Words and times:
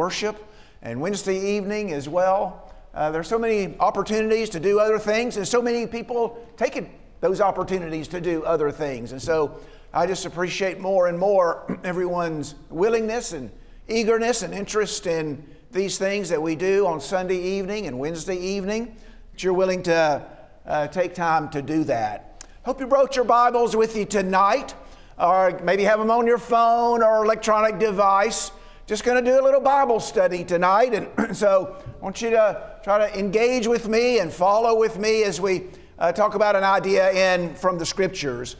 worship 0.00 0.42
and 0.80 0.98
Wednesday 0.98 1.38
evening 1.56 1.92
as 1.92 2.08
well. 2.08 2.72
Uh, 2.94 3.10
there 3.10 3.20
are 3.20 3.30
so 3.36 3.38
many 3.38 3.76
opportunities 3.80 4.48
to 4.48 4.58
do 4.58 4.80
other 4.80 4.98
things, 4.98 5.36
and 5.36 5.46
so 5.46 5.60
many 5.60 5.86
people 5.86 6.42
taking 6.56 6.98
those 7.20 7.38
opportunities 7.38 8.08
to 8.08 8.18
do 8.18 8.42
other 8.44 8.70
things. 8.70 9.12
And 9.12 9.20
so 9.20 9.60
I 9.92 10.06
just 10.06 10.24
appreciate 10.24 10.80
more 10.80 11.08
and 11.08 11.18
more 11.18 11.78
everyone's 11.84 12.54
willingness 12.70 13.34
and 13.34 13.50
eagerness 13.88 14.40
and 14.40 14.54
interest 14.54 15.06
in 15.06 15.44
these 15.70 15.98
things 15.98 16.30
that 16.30 16.40
we 16.40 16.56
do 16.56 16.86
on 16.86 16.98
Sunday 16.98 17.38
evening 17.38 17.86
and 17.86 17.98
Wednesday 17.98 18.38
evening, 18.38 18.96
that 19.32 19.42
you're 19.42 19.52
willing 19.52 19.82
to 19.82 20.26
uh, 20.64 20.86
take 20.88 21.14
time 21.14 21.50
to 21.50 21.60
do 21.60 21.84
that. 21.84 22.46
Hope 22.64 22.80
you 22.80 22.86
brought 22.86 23.16
your 23.16 23.26
Bibles 23.26 23.76
with 23.76 23.94
you 23.94 24.06
tonight, 24.06 24.74
or 25.18 25.60
maybe 25.62 25.84
have 25.84 25.98
them 25.98 26.10
on 26.10 26.26
your 26.26 26.38
phone 26.38 27.02
or 27.02 27.22
electronic 27.22 27.78
device 27.78 28.50
just 28.90 29.04
going 29.04 29.24
to 29.24 29.30
do 29.30 29.40
a 29.40 29.44
little 29.44 29.60
Bible 29.60 30.00
study 30.00 30.42
tonight. 30.42 30.92
And 30.94 31.36
so 31.36 31.76
I 31.86 32.02
want 32.02 32.20
you 32.20 32.30
to 32.30 32.80
try 32.82 32.98
to 32.98 33.16
engage 33.16 33.68
with 33.68 33.86
me 33.86 34.18
and 34.18 34.32
follow 34.32 34.76
with 34.76 34.98
me 34.98 35.22
as 35.22 35.40
we 35.40 35.66
uh, 36.00 36.10
talk 36.10 36.34
about 36.34 36.56
an 36.56 36.64
idea 36.64 37.36
in 37.36 37.54
from 37.54 37.78
the 37.78 37.86
scriptures. 37.86 38.56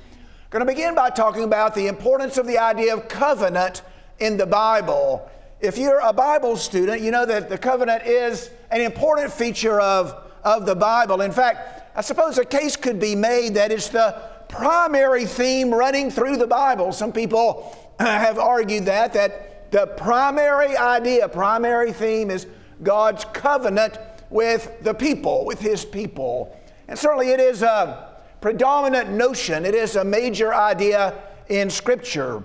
Going 0.50 0.64
to 0.64 0.72
begin 0.72 0.94
by 0.94 1.10
talking 1.10 1.42
about 1.42 1.74
the 1.74 1.88
importance 1.88 2.38
of 2.38 2.46
the 2.46 2.58
idea 2.58 2.94
of 2.94 3.08
covenant 3.08 3.82
in 4.20 4.36
the 4.36 4.46
Bible. 4.46 5.28
If 5.58 5.76
you're 5.76 5.98
a 5.98 6.12
Bible 6.12 6.56
student, 6.56 7.00
you 7.00 7.10
know 7.10 7.26
that 7.26 7.48
the 7.48 7.58
covenant 7.58 8.06
is 8.06 8.50
an 8.70 8.82
important 8.82 9.32
feature 9.32 9.80
of, 9.80 10.14
of 10.44 10.64
the 10.64 10.76
Bible. 10.76 11.22
In 11.22 11.32
fact, 11.32 11.96
I 11.96 12.02
suppose 12.02 12.38
a 12.38 12.44
case 12.44 12.76
could 12.76 13.00
be 13.00 13.16
made 13.16 13.54
that 13.54 13.72
it's 13.72 13.88
the 13.88 14.22
primary 14.48 15.24
theme 15.24 15.74
running 15.74 16.08
through 16.08 16.36
the 16.36 16.46
Bible. 16.46 16.92
Some 16.92 17.10
people 17.10 17.76
have 17.98 18.38
argued 18.38 18.84
that, 18.84 19.12
that 19.14 19.49
the 19.70 19.86
primary 19.86 20.76
idea, 20.76 21.28
primary 21.28 21.92
theme 21.92 22.30
is 22.30 22.46
God's 22.82 23.24
covenant 23.32 23.98
with 24.30 24.82
the 24.82 24.94
people, 24.94 25.44
with 25.44 25.60
His 25.60 25.84
people. 25.84 26.56
And 26.88 26.98
certainly 26.98 27.30
it 27.30 27.40
is 27.40 27.62
a 27.62 28.08
predominant 28.40 29.10
notion, 29.10 29.64
it 29.64 29.74
is 29.74 29.96
a 29.96 30.04
major 30.04 30.54
idea 30.54 31.14
in 31.48 31.70
Scripture. 31.70 32.42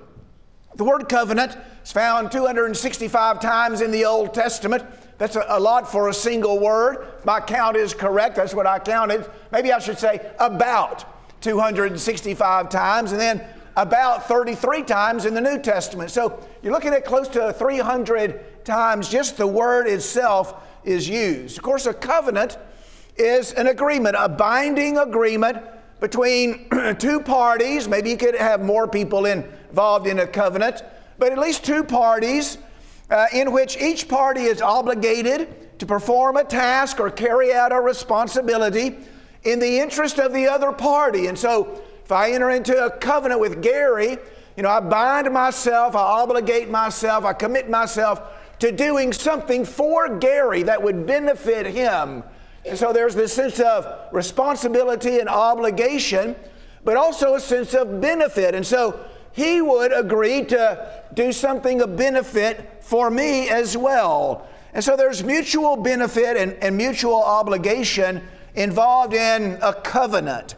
The 0.75 0.83
word 0.83 1.07
covenant 1.07 1.57
is 1.83 1.91
found 1.91 2.31
265 2.31 3.39
times 3.39 3.81
in 3.81 3.91
the 3.91 4.05
Old 4.05 4.33
Testament. 4.33 4.83
That's 5.17 5.37
a, 5.37 5.59
lot 5.59 5.89
for 5.89 6.09
a 6.09 6.13
single 6.13 6.59
word. 6.59 7.07
My 7.23 7.39
count 7.39 7.77
is 7.77 7.93
correct. 7.93 8.35
That's 8.35 8.53
what 8.53 8.67
I 8.67 8.79
counted. 8.79 9.29
Maybe 9.51 9.71
I 9.71 9.79
should 9.79 9.97
say 9.97 10.33
about 10.39 11.05
265 11.41 12.69
times. 12.69 13.13
And 13.13 13.21
then 13.21 13.47
about 13.75 14.27
33 14.27 14.83
times 14.83 15.25
in 15.25 15.33
the 15.33 15.41
New 15.41 15.59
Testament. 15.59 16.11
So 16.11 16.39
you're 16.61 16.71
looking 16.71 16.93
at 16.93 17.05
close 17.05 17.27
to 17.29 17.51
300 17.53 18.65
times 18.65 19.09
just 19.09 19.37
the 19.37 19.47
word 19.47 19.87
itself 19.87 20.53
is 20.83 21.07
used. 21.09 21.57
Of 21.57 21.63
course, 21.63 21.85
a 21.85 21.93
covenant 21.93 22.57
is 23.17 23.51
an 23.53 23.67
agreement, 23.67 24.15
a 24.17 24.29
binding 24.29 24.97
agreement 24.97 25.57
between 25.99 26.69
two 26.99 27.19
parties. 27.19 27.87
Maybe 27.87 28.11
you 28.11 28.17
could 28.17 28.35
have 28.35 28.61
more 28.61 28.87
people 28.87 29.25
involved 29.25 30.07
in 30.07 30.19
a 30.19 30.27
covenant, 30.27 30.83
but 31.17 31.31
at 31.31 31.37
least 31.37 31.65
two 31.65 31.83
parties 31.83 32.57
uh, 33.09 33.27
in 33.33 33.51
which 33.51 33.77
each 33.77 34.07
party 34.07 34.43
is 34.43 34.61
obligated 34.61 35.79
to 35.79 35.85
perform 35.85 36.37
a 36.37 36.43
task 36.43 36.99
or 36.99 37.09
carry 37.09 37.53
out 37.53 37.71
a 37.71 37.79
responsibility 37.79 38.97
in 39.43 39.59
the 39.59 39.79
interest 39.79 40.19
of 40.19 40.33
the 40.33 40.47
other 40.47 40.71
party. 40.71 41.27
And 41.27 41.37
so 41.37 41.81
if 42.05 42.11
I 42.11 42.33
enter 42.33 42.51
into 42.51 42.85
a 42.85 42.91
covenant 42.91 43.41
with 43.41 43.63
Gary, 43.63 44.19
you 44.55 44.61
know, 44.61 44.69
I 44.69 44.79
bind 44.79 45.33
myself, 45.33 45.95
I 45.95 46.01
obligate 46.01 46.69
myself, 46.69 47.25
I 47.25 47.33
commit 47.33 47.67
myself 47.67 48.21
to 48.59 48.71
doing 48.71 49.11
something 49.11 49.65
for 49.65 50.19
Gary 50.19 50.61
that 50.63 50.83
would 50.83 51.07
benefit 51.07 51.65
him. 51.65 52.23
And 52.63 52.77
so 52.77 52.93
there's 52.93 53.15
this 53.15 53.33
sense 53.33 53.59
of 53.59 53.87
responsibility 54.13 55.17
and 55.17 55.27
obligation, 55.27 56.35
but 56.83 56.95
also 56.95 57.33
a 57.33 57.39
sense 57.39 57.73
of 57.73 57.99
benefit. 57.99 58.53
And 58.53 58.65
so 58.65 58.99
he 59.31 59.63
would 59.63 59.91
agree 59.91 60.45
to 60.45 61.03
do 61.15 61.31
something 61.31 61.81
of 61.81 61.97
benefit 61.97 62.83
for 62.83 63.09
me 63.09 63.49
as 63.49 63.75
well. 63.75 64.47
And 64.75 64.83
so 64.83 64.95
there's 64.95 65.23
mutual 65.23 65.75
benefit 65.75 66.37
and, 66.37 66.53
and 66.61 66.77
mutual 66.77 67.23
obligation 67.23 68.21
involved 68.53 69.15
in 69.15 69.57
a 69.63 69.73
covenant. 69.73 70.53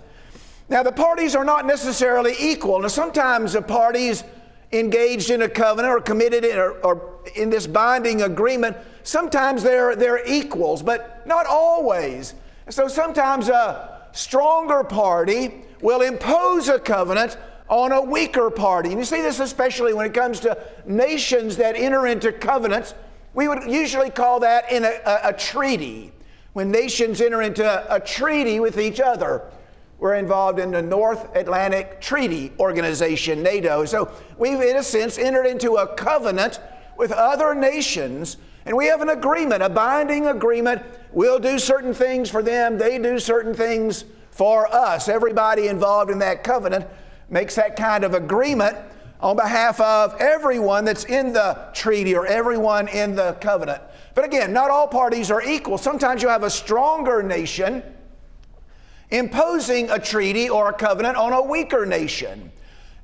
Now, 0.70 0.84
the 0.84 0.92
parties 0.92 1.36
are 1.36 1.46
not 1.46 1.66
necessarily 1.66 2.36
equal. 2.40 2.80
Now, 2.80 2.90
sometimes 2.90 3.54
the 3.54 3.62
parties 3.62 4.24
engaged 4.72 5.30
in 5.30 5.42
a 5.42 5.50
covenant 5.50 5.94
or 5.94 6.02
committed 6.02 6.44
in, 6.44 6.58
or, 6.58 6.72
or 6.82 7.20
in 7.36 7.50
this 7.50 7.66
binding 7.68 8.24
agreement, 8.24 8.76
sometimes 9.04 9.64
they're, 9.64 9.96
they're 9.96 10.26
equals, 10.28 10.84
but 10.84 11.26
not 11.26 11.46
always. 11.46 12.34
So 12.70 12.88
sometimes 12.90 13.48
a 13.48 14.08
stronger 14.12 14.84
party 14.84 15.64
will 15.82 16.02
impose 16.02 16.68
a 16.68 16.80
covenant 16.80 17.38
on 17.70 17.94
a 17.94 18.02
weaker 18.02 18.50
party. 18.50 18.90
And 18.90 19.00
you 19.00 19.06
see 19.06 19.22
this 19.22 19.40
especially 19.40 19.94
when 19.94 20.06
it 20.06 20.14
comes 20.14 20.40
to 20.42 20.58
nations 20.86 21.58
that 21.58 21.76
enter 21.78 22.08
into 22.08 22.32
covenants. 22.32 22.94
We 23.34 23.48
would 23.48 23.64
usually 23.70 24.10
call 24.10 24.42
that 24.42 24.72
in 24.72 24.84
a, 24.84 25.00
a, 25.06 25.30
a 25.30 25.34
treaty. 25.34 26.12
When 26.54 26.72
nations 26.72 27.22
enter 27.22 27.42
into 27.42 27.64
a, 27.64 27.98
a 27.98 28.00
treaty 28.00 28.60
with 28.60 28.80
each 28.80 29.00
other. 29.00 29.44
We're 30.00 30.16
involved 30.16 30.59
in 30.59 30.72
the 30.72 30.81
North 30.81 31.35
Atlantic 31.35 32.00
Treaty 32.00 32.52
Organization, 32.59 33.41
NATO. 33.41 33.84
So 33.85 34.12
we've, 34.38 34.62
in 34.62 34.78
a 34.78 34.84
sense, 34.84 35.18
entered 35.18 35.46
into 35.46 35.75
a 35.75 35.88
covenant 35.96 36.59
with 36.97 37.12
other 37.12 37.56
nations, 37.56 38.38
and 38.66 38.78
we 38.78 38.86
have 38.88 39.02
an 39.02 39.09
agreement, 39.09 39.63
a 39.63 39.69
binding 39.69 40.28
agreement. 40.28 40.84
We'll 41.12 41.40
do 41.40 41.57
certain 41.57 41.96
things 41.96 42.30
for 42.30 42.44
them, 42.44 42.78
they 42.78 43.00
do 43.00 43.18
certain 43.18 43.56
things 43.56 44.06
for 44.30 44.72
us. 44.72 45.09
Everybody 45.09 45.68
involved 45.68 46.12
in 46.12 46.19
that 46.19 46.44
covenant 46.44 46.86
makes 47.30 47.56
that 47.56 47.75
kind 47.75 48.03
of 48.03 48.13
agreement 48.13 48.78
on 49.19 49.36
behalf 49.36 49.81
of 49.81 50.16
everyone 50.19 50.86
that's 50.86 51.06
in 51.06 51.34
the 51.34 51.57
treaty 51.74 52.13
or 52.16 52.28
everyone 52.28 52.88
in 52.88 53.16
the 53.16 53.34
covenant. 53.41 53.81
But 54.13 54.25
again, 54.25 54.53
not 54.53 54.69
all 54.69 54.88
parties 54.88 55.31
are 55.31 55.41
equal. 55.41 55.80
Sometimes 55.80 56.22
you 56.22 56.30
have 56.30 56.44
a 56.44 56.52
stronger 56.52 57.24
nation 57.24 57.81
imposing 59.09 59.90
a 59.90 60.00
treaty 60.00 60.50
or 60.50 60.69
a 60.69 60.73
covenant 60.73 61.18
on 61.18 61.34
a 61.34 61.41
weaker 61.41 61.85
nation. 61.85 62.51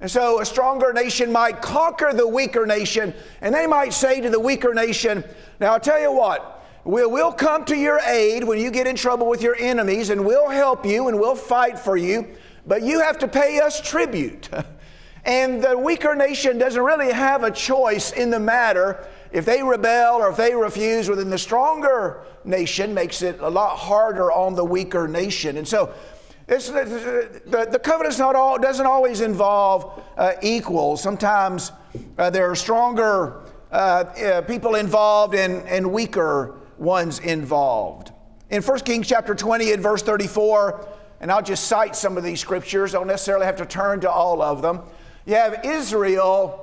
And 0.04 0.12
so 0.12 0.42
a 0.42 0.46
stronger 0.46 0.92
nation 0.92 1.32
might 1.32 1.62
conquer 1.62 2.12
the 2.14 2.28
weaker 2.28 2.66
nation, 2.66 3.14
and 3.40 3.56
they 3.56 3.68
might 3.68 3.94
say 3.94 4.20
to 4.20 4.30
the 4.30 4.40
weaker 4.40 4.74
nation, 4.74 5.24
Now 5.62 5.74
I'll 5.74 5.80
tell 5.80 6.00
you 6.00 6.12
what, 6.12 6.66
we'll, 6.84 7.10
we'll 7.10 7.32
come 7.32 7.64
to 7.66 7.78
your 7.78 8.00
aid 8.00 8.44
when 8.44 8.60
you 8.60 8.70
get 8.70 8.86
in 8.86 8.98
trouble 8.98 9.30
with 9.30 9.42
your 9.42 9.56
enemies, 9.58 10.10
and 10.10 10.26
we'll 10.26 10.50
help 10.50 10.86
you 10.86 11.08
and 11.08 11.20
we'll 11.20 11.36
fight 11.36 11.80
for 11.80 11.96
you, 11.96 12.28
but 12.68 12.82
you 12.82 13.00
have 13.00 13.18
to 13.20 13.30
pay 13.30 13.62
us 13.62 13.80
tribute. 13.80 14.50
and 15.26 15.64
the 15.64 15.78
weaker 15.78 16.16
nation 16.16 16.58
doesn't 16.58 16.84
really 16.84 17.14
have 17.14 17.44
a 17.44 17.52
choice 17.52 18.12
in 18.12 18.30
the 18.30 18.40
matter 18.40 19.08
if 19.34 19.46
they 19.46 19.64
rebel 19.64 20.18
or 20.18 20.30
if 20.30 20.38
they 20.38 20.56
refuse, 20.56 21.10
well, 21.10 21.18
then 21.18 21.32
the 21.32 21.38
stronger 21.40 22.24
nation 22.46 22.94
makes 22.94 23.24
it 23.24 23.40
a 23.40 23.50
lot 23.50 23.76
harder 23.78 24.32
on 24.32 24.54
the 24.54 24.64
weaker 24.64 25.08
nation. 25.08 25.58
And 25.58 25.68
so 25.68 25.92
the, 26.48 27.68
the 27.72 27.80
covenant 27.80 28.20
not 28.20 28.36
all, 28.36 28.60
doesn't 28.60 28.86
always 28.86 29.22
involve 29.22 30.04
uh, 30.18 30.34
equals. 30.44 31.02
Sometimes 31.02 31.72
uh, 32.20 32.30
there 32.30 32.50
are 32.50 32.56
stronger 32.56 33.42
uh, 33.72 33.76
uh 33.76 34.42
people 34.44 34.76
involved 34.76 35.34
and, 35.34 35.68
and 35.68 35.92
weaker 35.92 36.56
ones 36.78 37.18
involved. 37.20 38.12
In 38.52 38.62
1 38.62 38.80
Kings 38.82 39.08
chapter 39.08 39.34
20 39.34 39.72
and 39.72 39.82
verse 39.82 40.04
34, 40.04 40.88
and 41.22 41.32
I'll 41.32 41.42
just 41.42 41.64
cite 41.68 41.96
some 41.96 42.18
of 42.18 42.24
these 42.24 42.40
scriptures, 42.40 42.92
don't 42.92 43.08
necessarily 43.08 43.48
have 43.48 43.56
to 43.56 43.66
turn 43.66 44.02
to 44.02 44.12
all 44.12 44.44
of 44.44 44.62
them. 44.62 44.82
You 45.26 45.36
have 45.36 45.66
Israel 45.66 46.63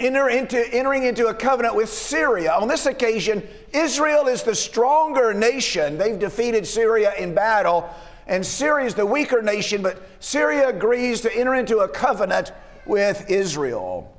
enter 0.00 0.28
into, 0.28 0.58
entering 0.74 1.04
into 1.04 1.26
a 1.28 1.34
covenant 1.34 1.76
with 1.76 1.88
Syria. 1.88 2.52
On 2.52 2.66
this 2.66 2.86
occasion, 2.86 3.46
Israel 3.72 4.26
is 4.26 4.42
the 4.42 4.54
stronger 4.54 5.34
nation. 5.34 5.98
They've 5.98 6.18
defeated 6.18 6.66
Syria 6.66 7.12
in 7.18 7.34
battle, 7.34 7.88
and 8.26 8.44
Syria 8.44 8.86
is 8.86 8.94
the 8.94 9.06
weaker 9.06 9.42
nation, 9.42 9.82
but 9.82 10.02
Syria 10.18 10.68
agrees 10.68 11.20
to 11.22 11.36
enter 11.36 11.54
into 11.54 11.78
a 11.78 11.88
covenant 11.88 12.52
with 12.86 13.30
Israel. 13.30 14.16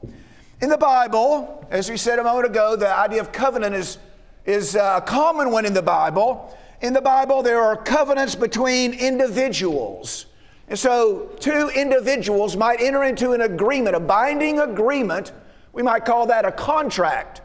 In 0.61 0.69
the 0.69 0.77
Bible, 0.77 1.65
as 1.71 1.89
we 1.89 1.97
said 1.97 2.19
a 2.19 2.23
moment 2.23 2.45
ago, 2.45 2.75
the 2.75 2.95
idea 2.95 3.19
of 3.19 3.31
covenant 3.31 3.73
is, 3.73 3.97
is 4.45 4.75
uh, 4.75 5.00
a 5.01 5.06
common 5.06 5.51
one 5.51 5.65
in 5.65 5.73
the 5.73 5.81
Bible. 5.81 6.56
In 6.81 6.94
the 6.94 7.01
Bible, 7.01 7.41
there 7.41 7.61
are 7.61 7.75
covenants 7.75 8.35
between 8.35 8.94
individuals. 8.94 10.27
And 10.67 10.77
so, 10.77 11.31
two 11.39 11.69
individuals 11.75 12.56
might 12.56 12.79
enter 12.79 13.03
into 13.03 13.33
an 13.33 13.41
agreement, 13.41 13.95
a 13.95 14.00
binding 14.00 14.59
agreement 14.59 15.33
we 15.73 15.83
might 15.83 16.06
call 16.06 16.27
that 16.27 16.45
a 16.45 16.51
contract 16.51 17.41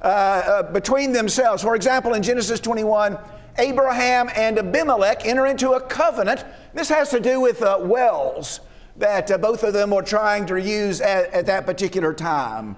uh, 0.00 0.04
uh, 0.04 0.72
between 0.72 1.12
themselves. 1.12 1.62
For 1.62 1.74
example, 1.74 2.14
in 2.14 2.22
Genesis 2.22 2.60
21, 2.60 3.18
Abraham 3.58 4.30
and 4.36 4.58
Abimelech 4.58 5.26
enter 5.26 5.46
into 5.46 5.72
a 5.72 5.80
covenant. 5.80 6.44
This 6.74 6.88
has 6.88 7.10
to 7.10 7.20
do 7.20 7.40
with 7.40 7.62
uh, 7.62 7.78
wells 7.80 8.60
that 8.96 9.30
uh, 9.30 9.38
both 9.38 9.62
of 9.62 9.72
them 9.72 9.90
were 9.90 10.02
trying 10.02 10.46
to 10.46 10.60
use 10.60 11.00
at, 11.00 11.32
at, 11.32 11.46
that 11.46 11.66
particular 11.66 12.12
time. 12.12 12.76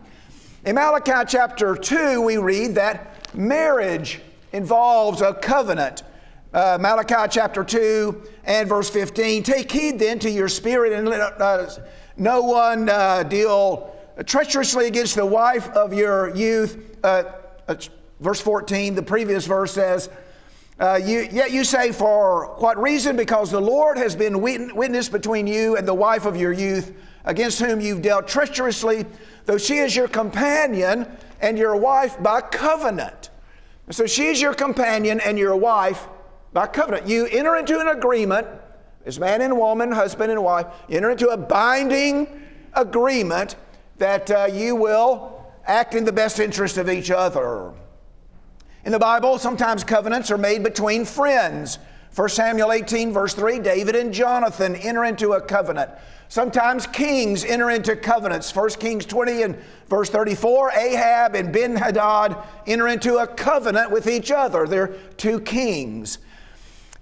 In 0.65 0.75
Malachi 0.75 1.27
chapter 1.27 1.75
2, 1.75 2.21
we 2.21 2.37
read 2.37 2.75
that 2.75 3.35
marriage 3.35 4.21
involves 4.53 5.23
a 5.23 5.35
covenant. 5.35 6.03
Uh, 6.53 6.77
Malachi 6.81 7.29
chapter 7.31 7.63
2 7.65 8.23
and 8.45 8.69
verse 8.69 8.91
15 8.91 9.43
Take 9.43 9.71
heed 9.71 9.99
then 9.99 10.19
to 10.19 10.31
your 10.31 10.49
spirit 10.49 10.93
and 10.93 11.09
let 11.09 11.41
uh, 11.41 11.71
no 12.17 12.43
one 12.43 12.89
uh, 12.89 13.23
deal 13.23 13.95
treacherously 14.25 14.87
against 14.87 15.15
the 15.15 15.27
wife 15.27 15.69
of 15.71 15.93
your 15.93 16.35
youth. 16.35 16.99
Uh, 17.03 17.25
uh, 17.69 17.75
verse 18.21 18.41
14, 18.41 18.95
the 18.95 19.03
previous 19.03 19.47
verse 19.47 19.73
says, 19.73 20.11
uh, 20.81 20.97
you, 20.97 21.29
yet 21.31 21.51
you 21.51 21.63
say, 21.63 21.93
For 21.93 22.55
what 22.57 22.81
reason? 22.81 23.15
Because 23.15 23.51
the 23.51 23.61
Lord 23.61 23.99
has 23.99 24.17
been 24.17 24.41
witness 24.41 25.11
between 25.11 25.47
you 25.47 25.77
and 25.77 25.87
the 25.87 25.95
wife 25.95 26.25
of 26.25 26.37
your 26.39 26.53
youth, 26.53 26.95
against 27.27 27.61
whom 27.61 27.83
you've 27.83 28.01
dealt 28.01 28.27
treacherously, 28.27 29.05
though 29.45 29.59
she 29.59 29.77
is 29.77 29.95
your 29.95 30.09
companion 30.09 31.07
and 31.43 31.59
your 31.59 31.77
wife 31.77 32.21
by 32.23 32.41
covenant. 32.41 33.29
So 33.91 34.07
she's 34.07 34.41
your 34.41 34.55
companion 34.55 35.21
and 35.21 35.39
your 35.39 35.55
wife 35.55 36.09
by 36.55 36.67
covenant. 36.67 37.07
You 37.07 37.27
enter 37.27 37.57
into 37.57 37.79
an 37.79 37.89
agreement, 37.89 38.47
as 39.05 39.21
man 39.21 39.43
and 39.43 39.59
woman, 39.59 39.93
husband 39.93 40.31
and 40.31 40.43
wife, 40.43 40.67
enter 40.89 41.11
into 41.11 41.29
a 41.29 41.37
binding 41.37 42.43
agreement 42.73 43.57
that 44.01 44.31
uh, 44.31 44.49
you 44.51 44.75
will 44.75 45.45
act 45.67 45.95
in 45.95 46.07
the 46.07 46.13
best 46.13 46.41
interest 46.41 46.79
of 46.79 46.89
each 46.89 47.11
other. 47.11 47.73
In 48.83 48.93
the 48.93 48.99
Bible, 48.99 49.39
sometimes 49.39 49.85
covenants 49.85 50.31
are 50.31 50.39
made 50.39 50.63
between 50.63 51.05
friends. 51.05 51.79
1 52.15 52.29
Samuel 52.31 52.73
18, 52.73 53.13
verse 53.13 53.35
3, 53.35 53.59
David 53.59 53.95
and 53.95 54.13
Jonathan 54.13 54.75
enter 54.75 55.05
into 55.05 55.35
a 55.35 55.41
covenant. 55.41 55.91
Sometimes 56.29 56.87
kings 56.87 57.45
enter 57.45 57.71
into 57.71 57.95
covenants. 57.95 58.55
1 58.57 58.71
Kings 58.81 59.05
20 59.05 59.43
and 59.43 59.59
verse 59.89 60.09
34, 60.09 60.73
Ahab 60.73 61.35
and 61.35 61.53
Ben 61.53 61.77
Hadad 61.77 62.39
enter 62.67 62.89
into 62.89 63.19
a 63.19 63.27
covenant 63.27 63.91
with 63.91 64.07
each 64.07 64.31
other. 64.31 64.67
They're 64.67 64.95
two 65.19 65.41
kings. 65.41 66.19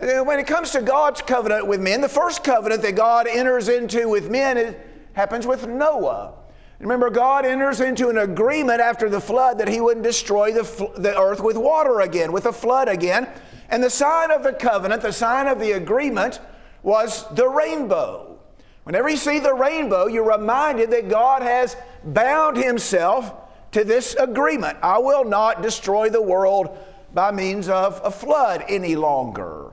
When 0.00 0.40
it 0.40 0.48
comes 0.48 0.72
to 0.72 0.82
God's 0.82 1.22
covenant 1.22 1.68
with 1.68 1.80
men, 1.80 2.00
the 2.00 2.08
first 2.08 2.42
covenant 2.42 2.82
that 2.82 2.96
God 2.96 3.28
enters 3.28 3.68
into 3.68 4.08
with 4.08 4.30
men 4.30 4.74
happens 5.12 5.46
with 5.46 5.68
Noah. 5.68 6.37
Remember, 6.80 7.10
God 7.10 7.44
enters 7.44 7.80
into 7.80 8.08
an 8.08 8.18
agreement 8.18 8.80
after 8.80 9.08
the 9.08 9.20
flood 9.20 9.58
that 9.58 9.68
He 9.68 9.80
wouldn't 9.80 10.04
destroy 10.04 10.52
the, 10.52 10.92
the 10.96 11.18
earth 11.18 11.40
with 11.40 11.56
water 11.56 12.00
again, 12.00 12.30
with 12.30 12.46
a 12.46 12.52
flood 12.52 12.88
again. 12.88 13.28
And 13.68 13.82
the 13.82 13.90
sign 13.90 14.30
of 14.30 14.42
the 14.44 14.52
covenant, 14.52 15.02
the 15.02 15.12
sign 15.12 15.48
of 15.48 15.58
the 15.58 15.72
agreement, 15.72 16.40
was 16.82 17.26
the 17.34 17.48
rainbow. 17.48 18.38
Whenever 18.84 19.08
you 19.08 19.16
see 19.16 19.40
the 19.40 19.52
rainbow, 19.52 20.06
you're 20.06 20.38
reminded 20.38 20.90
that 20.92 21.08
God 21.08 21.42
has 21.42 21.76
bound 22.04 22.56
Himself 22.56 23.34
to 23.72 23.84
this 23.84 24.14
agreement. 24.14 24.78
I 24.80 24.98
will 24.98 25.24
not 25.24 25.62
destroy 25.62 26.08
the 26.08 26.22
world 26.22 26.78
by 27.12 27.32
means 27.32 27.68
of 27.68 28.00
a 28.04 28.10
flood 28.10 28.64
any 28.68 28.94
longer. 28.94 29.72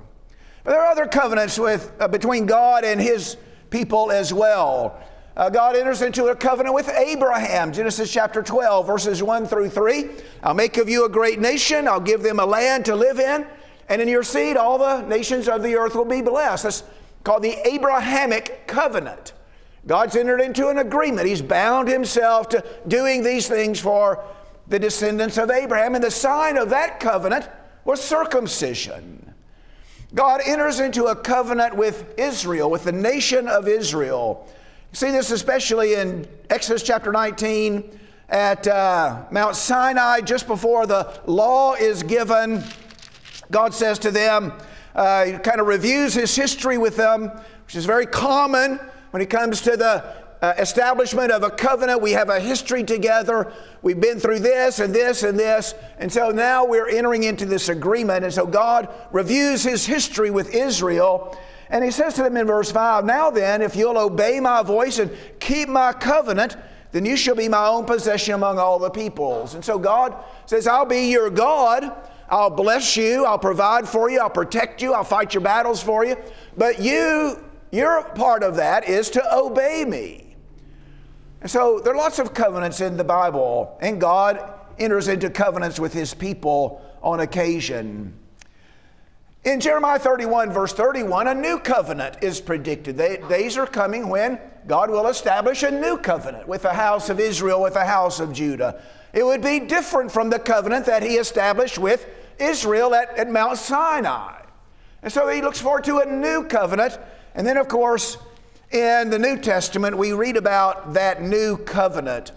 But 0.64 0.72
there 0.72 0.82
are 0.82 0.92
other 0.92 1.06
covenants 1.06 1.60
with, 1.60 1.94
uh, 2.00 2.08
between 2.08 2.48
God 2.48 2.84
and 2.84 3.00
His 3.00 3.38
people 3.70 4.12
as 4.12 4.34
well. 4.34 5.00
Uh, 5.38 5.50
God 5.50 5.76
enters 5.76 6.02
into 6.02 6.28
a 6.28 6.36
covenant 6.36 6.74
with 6.74 6.88
Abraham, 6.88 7.74
Genesis 7.74 8.10
chapter 8.12 8.42
12, 8.42 8.88
verses 8.88 9.22
1 9.22 9.48
through 9.48 9.70
3. 9.70 10.10
I'll 10.42 10.54
make 10.54 10.78
of 10.78 10.88
you 10.88 11.06
a 11.06 11.10
great 11.10 11.40
nation, 11.40 11.90
I'll 11.90 12.00
give 12.00 12.24
them 12.24 12.40
a 12.40 12.46
land 12.46 12.86
to 12.86 12.96
live 12.96 13.20
in, 13.20 13.46
and 13.90 14.02
in 14.02 14.08
your 14.08 14.24
seed 14.24 14.56
all 14.56 14.78
the 14.78 15.02
nations 15.02 15.50
of 15.50 15.62
the 15.62 15.76
earth 15.76 15.94
will 15.94 16.06
be 16.06 16.22
blessed. 16.22 16.64
That's 16.64 16.84
called 17.26 17.44
the 17.44 17.58
Abrahamic 17.68 18.66
covenant. 18.66 19.34
God's 19.86 20.16
entered 20.16 20.40
into 20.40 20.70
an 20.70 20.78
agreement. 20.78 21.28
He's 21.28 21.42
bound 21.42 21.90
himself 21.90 22.48
to 22.50 22.64
doing 22.88 23.22
these 23.22 23.50
things 23.50 23.78
for 23.78 24.24
the 24.68 24.80
descendants 24.80 25.38
of 25.38 25.52
Abraham, 25.52 25.96
and 25.96 26.04
the 26.04 26.12
sign 26.12 26.56
of 26.56 26.70
that 26.70 27.02
covenant 27.02 27.50
was 27.84 28.02
circumcision. 28.02 29.34
God 30.14 30.40
enters 30.46 30.80
into 30.80 31.08
a 31.08 31.16
covenant 31.16 31.76
with 31.76 32.18
Israel, 32.18 32.72
with 32.72 32.86
the 32.86 32.94
nation 32.94 33.50
of 33.50 33.68
Israel 33.68 34.48
see 34.96 35.12
this 35.12 35.30
especially 35.30 35.96
in 35.96 36.26
Exodus 36.50 36.82
chapter 36.82 37.12
19 37.12 38.00
at 38.30 38.66
uh, 38.66 39.26
Mount 39.30 39.58
Sinai, 39.58 40.22
just 40.22 40.48
before 40.48 40.88
the 40.88 41.20
law 41.26 41.74
is 41.74 42.02
given. 42.02 42.64
God 43.52 43.74
says 43.74 44.00
to 44.00 44.12
them, 44.12 44.54
uh, 44.96 45.26
he 45.26 45.32
kind 45.34 45.60
of 45.60 45.68
reviews 45.68 46.14
his 46.14 46.34
history 46.34 46.78
with 46.78 46.96
them, 46.96 47.30
which 47.66 47.76
is 47.76 47.86
very 47.86 48.06
common 48.06 48.80
when 49.12 49.22
it 49.22 49.30
comes 49.30 49.60
to 49.62 49.76
the 49.76 50.16
uh, 50.42 50.54
establishment 50.58 51.30
of 51.30 51.44
a 51.44 51.50
covenant. 51.50 52.02
We 52.02 52.14
have 52.14 52.30
a 52.30 52.40
history 52.40 52.86
together. 52.86 53.52
We've 53.82 54.00
been 54.00 54.22
through 54.22 54.40
this 54.40 54.80
and 54.80 54.96
this 54.96 55.24
and 55.24 55.38
this. 55.38 55.74
And 56.00 56.12
so 56.12 56.30
now 56.30 56.66
we're 56.66 56.88
entering 56.88 57.24
into 57.24 57.46
this 57.46 57.68
agreement. 57.68 58.24
And 58.24 58.34
so 58.34 58.46
God 58.46 58.88
reviews 59.12 59.62
his 59.62 59.86
history 59.86 60.32
with 60.32 60.56
Israel. 60.56 61.38
And 61.70 61.84
he 61.84 61.92
says 61.92 62.14
to 62.16 62.24
them 62.24 62.38
in 62.38 62.48
verse 62.48 62.72
5 62.72 63.06
Now 63.06 63.30
then, 63.30 63.62
if 63.62 63.76
you'll 63.76 63.98
obey 63.98 64.40
my 64.40 64.64
voice 64.64 65.00
and 65.00 65.12
keep 65.40 65.68
my 65.68 65.94
covenant, 65.94 66.58
then 66.92 67.06
you 67.06 67.18
shall 67.18 67.36
be 67.36 67.50
my 67.50 67.68
own 67.68 67.86
possession 67.86 68.36
among 68.36 68.58
all 68.58 68.80
the 68.80 68.90
peoples. 68.90 69.56
And 69.56 69.66
so 69.66 69.78
God 69.78 70.16
says, 70.46 70.68
I'll 70.68 70.86
be 70.86 71.12
your 71.12 71.30
God. 71.30 71.92
I'll 72.30 72.50
bless 72.50 72.96
you. 72.96 73.26
I'll 73.26 73.40
provide 73.40 73.88
for 73.88 74.10
you. 74.10 74.20
I'll 74.20 74.30
protect 74.30 74.82
you. 74.82 74.94
I'll 74.94 75.04
fight 75.04 75.34
your 75.34 75.42
battles 75.42 75.84
for 75.84 76.06
you. 76.06 76.16
But 76.56 76.80
you, 76.80 77.44
your 77.72 78.04
part 78.04 78.44
of 78.44 78.56
that 78.56 78.88
is 78.88 79.10
to 79.12 79.36
obey 79.36 79.84
me. 79.86 80.36
And 81.42 81.52
so 81.52 81.80
there 81.80 81.94
are 81.94 81.98
lots 81.98 82.18
of 82.18 82.34
covenants 82.34 82.82
in 82.82 82.98
the 82.98 83.04
Bible, 83.04 83.78
and 83.82 84.02
God 84.02 84.54
enters 84.80 85.08
into 85.08 85.30
covenants 85.30 85.80
with 85.80 85.94
his 85.94 86.14
people 86.14 86.82
on 87.04 87.20
occasion. 87.20 88.18
In 89.46 89.60
Jeremiah 89.60 90.00
31, 90.00 90.52
verse 90.52 90.74
31, 90.74 91.28
a 91.28 91.36
new 91.36 91.60
covenant 91.60 92.18
is 92.24 92.42
predicted. 92.42 92.98
They, 92.98 93.18
days 93.30 93.58
are 93.60 93.68
coming 93.68 94.10
when 94.10 94.40
God 94.66 94.90
will 94.90 95.06
establish 95.06 95.62
a 95.62 95.70
new 95.70 95.98
covenant 95.98 96.48
with 96.48 96.64
the 96.64 96.74
house 96.74 97.10
of 97.10 97.20
Israel, 97.20 97.62
with 97.62 97.76
the 97.76 97.86
house 97.86 98.20
of 98.20 98.34
Judah. 98.34 98.82
It 99.14 99.24
would 99.24 99.44
be 99.44 99.60
different 99.60 100.12
from 100.12 100.32
the 100.32 100.40
covenant 100.40 100.88
that 100.88 101.04
he 101.04 101.18
established 101.18 101.78
with 101.78 102.08
Israel 102.40 102.96
at, 102.96 103.16
at 103.20 103.30
Mount 103.30 103.60
Sinai. 103.60 104.42
And 105.04 105.14
so 105.14 105.30
he 105.30 105.44
looks 105.44 105.62
forward 105.62 105.84
to 105.84 106.00
a 106.00 106.06
new 106.08 106.46
covenant. 106.46 106.98
And 107.36 107.46
then, 107.46 107.58
of 107.58 107.68
course, 107.68 108.18
in 108.72 109.12
the 109.12 109.20
New 109.20 109.38
Testament, 109.38 109.96
we 109.96 110.12
read 110.12 110.38
about 110.38 110.94
that 110.94 111.22
new 111.22 111.58
covenant, 111.58 112.32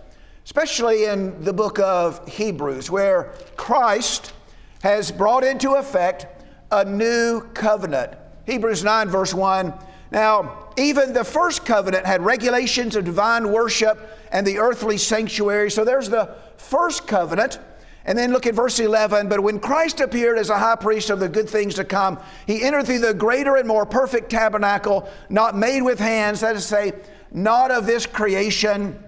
especially 0.44 1.06
in 1.06 1.42
the 1.42 1.54
book 1.54 1.78
of 1.78 2.28
Hebrews, 2.28 2.90
where 2.90 3.32
Christ 3.56 4.34
has 4.82 5.10
brought 5.10 5.42
into 5.42 5.72
effect 5.72 6.26
a 6.70 6.84
new 6.84 7.40
covenant. 7.54 8.14
Hebrews 8.46 8.84
9, 8.84 9.08
verse 9.08 9.34
1. 9.34 9.72
Now, 10.10 10.70
even 10.76 11.12
the 11.12 11.24
first 11.24 11.66
covenant 11.66 12.06
had 12.06 12.22
regulations 12.22 12.96
of 12.96 13.04
divine 13.04 13.52
worship 13.52 14.16
and 14.32 14.46
the 14.46 14.58
earthly 14.58 14.96
sanctuary. 14.96 15.70
So 15.70 15.84
there's 15.84 16.08
the 16.08 16.34
first 16.56 17.06
covenant. 17.06 17.58
And 18.04 18.16
then 18.16 18.32
look 18.32 18.46
at 18.46 18.54
verse 18.54 18.78
11. 18.78 19.28
But 19.28 19.40
when 19.40 19.60
Christ 19.60 20.00
appeared 20.00 20.38
as 20.38 20.48
a 20.48 20.58
high 20.58 20.76
priest 20.76 21.10
of 21.10 21.20
the 21.20 21.28
good 21.28 21.48
things 21.48 21.74
to 21.74 21.84
come, 21.84 22.18
he 22.46 22.62
entered 22.62 22.86
through 22.86 23.00
the 23.00 23.12
greater 23.12 23.56
and 23.56 23.68
more 23.68 23.84
perfect 23.84 24.30
tabernacle, 24.30 25.08
not 25.28 25.54
made 25.54 25.82
with 25.82 25.98
hands, 25.98 26.40
that 26.40 26.56
is 26.56 26.62
to 26.62 26.68
say, 26.68 26.92
not 27.30 27.70
of 27.70 27.84
this 27.84 28.06
creation. 28.06 29.02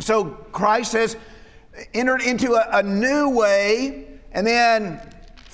So 0.00 0.24
Christ 0.24 0.94
has 0.94 1.16
entered 1.92 2.22
into 2.22 2.54
a, 2.54 2.78
a 2.78 2.82
new 2.82 3.30
way. 3.30 4.08
And 4.32 4.44
then 4.44 5.00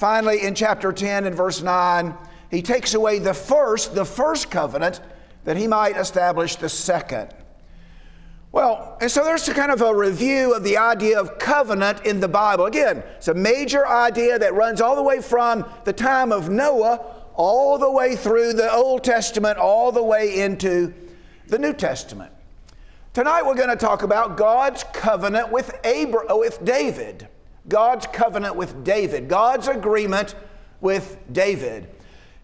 Finally, 0.00 0.40
in 0.40 0.54
chapter 0.54 0.94
10 0.94 1.26
and 1.26 1.36
verse 1.36 1.60
9, 1.60 2.14
he 2.50 2.62
takes 2.62 2.94
away 2.94 3.18
the 3.18 3.34
first, 3.34 3.94
the 3.94 4.06
first 4.06 4.50
covenant, 4.50 4.98
that 5.44 5.58
he 5.58 5.66
might 5.66 5.94
establish 5.94 6.56
the 6.56 6.70
second. 6.70 7.28
Well, 8.50 8.96
and 9.02 9.10
so 9.10 9.22
there's 9.22 9.46
a 9.46 9.52
kind 9.52 9.70
of 9.70 9.82
a 9.82 9.94
review 9.94 10.54
of 10.54 10.64
the 10.64 10.78
idea 10.78 11.20
of 11.20 11.38
covenant 11.38 12.06
in 12.06 12.18
the 12.18 12.28
Bible. 12.28 12.64
Again, 12.64 13.02
it's 13.18 13.28
a 13.28 13.34
major 13.34 13.86
idea 13.86 14.38
that 14.38 14.54
runs 14.54 14.80
all 14.80 14.96
the 14.96 15.02
way 15.02 15.20
from 15.20 15.66
the 15.84 15.92
time 15.92 16.32
of 16.32 16.48
Noah 16.48 17.04
all 17.34 17.76
the 17.76 17.90
way 17.90 18.16
through 18.16 18.54
the 18.54 18.72
Old 18.72 19.04
Testament, 19.04 19.58
all 19.58 19.92
the 19.92 20.02
way 20.02 20.40
into 20.40 20.94
the 21.48 21.58
New 21.58 21.74
Testament. 21.74 22.32
Tonight 23.12 23.42
we're 23.42 23.54
going 23.54 23.68
to 23.68 23.76
talk 23.76 24.02
about 24.02 24.38
God's 24.38 24.82
covenant 24.94 25.52
with, 25.52 25.78
Abra- 25.84 26.38
with 26.38 26.64
David. 26.64 27.28
God's 27.70 28.06
covenant 28.06 28.56
with 28.56 28.84
David, 28.84 29.28
God's 29.28 29.68
agreement 29.68 30.34
with 30.80 31.16
David. 31.32 31.88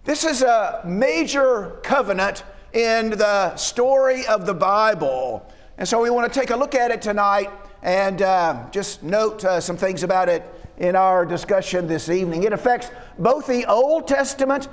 This 0.04 0.24
is 0.24 0.42
a 0.42 0.82
major 0.86 1.80
covenant 1.82 2.44
in 2.72 3.10
the 3.10 3.56
story 3.56 4.24
of 4.26 4.46
the 4.46 4.54
Bible. 4.54 5.44
And 5.78 5.88
so 5.88 6.00
we 6.00 6.10
want 6.10 6.32
to 6.32 6.40
take 6.40 6.50
a 6.50 6.56
look 6.56 6.76
at 6.76 6.92
it 6.92 7.02
tonight 7.02 7.50
and 7.82 8.22
uh, 8.22 8.70
just 8.70 9.02
note 9.02 9.44
uh, 9.44 9.60
some 9.60 9.76
things 9.76 10.04
about 10.04 10.28
it 10.28 10.44
in 10.78 10.94
our 10.94 11.26
discussion 11.26 11.88
this 11.88 12.08
evening. 12.08 12.44
It 12.44 12.52
affects 12.52 12.90
both 13.18 13.48
the 13.48 13.66
Old 13.66 14.06
Testament 14.06 14.68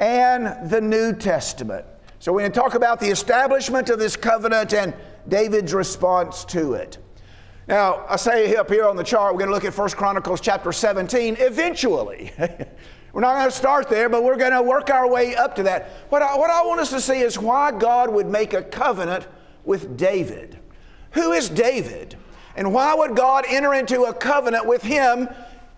and 0.00 0.70
the 0.70 0.82
New 0.82 1.14
Testament. 1.14 1.86
So 2.18 2.30
we're 2.30 2.40
going 2.40 2.52
to 2.52 2.60
talk 2.60 2.74
about 2.74 3.00
the 3.00 3.08
establishment 3.08 3.88
of 3.88 3.98
this 3.98 4.16
covenant 4.16 4.74
and 4.74 4.92
David's 5.28 5.72
response 5.72 6.44
to 6.46 6.74
it. 6.74 6.98
Now, 7.66 8.04
I 8.10 8.16
say 8.16 8.54
up 8.56 8.68
here 8.68 8.86
on 8.86 8.96
the 8.96 9.02
chart, 9.02 9.32
we're 9.32 9.38
going 9.38 9.48
to 9.48 9.54
look 9.54 9.64
at 9.64 9.76
1 9.76 9.90
Chronicles 9.90 10.42
chapter 10.42 10.70
17 10.70 11.36
eventually. 11.38 12.30
we're 13.12 13.22
not 13.22 13.36
going 13.36 13.46
to 13.46 13.50
start 13.50 13.88
there, 13.88 14.10
but 14.10 14.22
we're 14.22 14.36
going 14.36 14.52
to 14.52 14.60
work 14.60 14.90
our 14.90 15.08
way 15.08 15.34
up 15.34 15.54
to 15.56 15.62
that. 15.62 15.88
What 16.10 16.20
I, 16.20 16.36
what 16.36 16.50
I 16.50 16.62
want 16.66 16.80
us 16.80 16.90
to 16.90 17.00
see 17.00 17.20
is 17.20 17.38
why 17.38 17.72
God 17.72 18.12
would 18.12 18.26
make 18.26 18.52
a 18.52 18.62
covenant 18.62 19.26
with 19.64 19.96
David. 19.96 20.58
Who 21.12 21.32
is 21.32 21.48
David? 21.48 22.16
And 22.54 22.74
why 22.74 22.92
would 22.94 23.16
God 23.16 23.46
enter 23.48 23.72
into 23.72 24.02
a 24.02 24.12
covenant 24.12 24.66
with 24.66 24.82
him 24.82 25.30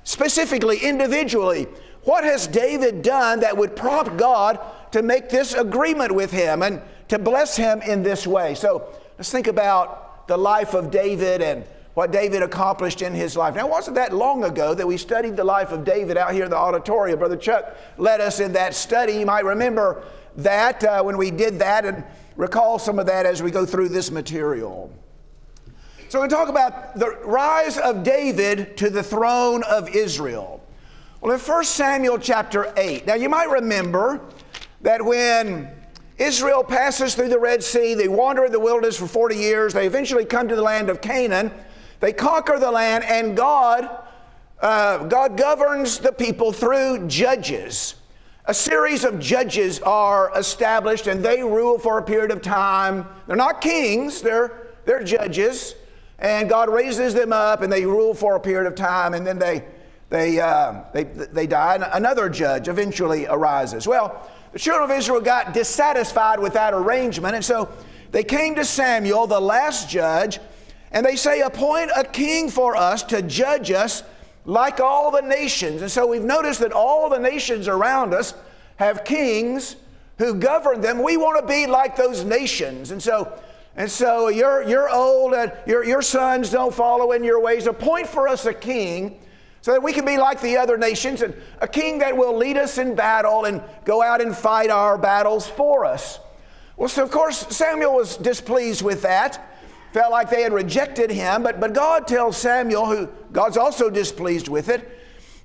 specifically, 0.02 0.78
individually? 0.78 1.69
What 2.02 2.25
has 2.25 2.49
David 2.49 3.02
done 3.02 3.40
that 3.40 3.57
would 3.57 3.76
prompt 3.76 4.16
God 4.16 4.59
to 4.90 5.02
make 5.02 5.28
this 5.28 5.55
agreement 5.55 6.12
with 6.12 6.33
him 6.33 6.62
and 6.62 6.83
to 7.09 7.19
bless 7.21 7.57
him 7.57 7.81
in 7.83 8.02
this 8.02 8.26
way? 8.26 8.57
So 8.57 8.88
let's 9.19 9.31
think 9.31 9.47
about 9.47 10.26
the 10.26 10.37
life 10.37 10.75
of 10.75 10.90
David 10.90 11.40
and 11.43 11.64
what 11.96 12.12
David 12.12 12.42
accomplished 12.42 13.00
in 13.00 13.14
his 13.14 13.38
life. 13.38 13.54
Now, 13.54 13.66
it 13.66 13.70
wasn't 13.70 13.94
that 13.94 14.12
long 14.12 14.44
ago 14.44 14.74
that 14.74 14.86
we 14.86 14.98
studied 14.98 15.34
the 15.34 15.44
life 15.44 15.72
of 15.72 15.82
David 15.82 16.18
out 16.18 16.34
here 16.34 16.44
in 16.44 16.50
the 16.50 16.56
auditorium. 16.56 17.18
Brother 17.18 17.38
Chuck 17.38 17.74
led 17.96 18.20
us 18.20 18.38
in 18.38 18.52
that 18.52 18.74
study. 18.74 19.14
You 19.14 19.24
might 19.24 19.46
remember 19.46 20.04
that 20.36 20.84
uh, 20.84 21.02
when 21.02 21.16
we 21.16 21.30
did 21.30 21.58
that 21.60 21.86
and 21.86 22.04
recall 22.36 22.78
some 22.78 22.98
of 22.98 23.06
that 23.06 23.24
as 23.24 23.42
we 23.42 23.50
go 23.50 23.64
through 23.64 23.88
this 23.88 24.10
material. 24.10 24.92
So, 26.10 26.20
we 26.20 26.28
talk 26.28 26.50
about 26.50 26.98
the 26.98 27.16
rise 27.24 27.78
of 27.78 28.02
David 28.02 28.76
to 28.76 28.90
the 28.90 29.02
throne 29.02 29.62
of 29.62 29.88
Israel. 29.96 30.62
Well, 31.22 31.32
in 31.32 31.40
1 31.40 31.64
Samuel 31.64 32.18
chapter 32.18 32.74
8, 32.76 33.06
now 33.06 33.14
you 33.14 33.30
might 33.30 33.48
remember 33.48 34.20
that 34.82 35.02
when 35.02 35.70
Israel 36.18 36.62
passes 36.62 37.14
through 37.14 37.30
the 37.30 37.38
Red 37.38 37.64
Sea, 37.64 37.94
they 37.94 38.08
wander 38.08 38.44
in 38.44 38.52
the 38.52 38.60
wilderness 38.60 38.98
for 38.98 39.06
40 39.06 39.36
years, 39.36 39.72
they 39.72 39.86
eventually 39.86 40.26
come 40.26 40.46
to 40.48 40.54
the 40.54 40.62
land 40.62 40.90
of 40.90 41.00
Canaan. 41.00 41.50
They 42.00 42.12
conquer 42.12 42.58
the 42.58 42.70
land, 42.70 43.04
and 43.04 43.36
God, 43.36 43.88
uh, 44.60 45.04
God 45.04 45.36
governs 45.36 45.98
the 45.98 46.12
people 46.12 46.52
through 46.52 47.06
judges. 47.08 47.94
A 48.44 48.54
series 48.54 49.04
of 49.04 49.18
judges 49.18 49.80
are 49.80 50.30
established, 50.36 51.06
and 51.06 51.24
they 51.24 51.42
rule 51.42 51.78
for 51.78 51.98
a 51.98 52.02
period 52.02 52.30
of 52.30 52.42
time. 52.42 53.06
They're 53.26 53.36
not 53.36 53.60
kings; 53.60 54.22
they're 54.22 54.68
they're 54.84 55.02
judges, 55.02 55.74
and 56.18 56.48
God 56.48 56.68
raises 56.68 57.12
them 57.12 57.32
up, 57.32 57.62
and 57.62 57.72
they 57.72 57.84
rule 57.84 58.14
for 58.14 58.36
a 58.36 58.40
period 58.40 58.68
of 58.68 58.76
time, 58.76 59.14
and 59.14 59.26
then 59.26 59.38
they 59.38 59.64
they 60.10 60.38
uh, 60.38 60.84
they 60.92 61.04
they 61.04 61.46
die. 61.46 61.74
And 61.74 61.86
another 61.92 62.28
judge 62.28 62.68
eventually 62.68 63.26
arises. 63.26 63.88
Well, 63.88 64.28
the 64.52 64.58
children 64.58 64.90
of 64.90 64.96
Israel 64.96 65.20
got 65.20 65.52
dissatisfied 65.52 66.38
with 66.38 66.52
that 66.52 66.72
arrangement, 66.72 67.34
and 67.34 67.44
so 67.44 67.68
they 68.12 68.22
came 68.22 68.54
to 68.54 68.64
Samuel, 68.64 69.26
the 69.26 69.40
last 69.40 69.90
judge 69.90 70.38
and 70.96 71.04
they 71.04 71.14
say, 71.14 71.42
appoint 71.42 71.90
a 71.94 72.04
king 72.04 72.48
for 72.48 72.74
us 72.74 73.02
to 73.02 73.20
judge 73.20 73.70
us 73.70 74.02
like 74.46 74.80
all 74.80 75.10
the 75.10 75.20
nations. 75.20 75.82
And 75.82 75.90
so 75.90 76.06
we've 76.06 76.24
noticed 76.24 76.60
that 76.60 76.72
all 76.72 77.10
the 77.10 77.18
nations 77.18 77.68
around 77.68 78.14
us 78.14 78.32
have 78.76 79.04
kings 79.04 79.76
who 80.16 80.32
govern 80.32 80.80
them. 80.80 81.02
We 81.02 81.18
want 81.18 81.38
to 81.38 81.46
be 81.46 81.66
like 81.66 81.96
those 81.96 82.24
nations. 82.24 82.92
And 82.92 83.02
so, 83.02 83.30
and 83.76 83.90
so 83.90 84.28
you're, 84.28 84.66
you're 84.66 84.88
old 84.88 85.34
and 85.34 85.52
your, 85.66 85.84
your 85.84 86.00
sons 86.00 86.48
don't 86.48 86.74
follow 86.74 87.12
in 87.12 87.22
your 87.22 87.42
ways. 87.42 87.66
Appoint 87.66 88.06
for 88.06 88.26
us 88.26 88.46
a 88.46 88.54
king 88.54 89.20
so 89.60 89.72
that 89.72 89.82
we 89.82 89.92
can 89.92 90.06
be 90.06 90.16
like 90.16 90.40
the 90.40 90.56
other 90.56 90.78
nations 90.78 91.20
and 91.20 91.34
a 91.60 91.68
king 91.68 91.98
that 91.98 92.16
will 92.16 92.38
lead 92.38 92.56
us 92.56 92.78
in 92.78 92.94
battle 92.94 93.44
and 93.44 93.62
go 93.84 94.02
out 94.02 94.22
and 94.22 94.34
fight 94.34 94.70
our 94.70 94.96
battles 94.96 95.46
for 95.46 95.84
us. 95.84 96.20
Well, 96.78 96.88
so 96.88 97.02
of 97.02 97.10
course, 97.10 97.54
Samuel 97.54 97.94
was 97.94 98.16
displeased 98.16 98.80
with 98.80 99.02
that 99.02 99.52
felt 99.96 100.12
like 100.12 100.28
they 100.28 100.42
had 100.42 100.52
rejected 100.52 101.10
him, 101.10 101.42
but, 101.42 101.58
but 101.58 101.72
God 101.72 102.06
tells 102.06 102.36
Samuel, 102.36 102.84
who 102.84 103.08
God's 103.32 103.56
also 103.56 103.88
displeased 103.88 104.46
with 104.46 104.68
it, 104.68 104.86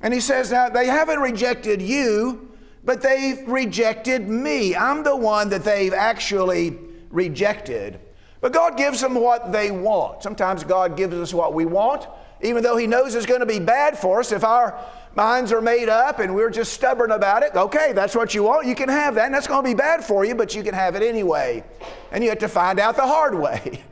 and 0.02 0.14
he 0.14 0.20
says, 0.20 0.52
Now 0.52 0.68
they 0.68 0.88
haven't 0.88 1.20
rejected 1.20 1.82
you, 1.82 2.52
but 2.84 3.02
they've 3.02 3.48
rejected 3.48 4.28
me. 4.28 4.76
I'm 4.76 5.06
the 5.06 5.16
one 5.16 5.48
that 5.52 5.64
they've 5.64 5.94
actually 5.94 6.78
rejected. 7.10 8.02
But 8.42 8.52
God 8.52 8.76
gives 8.76 9.00
them 9.00 9.14
what 9.14 9.54
they 9.54 9.72
want. 9.72 10.22
Sometimes 10.22 10.66
God 10.66 10.98
gives 10.98 11.14
us 11.14 11.34
what 11.34 11.54
we 11.54 11.64
want, 11.64 12.08
even 12.42 12.62
though 12.62 12.76
He 12.76 12.88
knows 12.88 13.16
it's 13.16 13.26
going 13.26 13.40
to 13.40 13.46
be 13.46 13.60
bad 13.60 13.98
for 13.98 14.20
us. 14.20 14.34
If 14.34 14.44
our 14.44 14.78
minds 15.16 15.54
are 15.54 15.62
made 15.62 15.88
up 15.88 16.20
and 16.20 16.36
we're 16.36 16.50
just 16.50 16.74
stubborn 16.74 17.12
about 17.12 17.44
it, 17.44 17.56
okay, 17.56 17.94
that's 17.94 18.18
what 18.18 18.36
you 18.36 18.44
want, 18.44 18.68
you 18.68 18.76
can 18.76 18.90
have 18.90 19.16
that, 19.16 19.28
and 19.28 19.34
that's 19.34 19.48
going 19.48 19.64
to 19.64 19.70
be 19.70 19.76
bad 19.76 20.04
for 20.04 20.26
you, 20.26 20.36
but 20.36 20.54
you 20.54 20.62
can 20.62 20.74
have 20.74 20.98
it 20.98 21.04
anyway. 21.04 21.64
And 22.12 22.22
you 22.22 22.30
have 22.32 22.40
to 22.40 22.50
find 22.50 22.82
out 22.82 22.98
the 22.98 23.08
hard 23.08 23.34
way. 23.34 23.86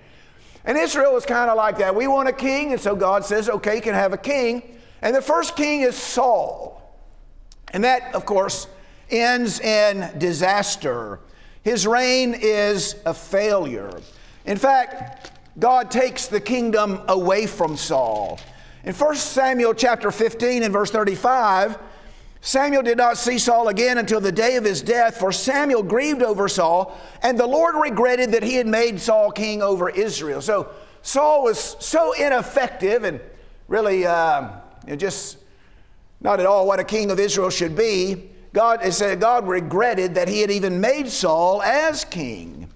And 0.69 0.77
Israel 0.77 1.15
was 1.15 1.25
kind 1.25 1.49
of 1.49 1.57
like 1.57 1.79
that. 1.79 1.95
We 1.95 2.05
want 2.05 2.29
a 2.29 2.31
king, 2.31 2.73
and 2.73 2.79
so 2.79 2.95
God 2.95 3.25
says, 3.25 3.49
okay, 3.49 3.77
you 3.77 3.81
can 3.81 3.95
have 3.95 4.13
a 4.13 4.19
king. 4.19 4.77
And 5.01 5.15
the 5.15 5.21
first 5.21 5.55
king 5.55 5.81
is 5.81 5.95
Saul. 5.95 6.95
And 7.73 7.83
that, 7.83 8.13
of 8.13 8.27
course, 8.27 8.67
ends 9.09 9.59
in 9.59 10.15
disaster. 10.19 11.21
His 11.63 11.87
reign 11.87 12.35
is 12.39 12.97
a 13.07 13.15
failure. 13.15 13.99
In 14.45 14.57
fact, 14.57 15.31
God 15.57 15.89
takes 15.89 16.27
the 16.27 16.39
kingdom 16.39 17.01
away 17.07 17.47
from 17.47 17.75
Saul. 17.75 18.39
In 18.83 18.93
1 18.93 19.15
Samuel 19.15 19.73
chapter 19.73 20.11
15 20.11 20.61
and 20.61 20.71
verse 20.71 20.91
35, 20.91 21.79
Samuel 22.41 22.83
did 22.83 22.97
not 22.97 23.17
see 23.17 23.37
Saul 23.37 23.67
again 23.67 23.97
until 23.97 24.21
the 24.21 24.31
day 24.31 24.55
of 24.55 24.63
his 24.63 24.81
death, 24.81 25.17
for 25.17 25.31
Samuel 25.31 25.83
grieved 25.83 26.23
over 26.23 26.47
Saul, 26.47 26.97
and 27.21 27.37
the 27.37 27.45
Lord 27.45 27.75
regretted 27.75 28.31
that 28.31 28.43
he 28.43 28.55
had 28.55 28.67
made 28.67 29.01
Saul 29.01 29.31
king 29.31 29.61
over 29.61 29.89
Israel. 29.89 30.41
So 30.41 30.69
Saul 31.01 31.43
was 31.43 31.75
so 31.79 32.13
ineffective 32.13 33.03
and 33.03 33.19
really 33.67 34.05
uh, 34.05 34.51
just 34.95 35.37
not 36.21 36.39
at 36.39 36.45
all 36.45 36.65
what 36.65 36.79
a 36.79 36.83
king 36.83 37.11
of 37.11 37.19
Israel 37.19 37.49
should 37.49 37.75
be. 37.75 38.29
God 38.53 38.83
it 38.83 38.93
said 38.93 39.19
God 39.19 39.47
regretted 39.47 40.15
that 40.15 40.27
he 40.27 40.41
had 40.41 40.49
even 40.49 40.81
made 40.81 41.09
Saul 41.09 41.61
as 41.61 42.03
king. 42.05 42.71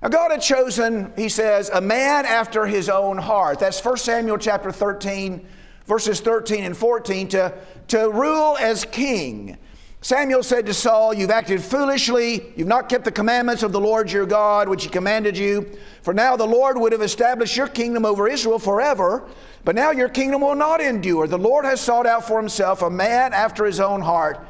Now 0.00 0.08
God 0.08 0.30
had 0.30 0.42
chosen, 0.42 1.12
he 1.16 1.28
says, 1.28 1.70
a 1.70 1.80
man 1.80 2.24
after 2.24 2.66
his 2.66 2.88
own 2.88 3.18
heart. 3.18 3.58
That's 3.58 3.84
1 3.84 3.96
Samuel 3.98 4.38
chapter 4.38 4.72
13 4.72 5.46
verses 5.86 6.20
13 6.20 6.64
and 6.64 6.76
14, 6.76 7.28
to, 7.28 7.54
to 7.88 8.10
rule 8.10 8.56
as 8.58 8.84
king. 8.84 9.58
Samuel 10.02 10.42
said 10.42 10.66
to 10.66 10.74
Saul, 10.74 11.14
You've 11.14 11.30
acted 11.30 11.62
foolishly. 11.62 12.52
You've 12.56 12.66
not 12.66 12.88
kept 12.88 13.04
the 13.04 13.12
commandments 13.12 13.62
of 13.62 13.70
the 13.70 13.80
Lord 13.80 14.10
your 14.10 14.26
God, 14.26 14.68
which 14.68 14.82
he 14.82 14.90
commanded 14.90 15.38
you. 15.38 15.78
For 16.02 16.12
now 16.12 16.36
the 16.36 16.44
Lord 16.44 16.76
would 16.76 16.90
have 16.90 17.02
established 17.02 17.56
your 17.56 17.68
kingdom 17.68 18.04
over 18.04 18.26
Israel 18.26 18.58
forever, 18.58 19.28
but 19.64 19.76
now 19.76 19.92
your 19.92 20.08
kingdom 20.08 20.40
will 20.40 20.56
not 20.56 20.80
endure. 20.80 21.28
The 21.28 21.38
Lord 21.38 21.64
has 21.64 21.80
sought 21.80 22.04
out 22.04 22.26
for 22.26 22.36
himself 22.40 22.82
a 22.82 22.90
man 22.90 23.32
after 23.32 23.64
his 23.64 23.78
own 23.78 24.00
heart, 24.00 24.44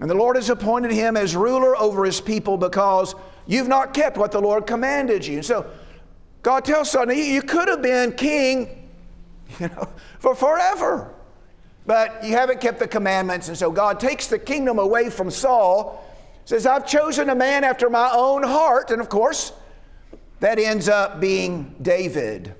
and 0.00 0.10
the 0.10 0.14
Lord 0.14 0.36
has 0.36 0.50
appointed 0.50 0.92
him 0.92 1.16
as 1.16 1.34
ruler 1.34 1.74
over 1.78 2.04
his 2.04 2.20
people 2.20 2.58
because 2.58 3.14
you've 3.46 3.68
not 3.68 3.94
kept 3.94 4.18
what 4.18 4.32
the 4.32 4.40
Lord 4.40 4.66
commanded 4.66 5.26
you. 5.26 5.42
So 5.42 5.70
God 6.42 6.66
tells 6.66 6.90
Saul, 6.90 7.10
You 7.10 7.40
could 7.40 7.68
have 7.68 7.80
been 7.80 8.12
king 8.12 8.79
you 9.60 9.68
know, 9.68 9.88
for 10.18 10.34
forever. 10.34 11.14
But 11.86 12.22
you 12.22 12.32
haven't 12.32 12.60
kept 12.60 12.78
the 12.78 12.86
commandments, 12.86 13.48
and 13.48 13.56
so 13.56 13.70
God 13.70 13.98
takes 13.98 14.26
the 14.26 14.38
kingdom 14.38 14.78
away 14.78 15.10
from 15.10 15.30
Saul, 15.30 16.06
says, 16.44 16.66
I've 16.66 16.86
chosen 16.86 17.30
a 17.30 17.34
man 17.34 17.64
after 17.64 17.88
my 17.88 18.10
own 18.12 18.42
heart, 18.42 18.90
and 18.90 19.00
of 19.00 19.08
course, 19.08 19.52
that 20.40 20.58
ends 20.58 20.88
up 20.88 21.20
being 21.20 21.74
David. 21.80 22.54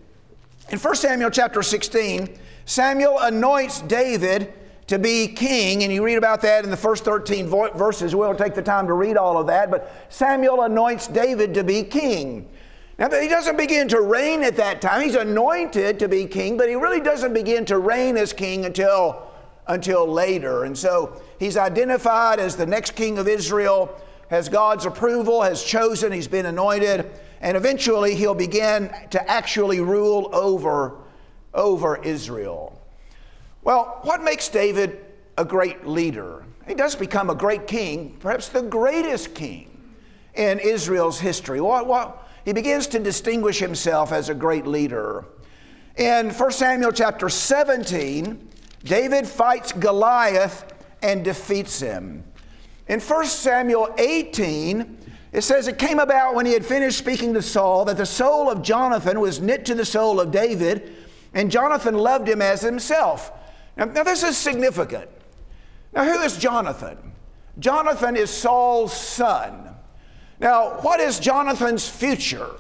In 0.71 0.79
1 0.79 0.95
Samuel 0.97 1.31
chapter 1.31 1.63
16, 1.63 2.29
Samuel 2.65 3.19
anoints 3.19 3.81
David 3.83 4.53
to 4.87 4.99
be 4.99 5.29
king, 5.29 5.83
and 5.85 5.93
you 5.93 6.05
read 6.05 6.19
about 6.19 6.41
that 6.43 6.65
in 6.65 6.71
the 6.71 6.77
first 6.77 7.05
13 7.05 7.49
verses. 7.49 8.15
We 8.15 8.21
won't 8.21 8.39
take 8.39 8.55
the 8.55 8.63
time 8.63 8.87
to 8.87 8.93
read 8.93 9.17
all 9.17 9.39
of 9.39 9.47
that, 9.47 9.71
but 9.71 9.93
Samuel 10.09 10.63
anoints 10.63 11.07
David 11.07 11.55
to 11.55 11.65
be 11.65 11.83
king. 11.85 12.49
Now, 13.01 13.09
he 13.19 13.29
doesn't 13.29 13.57
begin 13.57 13.89
to 13.89 14.03
reign 14.03 14.43
at 14.43 14.57
that 14.57 14.83
time. 14.83 15.01
He's 15.01 15.15
anointed 15.15 15.99
to 16.01 16.07
be 16.07 16.27
king, 16.27 16.59
but 16.59 16.69
he 16.69 16.75
really 16.75 17.01
doesn't 17.01 17.33
begin 17.33 17.65
to 17.65 17.79
reign 17.79 18.19
as 18.19 18.35
king 18.35 18.67
until, 18.67 19.27
until 19.67 20.07
later. 20.07 20.65
And 20.65 20.77
so 20.77 21.19
he's 21.39 21.57
identified 21.57 22.39
as 22.39 22.57
the 22.57 22.67
next 22.67 22.91
king 22.91 23.17
of 23.17 23.27
Israel, 23.27 23.99
has 24.29 24.51
God's 24.51 24.85
approval, 24.85 25.41
has 25.41 25.65
chosen, 25.65 26.13
he's 26.13 26.29
been 26.29 26.45
anointed, 26.45 27.11
and 27.41 27.57
eventually 27.57 28.15
he'll 28.15 28.35
begin 28.35 28.91
to 29.09 29.31
actually 29.31 29.81
rule 29.81 30.29
over, 30.35 30.99
over 31.55 32.03
Israel. 32.05 32.79
Well, 33.63 34.01
what 34.03 34.23
makes 34.23 34.51
David 34.51 35.07
a 35.39 35.45
great 35.47 35.87
leader? 35.87 36.45
He 36.69 36.75
does 36.75 36.97
become 36.97 37.31
a 37.31 37.35
great 37.35 37.67
king, 37.67 38.19
perhaps 38.21 38.51
the 38.51 38.61
greatest 38.61 39.35
king 39.35 39.71
in 40.35 40.59
Israel's 40.59 41.19
history. 41.19 41.63
What, 41.63 41.87
what, 41.87 42.27
he 42.45 42.53
begins 42.53 42.87
to 42.89 42.99
distinguish 42.99 43.59
himself 43.59 44.13
as 44.13 44.29
a 44.29 44.35
great 44.35 44.67
leader. 44.67 45.25
In 45.97 46.31
1 46.31 46.51
Samuel 46.53 46.93
chapter 46.93 47.29
17, 47.29 48.49
David 48.85 49.27
fights 49.27 49.73
Goliath 49.73 50.73
and 51.03 51.25
defeats 51.25 51.81
him. 51.81 52.25
In 52.89 53.01
1 53.01 53.27
Samuel 53.27 53.95
18, 53.99 54.99
it 55.33 55.43
says, 55.43 55.69
It 55.69 55.79
came 55.79 55.99
about 55.99 56.35
when 56.35 56.47
he 56.47 56.53
had 56.53 56.65
finished 56.65 56.99
speaking 56.99 57.35
to 57.35 57.43
Saul 57.43 57.85
that 57.85 57.97
the 57.97 58.07
soul 58.07 58.51
of 58.51 58.63
Jonathan 58.63 59.21
was 59.21 59.41
knit 59.41 59.65
to 59.67 59.75
the 59.75 59.85
soul 59.85 60.21
of 60.21 60.31
David, 60.31 60.95
and 61.35 61.51
Jonathan 61.51 61.95
loved 61.95 62.29
him 62.29 62.43
as 62.43 62.63
himself. 62.63 63.33
Now, 63.77 63.85
now, 63.85 64.03
this 64.03 64.23
is 64.23 64.37
significant. 64.37 65.09
Now, 65.93 66.05
who 66.05 66.21
is 66.23 66.37
Jonathan? 66.37 66.99
Jonathan 67.59 68.17
is 68.17 68.31
Saul's 68.31 68.93
son. 68.93 69.77
Now, 70.41 70.81
what 70.81 71.01
is 71.01 71.21
Jonathan's 71.21 71.89
future? 71.89 72.51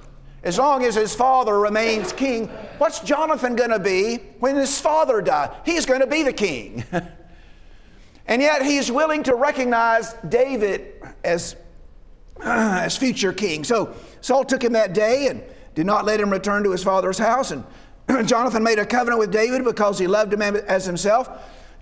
As 0.43 0.59
long 0.59 0.85
as 0.85 0.95
his 0.95 1.15
father 1.15 1.59
remains 1.59 2.13
king, 2.13 2.49
what's 2.79 3.01
Jonathan 3.01 3.57
going 3.57 3.71
to 3.71 3.79
be 3.79 4.17
when 4.39 4.57
his 4.57 4.81
father 4.81 5.21
dies? 5.21 5.51
He's 5.65 5.85
going 5.85 6.01
to 6.01 6.07
be 6.07 6.23
the 6.23 6.33
king. 6.33 6.85
and 8.27 8.41
yet 8.41 8.63
he's 8.63 8.91
willing 8.91 9.23
to 9.25 9.35
recognize 9.35 10.15
David 10.29 10.93
as, 11.25 11.57
as 12.43 12.97
future 12.97 13.33
king. 13.33 13.65
So 13.65 13.95
Saul 14.21 14.45
took 14.45 14.63
him 14.63 14.75
that 14.75 14.95
day 14.95 15.29
and 15.29 15.43
did 15.75 15.87
not 15.87 16.05
let 16.05 16.21
him 16.21 16.31
return 16.31 16.65
to 16.65 16.71
his 16.71 16.83
father's 16.83 17.19
house. 17.19 17.51
And 17.51 17.65
Jonathan 18.27 18.63
made 18.63 18.79
a 18.79 18.87
covenant 18.87 19.21
with 19.21 19.31
David 19.31 19.65
because 19.65 19.99
he 19.99 20.07
loved 20.07 20.33
him 20.33 20.43
as 20.43 20.87
himself. 20.87 21.31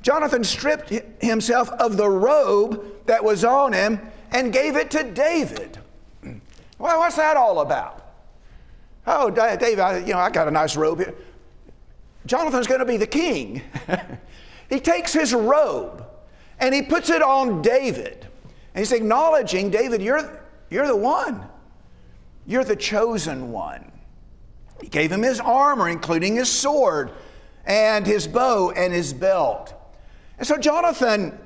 Jonathan 0.02 0.44
stripped 0.44 0.90
himself 1.20 1.70
of 1.70 1.96
the 1.96 2.08
robe 2.08 2.84
that 3.06 3.22
was 3.22 3.44
on 3.44 3.72
him 3.72 4.00
and 4.30 4.52
gave 4.52 4.76
it 4.76 4.90
to 4.92 5.02
David. 5.04 5.78
Well, 6.78 6.98
what's 6.98 7.16
that 7.16 7.36
all 7.36 7.60
about? 7.60 8.04
Oh, 9.06 9.30
David, 9.30 9.80
I, 9.80 9.98
you 9.98 10.12
know, 10.12 10.18
I 10.18 10.30
got 10.30 10.48
a 10.48 10.50
nice 10.50 10.76
robe 10.76 10.98
here. 10.98 11.14
Jonathan's 12.26 12.66
going 12.66 12.80
to 12.80 12.86
be 12.86 12.98
the 12.98 13.06
king. 13.06 13.62
he 14.68 14.80
takes 14.80 15.12
his 15.12 15.32
robe 15.32 16.04
and 16.60 16.74
he 16.74 16.82
puts 16.82 17.08
it 17.10 17.22
on 17.22 17.62
David. 17.62 18.26
And 18.74 18.80
he's 18.80 18.92
acknowledging, 18.92 19.70
David, 19.70 20.02
you're, 20.02 20.42
you're 20.70 20.86
the 20.86 20.96
one. 20.96 21.48
You're 22.46 22.64
the 22.64 22.76
chosen 22.76 23.50
one. 23.50 23.90
He 24.80 24.88
gave 24.88 25.10
him 25.10 25.22
his 25.22 25.40
armor, 25.40 25.88
including 25.88 26.36
his 26.36 26.50
sword 26.50 27.12
and 27.64 28.06
his 28.06 28.26
bow 28.26 28.70
and 28.70 28.92
his 28.92 29.12
belt. 29.12 29.74
And 30.38 30.46
so 30.46 30.56
Jonathan, 30.56 31.38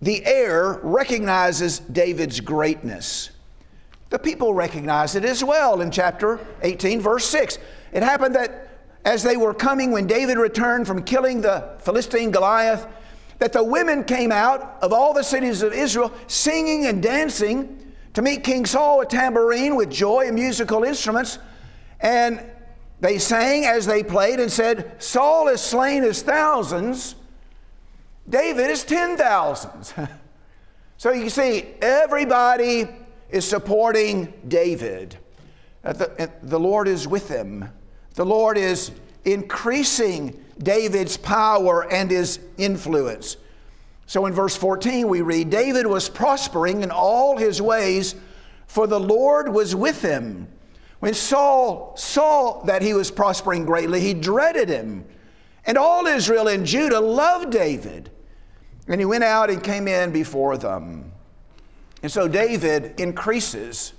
the 0.00 0.24
heir, 0.24 0.80
recognizes 0.82 1.78
David's 1.80 2.40
greatness. 2.40 3.30
The 4.12 4.18
people 4.18 4.52
recognize 4.52 5.14
it 5.14 5.24
as 5.24 5.42
well 5.42 5.80
in 5.80 5.90
chapter 5.90 6.38
18, 6.60 7.00
verse 7.00 7.24
6. 7.30 7.56
It 7.94 8.02
happened 8.02 8.34
that 8.34 8.68
as 9.06 9.22
they 9.22 9.38
were 9.38 9.54
coming, 9.54 9.90
when 9.90 10.06
David 10.06 10.36
returned 10.36 10.86
from 10.86 11.02
killing 11.02 11.40
the 11.40 11.76
Philistine 11.78 12.30
Goliath, 12.30 12.86
that 13.38 13.54
the 13.54 13.64
women 13.64 14.04
came 14.04 14.30
out 14.30 14.76
of 14.82 14.92
all 14.92 15.14
the 15.14 15.24
cities 15.24 15.62
of 15.62 15.72
Israel 15.72 16.12
singing 16.26 16.84
and 16.84 17.02
dancing 17.02 17.94
to 18.12 18.20
meet 18.20 18.44
King 18.44 18.66
Saul 18.66 18.98
with 18.98 19.08
tambourine, 19.08 19.76
with 19.76 19.88
joy 19.88 20.26
and 20.26 20.34
musical 20.34 20.84
instruments. 20.84 21.38
And 21.98 22.44
they 23.00 23.16
sang 23.16 23.64
as 23.64 23.86
they 23.86 24.02
played 24.02 24.40
and 24.40 24.52
said, 24.52 25.02
Saul 25.02 25.46
has 25.46 25.62
slain 25.62 26.02
his 26.02 26.20
thousands, 26.20 27.14
David 28.28 28.68
is 28.68 28.84
ten 28.84 29.16
thousands. 29.16 29.94
so 30.98 31.12
you 31.12 31.30
see, 31.30 31.64
everybody 31.80 32.88
is 33.32 33.48
supporting 33.48 34.32
David. 34.46 35.16
Uh, 35.82 35.94
the, 35.94 36.22
uh, 36.22 36.26
the 36.42 36.60
Lord 36.60 36.86
is 36.86 37.08
with 37.08 37.28
him. 37.28 37.68
The 38.14 38.26
Lord 38.26 38.58
is 38.58 38.92
increasing 39.24 40.44
David's 40.58 41.16
power 41.16 41.90
and 41.90 42.10
his 42.10 42.38
influence. 42.58 43.38
So 44.06 44.26
in 44.26 44.34
verse 44.34 44.54
14, 44.54 45.08
we 45.08 45.22
read 45.22 45.48
David 45.48 45.86
was 45.86 46.08
prospering 46.08 46.82
in 46.82 46.90
all 46.90 47.36
his 47.38 47.62
ways, 47.62 48.14
for 48.66 48.86
the 48.86 49.00
Lord 49.00 49.48
was 49.48 49.74
with 49.74 50.02
him. 50.02 50.46
When 51.00 51.14
Saul 51.14 51.96
saw 51.96 52.62
that 52.64 52.82
he 52.82 52.94
was 52.94 53.10
prospering 53.10 53.64
greatly, 53.64 54.00
he 54.00 54.14
dreaded 54.14 54.68
him. 54.68 55.04
And 55.64 55.78
all 55.78 56.06
Israel 56.06 56.48
and 56.48 56.66
Judah 56.66 57.00
loved 57.00 57.50
David. 57.50 58.10
And 58.88 59.00
he 59.00 59.04
went 59.04 59.24
out 59.24 59.48
and 59.48 59.62
came 59.62 59.88
in 59.88 60.12
before 60.12 60.58
them. 60.58 61.11
And 62.02 62.10
so 62.10 62.26
David 62.28 62.98
increases 63.00 63.92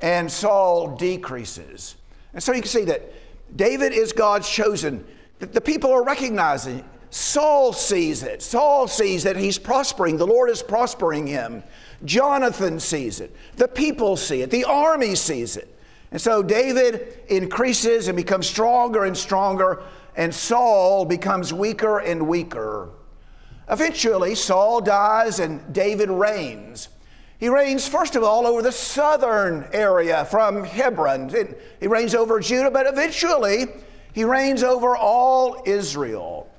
and 0.00 0.30
Saul 0.30 0.96
decreases. 0.96 1.96
And 2.32 2.42
so 2.42 2.52
you 2.52 2.60
can 2.60 2.68
see 2.68 2.84
that 2.84 3.12
David 3.56 3.92
is 3.92 4.12
God's 4.12 4.48
chosen. 4.48 5.04
The 5.38 5.60
people 5.60 5.92
are 5.92 6.02
recognizing. 6.02 6.84
Saul 7.10 7.72
sees 7.72 8.22
it. 8.22 8.42
Saul 8.42 8.88
sees 8.88 9.22
that 9.22 9.36
he's 9.36 9.58
prospering. 9.58 10.16
The 10.16 10.26
Lord 10.26 10.50
is 10.50 10.62
prospering 10.62 11.26
him. 11.26 11.62
Jonathan 12.04 12.80
sees 12.80 13.20
it. 13.20 13.34
The 13.56 13.68
people 13.68 14.16
see 14.16 14.42
it. 14.42 14.50
The 14.50 14.64
army 14.64 15.14
sees 15.14 15.56
it. 15.56 15.68
And 16.10 16.20
so 16.20 16.42
David 16.42 17.20
increases 17.28 18.08
and 18.08 18.16
becomes 18.16 18.46
stronger 18.46 19.04
and 19.04 19.16
stronger, 19.16 19.82
and 20.16 20.34
Saul 20.34 21.04
becomes 21.04 21.52
weaker 21.52 21.98
and 21.98 22.28
weaker. 22.28 22.90
Eventually, 23.68 24.34
Saul 24.34 24.80
dies 24.80 25.40
and 25.40 25.72
David 25.72 26.10
reigns. 26.10 26.88
He 27.44 27.50
reigns, 27.50 27.86
first 27.86 28.16
of 28.16 28.22
all, 28.22 28.46
over 28.46 28.62
the 28.62 28.72
southern 28.72 29.68
area 29.74 30.24
from 30.24 30.64
Hebron. 30.64 31.30
He 31.78 31.86
reigns 31.86 32.14
over 32.14 32.40
Judah, 32.40 32.70
but 32.70 32.86
eventually 32.86 33.66
he 34.14 34.24
reigns 34.24 34.62
over 34.62 34.96
all 34.96 35.62
Israel. 35.66 36.50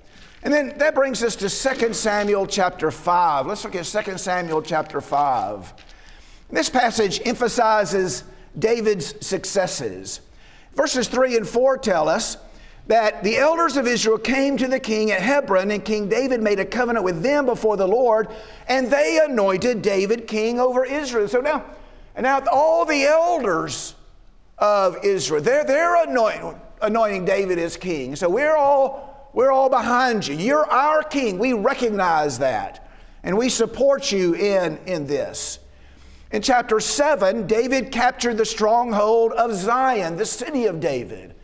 And 0.43 0.53
then 0.53 0.77
that 0.77 0.93
brings 0.93 1.23
us 1.23 1.35
to 1.37 1.49
2 1.49 1.91
Samuel 1.91 2.45
chapter 2.45 2.91
5. 2.91 3.47
Let's 3.47 3.63
look 3.63 3.73
at 3.73 3.85
2 3.85 4.19
Samuel 4.19 4.61
chapter 4.61 5.01
5. 5.01 5.73
This 6.51 6.69
passage 6.69 7.19
emphasizes 7.25 8.23
David's 8.59 9.15
successes. 9.25 10.21
Verses 10.75 11.07
3 11.07 11.37
and 11.37 11.47
4 11.47 11.79
tell 11.79 12.07
us 12.07 12.37
that 12.87 13.23
the 13.23 13.37
elders 13.37 13.77
of 13.77 13.87
Israel 13.87 14.17
came 14.17 14.57
to 14.57 14.67
the 14.67 14.79
king 14.79 15.11
at 15.11 15.21
Hebron, 15.21 15.71
and 15.71 15.83
King 15.83 16.07
David 16.07 16.41
made 16.41 16.59
a 16.59 16.65
covenant 16.65 17.03
with 17.03 17.23
them 17.23 17.45
before 17.45 17.77
the 17.77 17.87
Lord, 17.87 18.29
and 18.67 18.91
they 18.91 19.19
anointed 19.23 19.81
David 19.81 20.27
king 20.27 20.59
over 20.59 20.85
Israel. 20.85 21.27
So 21.27 21.41
now, 21.41 21.65
and 22.15 22.23
now 22.23 22.41
all 22.51 22.85
the 22.85 23.03
elders 23.03 23.95
of 24.57 25.03
Israel, 25.03 25.41
they're, 25.41 25.63
they're 25.63 26.03
anointing, 26.03 26.61
anointing 26.81 27.25
David 27.25 27.57
as 27.57 27.75
king. 27.75 28.15
So 28.15 28.29
we're 28.29 28.55
all, 28.55 29.29
we're 29.33 29.51
all 29.51 29.69
behind 29.69 30.27
you. 30.27 30.35
You're 30.35 30.69
our 30.69 31.01
king. 31.03 31.39
We 31.39 31.53
recognize 31.53 32.39
that. 32.39 32.87
And 33.23 33.35
we 33.37 33.49
support 33.49 34.11
you 34.11 34.35
in, 34.35 34.77
in 34.85 35.07
this. 35.07 35.59
In 36.31 36.41
chapter 36.41 36.79
7, 36.79 37.47
David 37.47 37.91
captured 37.91 38.37
the 38.37 38.45
stronghold 38.45 39.31
of 39.33 39.53
Zion, 39.55 40.15
the 40.15 40.25
city 40.25 40.65
of 40.65 40.79
David. 40.79 41.34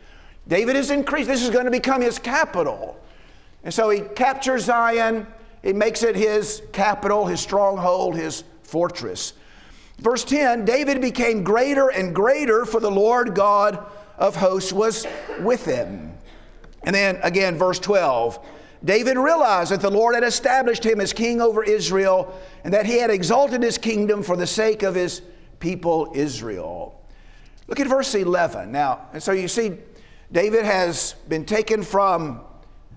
David 0.48 0.76
is 0.76 0.90
increased. 0.90 1.28
This 1.28 1.42
is 1.42 1.50
going 1.50 1.66
to 1.66 1.70
become 1.70 2.00
his 2.00 2.18
capital. 2.18 2.98
And 3.64 3.72
so 3.72 3.90
he 3.90 4.00
captures 4.00 4.64
Zion, 4.64 5.26
he 5.62 5.72
makes 5.72 6.02
it 6.02 6.16
his 6.16 6.62
capital, 6.72 7.26
his 7.26 7.40
stronghold, 7.40 8.16
his 8.16 8.42
fortress. 8.62 9.34
Verse 9.98 10.24
10 10.24 10.64
David 10.64 11.00
became 11.00 11.44
greater 11.44 11.88
and 11.90 12.14
greater, 12.14 12.64
for 12.64 12.80
the 12.80 12.90
Lord 12.90 13.34
God 13.34 13.86
of 14.18 14.34
hosts 14.36 14.72
was 14.72 15.06
with 15.40 15.64
him. 15.64 16.12
And 16.82 16.94
then 16.94 17.20
again, 17.22 17.56
verse 17.56 17.78
12 17.78 18.44
David 18.84 19.16
realized 19.16 19.70
that 19.70 19.80
the 19.80 19.90
Lord 19.90 20.16
had 20.16 20.24
established 20.24 20.84
him 20.84 21.00
as 21.00 21.12
king 21.12 21.40
over 21.40 21.62
Israel 21.62 22.36
and 22.64 22.74
that 22.74 22.84
he 22.84 22.98
had 22.98 23.10
exalted 23.10 23.62
his 23.62 23.78
kingdom 23.78 24.24
for 24.24 24.36
the 24.36 24.46
sake 24.46 24.82
of 24.82 24.96
his 24.96 25.22
people 25.60 26.10
Israel. 26.16 27.00
Look 27.68 27.78
at 27.78 27.86
verse 27.86 28.12
11. 28.14 28.72
Now, 28.72 29.06
and 29.12 29.22
so 29.22 29.30
you 29.30 29.46
see, 29.46 29.78
David 30.32 30.64
has 30.64 31.14
been 31.28 31.44
taken 31.44 31.82
from 31.82 32.40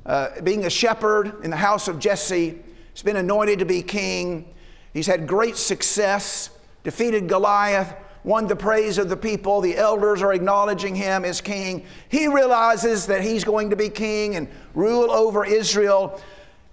uh, 0.06 0.39
being 0.41 0.65
a 0.65 0.69
shepherd 0.69 1.43
in 1.43 1.52
the 1.52 1.58
house 1.58 1.89
of 1.89 2.00
Jesse. 2.00 2.58
He's 2.93 3.04
been 3.04 3.17
anointed 3.17 3.60
to 3.60 3.65
be 3.65 3.82
king. 3.82 4.54
He's 4.93 5.08
had 5.08 5.28
great 5.28 5.58
success, 5.58 6.50
defeated 6.86 7.28
Goliath, 7.28 7.93
won 8.24 8.48
the 8.48 8.56
praise 8.56 8.98
of 8.98 9.10
the 9.10 9.17
people. 9.17 9.60
The 9.60 9.76
elders 9.76 10.21
are 10.21 10.32
acknowledging 10.32 10.95
him 10.95 11.26
as 11.26 11.41
king. 11.41 11.86
He 12.08 12.30
realizes 12.30 13.06
that 13.08 13.21
he's 13.21 13.43
going 13.43 13.69
to 13.71 13.76
be 13.76 13.89
king 13.89 14.38
and 14.38 14.48
rule 14.74 15.12
over 15.12 15.43
Israel. 15.45 16.21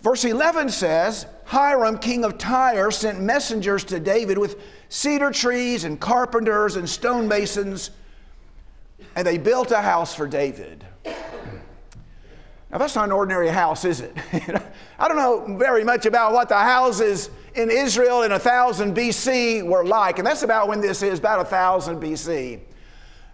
Verse 0.01 0.25
11 0.25 0.69
says 0.69 1.27
Hiram, 1.45 1.99
king 1.99 2.25
of 2.25 2.39
Tyre, 2.39 2.93
sent 2.93 3.21
messengers 3.21 3.83
to 3.85 3.99
David 3.99 4.39
with 4.39 4.61
cedar 4.89 5.33
trees 5.33 5.83
and 5.83 5.99
carpenters 5.99 6.77
and 6.77 6.89
stonemasons 6.89 7.91
and 9.15 9.27
they 9.27 9.39
built 9.39 9.71
a 9.71 9.81
house 9.81 10.15
for 10.15 10.27
David. 10.27 10.85
Now, 11.05 12.79
that's 12.79 12.95
not 12.95 13.05
an 13.05 13.13
ordinary 13.13 13.49
house, 13.49 13.85
is 13.85 14.01
it? 14.01 14.17
I 14.99 15.07
don't 15.07 15.19
know 15.19 15.59
very 15.59 15.85
much 15.85 16.07
about 16.07 16.33
what 16.33 16.49
the 16.49 16.59
houses 16.59 17.29
in 17.55 17.71
Israel 17.71 18.23
in 18.23 18.31
1000 18.31 18.97
BC 18.97 19.63
were 19.67 19.85
like, 19.85 20.19
and 20.19 20.27
that's 20.27 20.43
about 20.43 20.69
when 20.69 20.81
this 20.81 21.03
is, 21.03 21.19
about 21.19 21.39
1000 21.39 22.01
BC. 22.01 22.61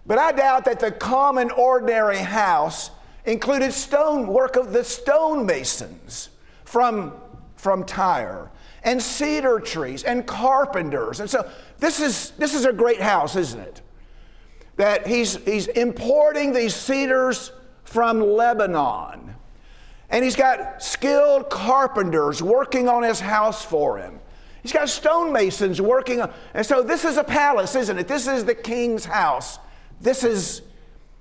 But 0.05 0.17
I 0.17 0.33
doubt 0.33 0.65
that 0.65 0.79
the 0.79 0.91
common, 0.91 1.51
ordinary 1.51 2.17
house 2.17 2.91
included 3.23 3.71
stone 3.71 4.27
work 4.27 4.57
of 4.57 4.73
the 4.73 4.83
stonemasons 4.83 6.29
from, 6.65 7.13
from 7.55 7.85
Tyre 7.85 8.51
and 8.83 9.01
cedar 9.01 9.59
trees 9.59 10.03
and 10.03 10.25
carpenters. 10.25 11.21
And 11.21 11.29
so 11.29 11.49
this 11.77 12.01
is, 12.01 12.31
this 12.31 12.53
is 12.53 12.65
a 12.65 12.73
great 12.73 13.01
house, 13.01 13.35
isn't 13.37 13.59
it? 13.59 13.81
That 14.79 15.05
he's, 15.05 15.35
he's 15.43 15.67
importing 15.67 16.53
these 16.53 16.73
cedars 16.73 17.51
from 17.83 18.21
Lebanon. 18.21 19.35
And 20.09 20.23
he's 20.23 20.37
got 20.37 20.81
skilled 20.81 21.49
carpenters 21.49 22.41
working 22.41 22.87
on 22.87 23.03
his 23.03 23.19
house 23.19 23.63
for 23.63 23.97
him. 23.97 24.21
He's 24.63 24.71
got 24.71 24.87
stonemasons 24.87 25.81
working 25.81 26.21
on, 26.21 26.31
and 26.53 26.65
so 26.65 26.81
this 26.81 27.03
is 27.03 27.17
a 27.17 27.25
palace, 27.25 27.75
isn't 27.75 27.99
it? 27.99 28.07
This 28.07 28.25
is 28.25 28.45
the 28.45 28.55
king's 28.55 29.03
house. 29.03 29.59
This 29.99 30.23
is, 30.23 30.61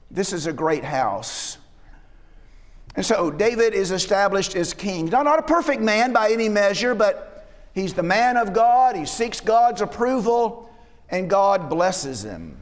this 0.08 0.32
is 0.32 0.46
a 0.46 0.52
great 0.52 0.84
house. 0.84 1.58
And 2.94 3.04
so 3.04 3.28
David 3.28 3.74
is 3.74 3.90
established 3.90 4.54
as 4.54 4.72
king. 4.72 5.06
Now, 5.06 5.24
not 5.24 5.40
a 5.40 5.42
perfect 5.42 5.82
man 5.82 6.12
by 6.12 6.30
any 6.30 6.48
measure, 6.48 6.94
but 6.94 7.48
he's 7.74 7.92
the 7.92 8.04
man 8.04 8.36
of 8.36 8.52
God. 8.52 8.94
He 8.94 9.04
seeks 9.04 9.40
God's 9.40 9.80
approval, 9.80 10.70
and 11.10 11.28
God 11.28 11.68
blesses 11.68 12.22
him. 12.24 12.57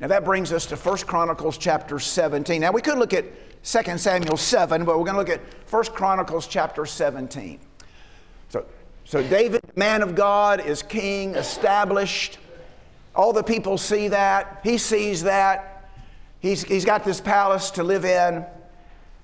Now 0.00 0.06
that 0.06 0.24
brings 0.24 0.50
us 0.50 0.64
to 0.66 0.76
1 0.76 0.98
Chronicles 0.98 1.58
chapter 1.58 1.98
17. 1.98 2.62
Now 2.62 2.72
we 2.72 2.80
could 2.80 2.96
look 2.96 3.12
at 3.12 3.26
2 3.64 3.98
Samuel 3.98 4.38
7, 4.38 4.84
but 4.86 4.98
we're 4.98 5.04
going 5.04 5.14
to 5.14 5.18
look 5.18 5.28
at 5.28 5.42
1 5.70 5.84
Chronicles 5.94 6.46
chapter 6.46 6.86
17. 6.86 7.60
So, 8.48 8.64
so 9.04 9.22
David, 9.22 9.60
man 9.76 10.02
of 10.02 10.14
God, 10.14 10.64
is 10.64 10.82
king, 10.82 11.34
established. 11.34 12.38
All 13.14 13.34
the 13.34 13.42
people 13.42 13.76
see 13.76 14.08
that. 14.08 14.60
He 14.64 14.78
sees 14.78 15.22
that. 15.24 15.90
He's, 16.40 16.64
he's 16.64 16.86
got 16.86 17.04
this 17.04 17.20
palace 17.20 17.70
to 17.72 17.84
live 17.84 18.06
in. 18.06 18.46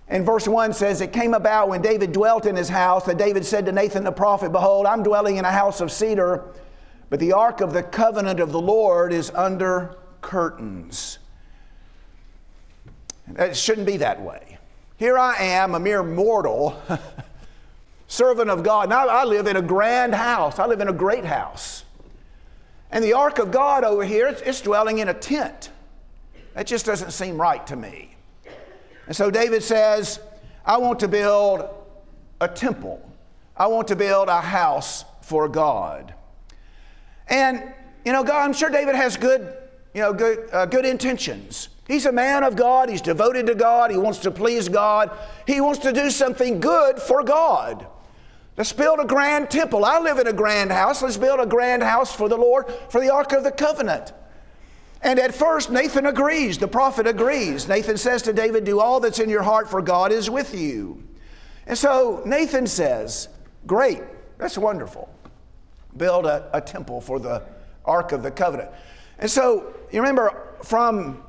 And 0.08 0.26
verse 0.26 0.46
1 0.46 0.74
says, 0.74 1.00
It 1.00 1.10
came 1.10 1.32
about 1.32 1.70
when 1.70 1.80
David 1.80 2.12
dwelt 2.12 2.44
in 2.44 2.54
his 2.54 2.68
house 2.68 3.06
that 3.06 3.16
David 3.16 3.46
said 3.46 3.64
to 3.64 3.72
Nathan 3.72 4.04
the 4.04 4.12
prophet, 4.12 4.52
Behold, 4.52 4.84
I'm 4.84 5.02
dwelling 5.02 5.38
in 5.38 5.46
a 5.46 5.50
house 5.50 5.80
of 5.80 5.90
cedar, 5.90 6.52
but 7.08 7.18
the 7.18 7.32
ark 7.32 7.62
of 7.62 7.72
the 7.72 7.82
covenant 7.82 8.40
of 8.40 8.52
the 8.52 8.60
Lord 8.60 9.14
is 9.14 9.30
under 9.30 9.96
curtains. 10.26 11.20
It 13.38 13.56
shouldn't 13.56 13.86
be 13.86 13.98
that 13.98 14.20
way. 14.20 14.58
Here 14.96 15.16
I 15.16 15.36
am, 15.36 15.76
a 15.76 15.78
mere 15.78 16.02
mortal, 16.02 16.82
servant 18.08 18.50
of 18.50 18.64
God. 18.64 18.88
Now 18.88 19.06
I 19.08 19.24
live 19.24 19.46
in 19.46 19.56
a 19.56 19.62
grand 19.62 20.14
house, 20.14 20.58
I 20.58 20.66
live 20.66 20.80
in 20.80 20.88
a 20.88 20.92
great 20.92 21.24
house. 21.24 21.84
And 22.90 23.04
the 23.04 23.12
ark 23.12 23.38
of 23.38 23.52
God 23.52 23.84
over 23.84 24.04
here, 24.04 24.26
it's 24.26 24.60
dwelling 24.60 24.98
in 24.98 25.08
a 25.08 25.14
tent. 25.14 25.70
That 26.54 26.66
just 26.66 26.86
doesn't 26.86 27.12
seem 27.12 27.40
right 27.40 27.64
to 27.68 27.76
me. 27.76 28.16
And 29.06 29.14
so 29.14 29.30
David 29.30 29.62
says, 29.62 30.18
I 30.64 30.78
want 30.78 30.98
to 31.00 31.08
build 31.08 31.68
a 32.40 32.48
temple. 32.48 33.00
I 33.56 33.68
want 33.68 33.88
to 33.88 33.96
build 33.96 34.28
a 34.28 34.40
house 34.40 35.04
for 35.20 35.48
God. 35.48 36.14
And, 37.28 37.62
you 38.04 38.12
know, 38.12 38.24
God, 38.24 38.44
I'm 38.44 38.52
sure 38.52 38.70
David 38.70 38.96
has 38.96 39.16
good 39.16 39.56
you 39.96 40.02
know, 40.02 40.12
good, 40.12 40.50
uh, 40.52 40.66
good 40.66 40.85
intentions. 40.85 41.70
He's 41.88 42.04
a 42.04 42.12
man 42.12 42.44
of 42.44 42.54
God. 42.54 42.90
He's 42.90 43.00
devoted 43.00 43.46
to 43.46 43.54
God. 43.54 43.90
He 43.90 43.96
wants 43.96 44.18
to 44.20 44.30
please 44.30 44.68
God. 44.68 45.11
He 45.46 45.59
wants 45.62 45.78
to 45.80 45.92
do 45.92 46.11
something 46.11 46.61
good 46.61 46.98
for 46.98 47.22
God. 47.22 47.87
Let's 48.59 48.74
build 48.74 49.00
a 49.00 49.06
grand 49.06 49.48
temple. 49.48 49.87
I 49.87 49.98
live 49.98 50.18
in 50.18 50.26
a 50.26 50.35
grand 50.35 50.70
house. 50.70 51.00
Let's 51.00 51.16
build 51.16 51.40
a 51.40 51.46
grand 51.46 51.82
house 51.82 52.14
for 52.14 52.28
the 52.28 52.37
Lord, 52.37 52.70
for 52.90 53.00
the 53.00 53.09
Ark 53.09 53.32
of 53.32 53.42
the 53.42 53.50
Covenant. 53.50 54.12
And 55.00 55.18
at 55.18 55.35
first, 55.35 55.70
Nathan 55.70 56.04
agrees. 56.04 56.59
The 56.59 56.68
prophet 56.68 57.06
agrees. 57.06 57.66
Nathan 57.66 57.96
says 57.96 58.20
to 58.22 58.35
David, 58.35 58.64
Do 58.64 58.80
all 58.80 59.00
that's 59.00 59.18
in 59.18 59.30
your 59.30 59.42
heart, 59.42 59.70
for 59.70 59.80
God 59.80 60.12
is 60.12 60.28
with 60.28 60.54
you. 60.54 61.02
And 61.66 61.78
so 61.78 62.22
Nathan 62.26 62.66
says, 62.66 63.30
Great, 63.66 64.02
that's 64.37 64.59
wonderful. 64.59 65.09
Build 65.96 66.26
a, 66.26 66.50
a 66.52 66.61
temple 66.61 67.00
for 67.00 67.18
the 67.18 67.42
Ark 67.87 68.12
of 68.12 68.22
the 68.22 68.30
Covenant. 68.30 68.70
And 69.18 69.30
so 69.30 69.72
you 69.90 70.01
remember 70.01 70.57
from 70.62 71.22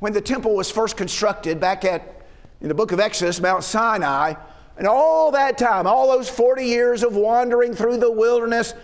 when 0.00 0.12
the 0.12 0.20
temple 0.20 0.54
was 0.54 0.70
first 0.70 0.96
constructed 0.96 1.60
back 1.60 1.84
at 1.84 2.14
in 2.60 2.68
the 2.68 2.74
book 2.74 2.92
of 2.92 3.00
Exodus, 3.00 3.40
Mount 3.40 3.62
Sinai, 3.62 4.34
and 4.76 4.86
all 4.86 5.30
that 5.32 5.58
time, 5.58 5.86
all 5.86 6.08
those 6.08 6.28
40 6.28 6.64
years 6.64 7.02
of 7.02 7.14
wandering 7.14 7.74
through 7.74 7.98
the 7.98 8.10
wilderness, 8.10 8.74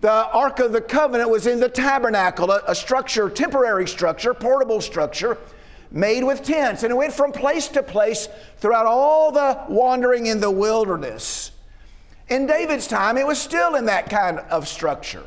the 0.00 0.10
Ark 0.10 0.60
of 0.60 0.72
the 0.72 0.80
Covenant 0.80 1.30
was 1.30 1.46
in 1.46 1.58
the 1.58 1.68
tabernacle, 1.68 2.50
a, 2.50 2.62
a 2.68 2.74
structure, 2.74 3.28
temporary 3.28 3.88
structure, 3.88 4.32
portable 4.32 4.80
structure, 4.80 5.38
made 5.90 6.22
with 6.22 6.42
tents. 6.42 6.82
And 6.82 6.92
it 6.92 6.94
went 6.94 7.12
from 7.12 7.32
place 7.32 7.68
to 7.68 7.82
place 7.82 8.28
throughout 8.58 8.86
all 8.86 9.32
the 9.32 9.64
wandering 9.68 10.26
in 10.26 10.40
the 10.40 10.50
wilderness. 10.50 11.52
In 12.28 12.46
David's 12.46 12.86
time, 12.86 13.18
it 13.18 13.26
was 13.26 13.40
still 13.40 13.74
in 13.74 13.86
that 13.86 14.08
kind 14.08 14.38
of 14.38 14.68
structure. 14.68 15.24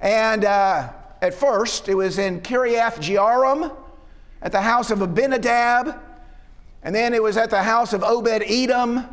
And 0.00 0.44
uh, 0.44 0.92
at 1.22 1.34
first, 1.34 1.88
it 1.88 1.94
was 1.94 2.18
in 2.18 2.40
Kiriath 2.40 2.96
Jearim 2.96 3.74
at 4.42 4.52
the 4.52 4.60
house 4.60 4.90
of 4.90 5.02
Abinadab, 5.02 6.00
and 6.82 6.94
then 6.94 7.12
it 7.12 7.22
was 7.22 7.36
at 7.36 7.50
the 7.50 7.62
house 7.62 7.92
of 7.92 8.02
Obed 8.02 8.42
Edom, 8.46 9.06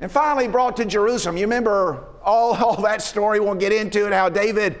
and 0.00 0.10
finally 0.10 0.46
brought 0.46 0.76
to 0.76 0.84
Jerusalem. 0.84 1.36
You 1.36 1.44
remember 1.44 2.04
all, 2.22 2.54
all 2.64 2.80
that 2.82 3.02
story, 3.02 3.40
We 3.40 3.46
won't 3.46 3.60
get 3.60 3.72
into 3.72 4.06
it, 4.06 4.12
how 4.12 4.28
David 4.28 4.78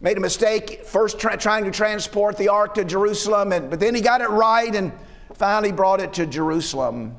made 0.00 0.16
a 0.16 0.20
mistake 0.20 0.84
first 0.84 1.18
tra- 1.18 1.36
trying 1.36 1.64
to 1.64 1.70
transport 1.70 2.36
the 2.36 2.48
ark 2.48 2.74
to 2.74 2.84
Jerusalem, 2.84 3.52
and, 3.52 3.70
but 3.70 3.80
then 3.80 3.94
he 3.94 4.00
got 4.00 4.20
it 4.20 4.30
right 4.30 4.74
and 4.74 4.92
finally 5.34 5.72
brought 5.72 6.00
it 6.00 6.12
to 6.14 6.26
Jerusalem. 6.26 7.16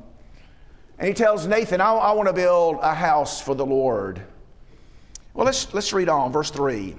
And 0.98 1.06
he 1.06 1.14
tells 1.14 1.46
Nathan, 1.46 1.80
I, 1.80 1.92
I 1.92 2.12
want 2.12 2.28
to 2.28 2.32
build 2.32 2.78
a 2.80 2.94
house 2.94 3.40
for 3.40 3.54
the 3.54 3.66
Lord. 3.66 4.22
Well, 5.34 5.44
let's, 5.44 5.72
let's 5.74 5.92
read 5.92 6.08
on, 6.08 6.32
verse 6.32 6.50
3. 6.50 6.96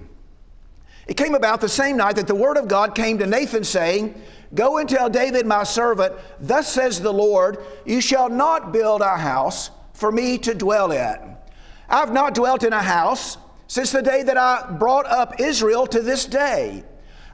It 1.08 1.16
came 1.16 1.36
about 1.36 1.62
the 1.62 1.70
same 1.70 1.98
night 1.98 2.18
that 2.18 2.28
the 2.28 2.36
word 2.36 2.58
of 2.58 2.68
God 2.68 2.94
came 2.94 3.18
to 3.20 3.26
Nathan, 3.26 3.64
saying, 3.64 4.22
Go 4.54 4.78
and 4.78 4.88
tell 4.88 5.10
David, 5.10 5.46
my 5.46 5.64
servant, 5.64 6.14
Thus 6.40 6.72
says 6.72 7.00
the 7.00 7.14
Lord, 7.14 7.60
You 7.86 8.02
shall 8.02 8.30
not 8.30 8.72
build 8.72 9.02
a 9.02 9.18
house 9.18 9.72
for 9.94 10.12
me 10.12 10.38
to 10.40 10.54
dwell 10.54 10.92
in. 10.92 11.36
I've 11.90 12.14
not 12.14 12.36
dwelt 12.36 12.64
in 12.64 12.74
a 12.74 12.82
house 12.82 13.38
since 13.68 13.92
the 13.92 14.02
day 14.02 14.24
that 14.24 14.38
I 14.38 14.70
brought 14.78 15.06
up 15.06 15.40
Israel 15.40 15.88
to 15.88 16.02
this 16.02 16.26
day. 16.26 16.84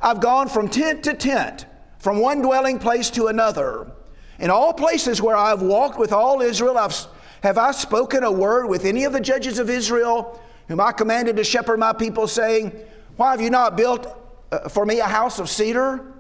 I've 0.02 0.22
gone 0.22 0.50
from 0.50 0.68
tent 0.68 1.04
to 1.04 1.14
tent, 1.14 1.66
from 1.98 2.20
one 2.20 2.42
dwelling 2.42 2.78
place 2.78 3.10
to 3.12 3.28
another. 3.28 3.92
In 4.40 4.50
all 4.50 4.74
places 4.74 5.22
where 5.22 5.36
I 5.38 5.50
have 5.50 5.62
walked 5.62 5.98
with 5.98 6.12
all 6.12 6.42
Israel, 6.42 6.78
I've, 6.78 6.96
have 7.42 7.58
I 7.58 7.72
spoken 7.72 8.24
a 8.24 8.32
word 8.32 8.68
with 8.68 8.86
any 8.86 9.04
of 9.06 9.14
the 9.14 9.22
judges 9.22 9.60
of 9.60 9.70
Israel, 9.70 10.42
whom 10.68 10.80
I 10.80 10.92
commanded 10.92 11.38
to 11.38 11.44
shepherd 11.44 11.80
my 11.80 11.94
people, 11.94 12.28
saying, 12.28 12.72
why 13.16 13.32
have 13.32 13.42
you 13.42 13.50
not 13.50 13.78
built 13.78 14.08
uh, 14.52 14.70
for 14.70 14.86
me 14.86 15.00
a 15.00 15.06
house 15.06 15.40
of 15.40 15.50
cedar? 15.50 16.14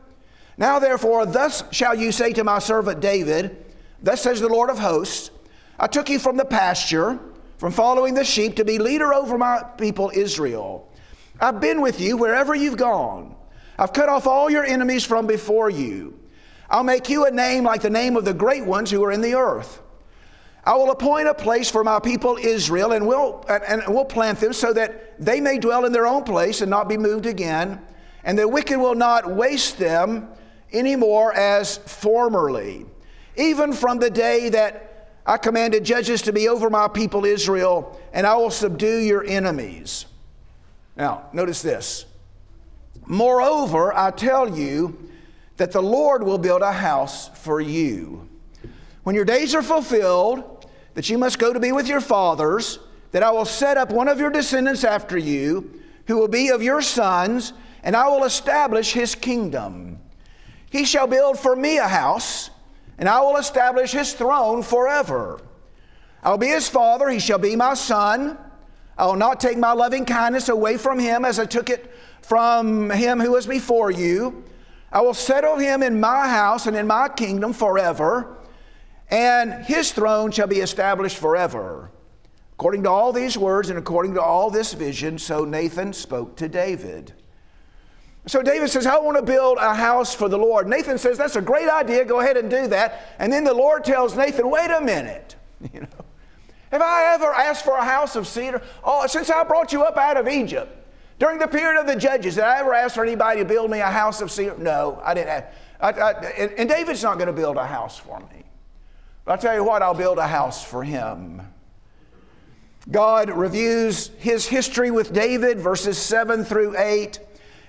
Now, 0.58 0.79
therefore, 0.79 1.25
thus 1.25 1.63
shall 1.71 1.95
you 1.95 2.12
say 2.12 2.34
to 2.34 2.43
my 2.43 2.60
servant 2.60 2.99
David, 2.99 3.58
Thus 4.01 4.21
says 4.21 4.41
the 4.41 4.49
Lord 4.49 4.69
of 4.69 4.79
hosts, 4.79 5.32
I 5.79 5.88
took 5.88 6.10
you 6.10 6.19
from 6.19 6.38
the 6.38 6.45
pasture, 6.45 7.19
from 7.58 7.71
following 7.71 8.13
the 8.13 8.23
sheep, 8.23 8.58
to 8.58 8.65
be 8.65 8.77
leader 8.77 9.13
over 9.13 9.38
my 9.38 9.63
people 9.77 10.12
Israel. 10.13 10.91
I've 11.39 11.62
been 11.62 11.82
with 11.82 11.99
you 11.99 12.17
wherever 12.17 12.53
you've 12.53 12.77
gone. 12.77 13.36
I've 13.79 13.93
cut 13.93 14.10
off 14.10 14.27
all 14.27 14.49
your 14.49 14.63
enemies 14.63 15.06
from 15.06 15.25
before 15.25 15.69
you. 15.69 16.19
I'll 16.69 16.84
make 16.84 17.10
you 17.10 17.25
a 17.25 17.32
name 17.32 17.63
like 17.63 17.82
the 17.82 17.89
name 17.89 18.17
of 18.17 18.25
the 18.25 18.34
great 18.34 18.65
ones 18.65 18.91
who 18.91 19.03
are 19.03 19.12
in 19.12 19.21
the 19.21 19.36
earth. 19.36 19.82
I 20.65 20.76
will 20.76 20.91
appoint 20.91 21.28
a 21.28 21.34
place 21.34 21.69
for 21.69 21.84
my 21.84 21.99
people 21.99 22.38
Israel, 22.38 22.93
and 22.93 23.06
we'll, 23.06 23.43
and 23.49 23.84
we'll 23.88 24.06
plant 24.06 24.39
them 24.39 24.54
so 24.54 24.71
that 24.73 25.19
they 25.19 25.41
may 25.41 25.60
dwell 25.60 25.84
in 25.86 25.91
their 25.91 26.08
own 26.08 26.23
place 26.23 26.62
and 26.62 26.69
not 26.69 26.88
be 26.88 26.97
moved 26.97 27.26
again, 27.26 27.82
and 28.23 28.39
the 28.39 28.47
wicked 28.47 28.78
will 28.78 28.95
not 28.95 29.30
waste 29.30 29.78
them 29.78 30.30
anymore 30.71 31.34
as 31.34 31.78
formerly. 31.78 32.86
Even 33.36 33.73
from 33.73 33.99
the 33.99 34.10
day 34.10 34.49
that 34.49 35.10
I 35.26 35.38
commanded 35.38 35.84
judges 35.84 36.21
to 36.23 36.34
be 36.34 36.47
over 36.47 36.69
my 36.69 36.88
people 36.88 37.26
Israel, 37.26 37.99
and 38.13 38.26
I 38.26 38.36
will 38.36 38.52
subdue 38.52 38.99
your 38.99 39.26
enemies. 39.26 40.06
Now, 40.95 41.28
notice 41.34 41.62
this. 41.62 42.06
Moreover, 43.06 43.93
I 43.93 44.12
tell 44.12 44.58
you 44.58 45.10
that 45.58 45.71
the 45.71 45.82
Lord 45.82 46.23
will 46.23 46.38
build 46.38 46.62
a 46.62 46.71
house 46.71 47.30
for 47.30 47.60
you. 47.60 48.30
When 49.04 49.15
your 49.15 49.26
days 49.26 49.54
are 49.54 49.62
fulfilled, 49.62 50.52
that 50.93 51.10
you 51.10 51.17
must 51.17 51.39
go 51.39 51.53
to 51.53 51.60
be 51.60 51.71
with 51.71 51.88
your 51.88 52.01
fathers, 52.01 52.79
that 53.12 53.23
I 53.23 53.32
will 53.32 53.45
set 53.45 53.77
up 53.77 53.91
one 53.91 54.08
of 54.08 54.19
your 54.19 54.29
descendants 54.29 54.84
after 54.84 55.17
you, 55.17 55.82
who 56.08 56.17
will 56.17 56.27
be 56.27 56.49
of 56.49 56.62
your 56.62 56.82
sons, 56.82 57.53
and 57.84 57.95
I 57.95 58.08
will 58.08 58.23
establish 58.23 58.93
his 58.93 59.15
kingdom. 59.15 59.99
He 60.69 60.86
shall 60.86 61.08
build 61.08 61.39
for 61.39 61.56
me 61.56 61.77
a 61.77 61.88
house, 61.88 62.49
and 62.97 63.08
I 63.08 63.21
will 63.21 63.38
establish 63.38 63.91
his 63.91 64.13
throne 64.13 64.63
forever. 64.63 65.41
I 66.21 66.32
will 66.32 66.38
be 66.38 66.47
his 66.47 66.69
father, 66.69 67.10
he 67.10 67.19
shall 67.19 67.39
be 67.39 67.56
my 67.56 67.73
son. 67.73 68.38
I 68.97 69.06
will 69.06 69.15
not 69.15 69.39
take 69.39 69.58
my 69.58 69.73
loving 69.73 70.06
kindness 70.06 70.49
away 70.49 70.77
from 70.77 70.99
him 70.99 71.25
as 71.25 71.39
I 71.39 71.45
took 71.45 71.69
it 71.69 71.91
from 72.21 72.89
him 72.91 73.19
who 73.19 73.32
was 73.32 73.47
before 73.47 73.91
you. 73.91 74.43
I 74.91 75.01
will 75.01 75.15
settle 75.15 75.58
him 75.58 75.82
in 75.82 75.99
my 75.99 76.27
house 76.27 76.67
and 76.67 76.77
in 76.77 76.86
my 76.86 77.10
kingdom 77.10 77.53
forever 77.53 78.38
and 79.09 79.65
his 79.65 79.91
throne 79.91 80.31
shall 80.31 80.47
be 80.47 80.59
established 80.59 81.17
forever. 81.17 81.91
According 82.53 82.83
to 82.83 82.89
all 82.89 83.11
these 83.11 83.37
words 83.37 83.69
and 83.69 83.79
according 83.79 84.13
to 84.13 84.21
all 84.21 84.49
this 84.49 84.73
vision, 84.73 85.17
so 85.17 85.43
Nathan 85.43 85.91
spoke 85.91 86.35
to 86.37 86.47
David. 86.47 87.13
So 88.25 88.41
David 88.41 88.69
says, 88.69 88.85
I 88.85 88.97
want 88.99 89.17
to 89.17 89.23
build 89.23 89.57
a 89.59 89.73
house 89.73 90.15
for 90.15 90.29
the 90.29 90.37
Lord. 90.37 90.67
Nathan 90.67 90.97
says, 90.97 91.17
That's 91.17 91.35
a 91.35 91.41
great 91.41 91.69
idea. 91.69 92.05
Go 92.05 92.21
ahead 92.21 92.37
and 92.37 92.49
do 92.49 92.67
that. 92.67 93.15
And 93.19 93.33
then 93.33 93.43
the 93.43 93.53
Lord 93.53 93.83
tells 93.83 94.15
Nathan, 94.15 94.49
Wait 94.49 94.69
a 94.69 94.81
minute. 94.81 95.35
You 95.73 95.79
know, 95.79 95.87
have 96.71 96.81
I 96.81 97.13
ever 97.13 97.31
asked 97.31 97.63
for 97.63 97.77
a 97.77 97.85
house 97.85 98.17
of 98.17 98.27
cedar? 98.27 98.61
Oh, 98.83 99.07
since 99.07 99.29
I 99.29 99.45
brought 99.45 99.71
you 99.71 99.83
up 99.83 99.95
out 99.95 100.17
of 100.17 100.27
Egypt, 100.27 100.75
during 101.19 101.39
the 101.39 101.47
period 101.47 101.79
of 101.79 101.87
the 101.87 101.95
judges, 101.95 102.35
did 102.35 102.43
I 102.43 102.59
ever 102.59 102.73
ask 102.73 102.95
for 102.95 103.03
anybody 103.05 103.39
to 103.39 103.45
build 103.45 103.71
me 103.71 103.79
a 103.79 103.85
house 103.85 104.19
of 104.19 104.29
cedar? 104.29 104.57
No, 104.57 104.99
I 105.05 105.13
didn't. 105.13 105.45
I, 105.79 105.91
I, 105.91 106.11
and, 106.37 106.51
and 106.53 106.67
David's 106.67 107.01
not 107.01 107.15
going 107.15 107.27
to 107.27 107.33
build 107.33 107.55
a 107.55 107.65
house 107.65 107.97
for 107.97 108.19
me. 108.19 108.42
But 109.25 109.31
I'll 109.33 109.38
tell 109.38 109.55
you 109.55 109.63
what, 109.63 109.81
I'll 109.81 109.93
build 109.93 110.17
a 110.17 110.27
house 110.27 110.63
for 110.63 110.83
him. 110.83 111.41
God 112.91 113.29
reviews 113.29 114.12
his 114.17 114.45
history 114.45 114.91
with 114.91 115.13
David, 115.13 115.59
verses 115.59 115.97
7 115.97 116.43
through 116.43 116.77
8. 116.77 117.19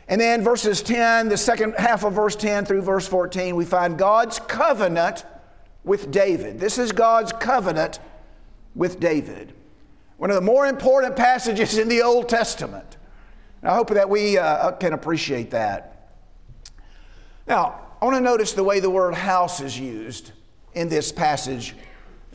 And 0.08 0.20
then 0.20 0.42
verses 0.42 0.82
10, 0.82 1.28
the 1.28 1.36
second 1.36 1.74
half 1.78 2.04
of 2.04 2.14
verse 2.14 2.36
10 2.36 2.64
through 2.64 2.82
verse 2.82 3.06
14, 3.06 3.54
we 3.54 3.64
find 3.64 3.96
God's 3.96 4.38
covenant 4.40 5.24
with 5.84 6.10
David. 6.10 6.58
This 6.58 6.78
is 6.78 6.92
God's 6.92 7.32
covenant 7.32 8.00
with 8.74 8.98
David. 8.98 9.54
One 10.16 10.30
of 10.30 10.36
the 10.36 10.42
more 10.42 10.66
important 10.66 11.16
passages 11.16 11.78
in 11.78 11.88
the 11.88 12.02
Old 12.02 12.28
Testament. 12.28 12.96
And 13.62 13.70
I 13.70 13.74
hope 13.76 13.90
that 13.90 14.10
we 14.10 14.36
uh, 14.36 14.72
can 14.72 14.92
appreciate 14.92 15.52
that. 15.52 16.10
Now, 17.46 17.80
I 18.02 18.04
want 18.04 18.16
to 18.16 18.20
notice 18.20 18.52
the 18.52 18.64
way 18.64 18.80
the 18.80 18.90
word 18.90 19.14
house 19.14 19.60
is 19.60 19.78
used 19.78 20.32
in 20.74 20.88
this 20.88 21.12
passage. 21.12 21.74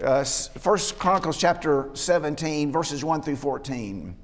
Uh, 0.02 0.24
Chronicles 0.98 1.38
chapter 1.38 1.90
17, 1.94 2.72
verses 2.72 3.04
1 3.04 3.22
through 3.22 3.36
14. 3.36 4.16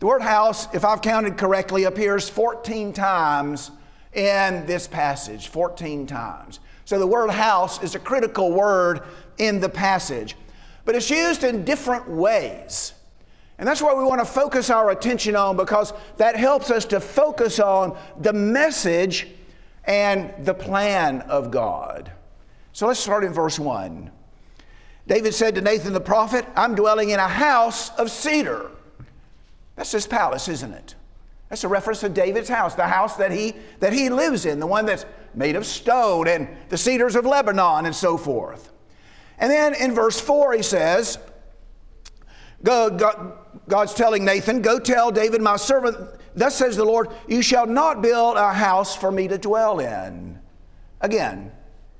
The 0.00 0.06
word 0.06 0.22
house, 0.22 0.66
if 0.74 0.84
I've 0.84 1.00
counted 1.00 1.38
correctly, 1.38 1.84
appears 1.84 2.28
14 2.28 2.92
times 2.92 3.70
in 4.12 4.66
this 4.66 4.88
passage. 4.88 5.48
14 5.48 6.06
times. 6.06 6.58
So 6.84 6.98
the 6.98 7.06
word 7.06 7.30
house 7.30 7.82
is 7.82 7.94
a 7.94 8.00
critical 8.00 8.50
word 8.50 9.02
in 9.38 9.60
the 9.60 9.68
passage, 9.68 10.36
but 10.84 10.96
it's 10.96 11.08
used 11.08 11.44
in 11.44 11.64
different 11.64 12.08
ways. 12.08 12.94
And 13.58 13.68
that's 13.68 13.80
what 13.80 13.96
we 13.96 14.02
want 14.02 14.20
to 14.20 14.24
focus 14.24 14.70
our 14.70 14.90
attention 14.90 15.36
on 15.36 15.56
because 15.56 15.92
that 16.16 16.34
helps 16.34 16.70
us 16.70 16.84
to 16.86 16.98
focus 16.98 17.60
on 17.60 17.96
the 18.18 18.32
message 18.32 19.28
and 19.84 20.34
the 20.44 20.54
plan 20.54 21.20
of 21.22 21.52
God. 21.52 22.10
So 22.72 22.86
let's 22.86 23.00
start 23.00 23.24
in 23.24 23.32
verse 23.32 23.58
1. 23.58 24.10
David 25.06 25.34
said 25.34 25.54
to 25.56 25.60
Nathan 25.60 25.92
the 25.92 26.00
prophet, 26.00 26.46
I'm 26.56 26.74
dwelling 26.74 27.10
in 27.10 27.18
a 27.18 27.28
house 27.28 27.90
of 27.96 28.10
cedar. 28.10 28.70
That's 29.76 29.92
his 29.92 30.06
palace, 30.06 30.48
isn't 30.48 30.72
it? 30.72 30.94
That's 31.48 31.64
a 31.64 31.68
reference 31.68 32.00
to 32.00 32.08
David's 32.08 32.48
house, 32.48 32.74
the 32.74 32.86
house 32.86 33.16
that 33.16 33.30
he, 33.30 33.54
that 33.80 33.92
he 33.92 34.08
lives 34.08 34.46
in, 34.46 34.58
the 34.58 34.66
one 34.66 34.86
that's 34.86 35.04
made 35.34 35.56
of 35.56 35.66
stone 35.66 36.28
and 36.28 36.48
the 36.70 36.78
cedars 36.78 37.14
of 37.14 37.26
Lebanon 37.26 37.84
and 37.84 37.94
so 37.94 38.16
forth. 38.16 38.72
And 39.38 39.50
then 39.50 39.74
in 39.74 39.94
verse 39.94 40.20
4, 40.20 40.54
he 40.54 40.62
says, 40.62 41.18
God, 42.62 43.02
God's 43.68 43.92
telling 43.92 44.24
Nathan, 44.24 44.62
Go 44.62 44.78
tell 44.78 45.10
David, 45.10 45.42
my 45.42 45.56
servant, 45.56 45.96
thus 46.34 46.56
says 46.56 46.76
the 46.76 46.84
Lord, 46.84 47.08
you 47.28 47.42
shall 47.42 47.66
not 47.66 48.00
build 48.02 48.36
a 48.36 48.52
house 48.52 48.94
for 48.94 49.10
me 49.10 49.28
to 49.28 49.36
dwell 49.36 49.80
in. 49.80 50.38
Again, 51.00 51.52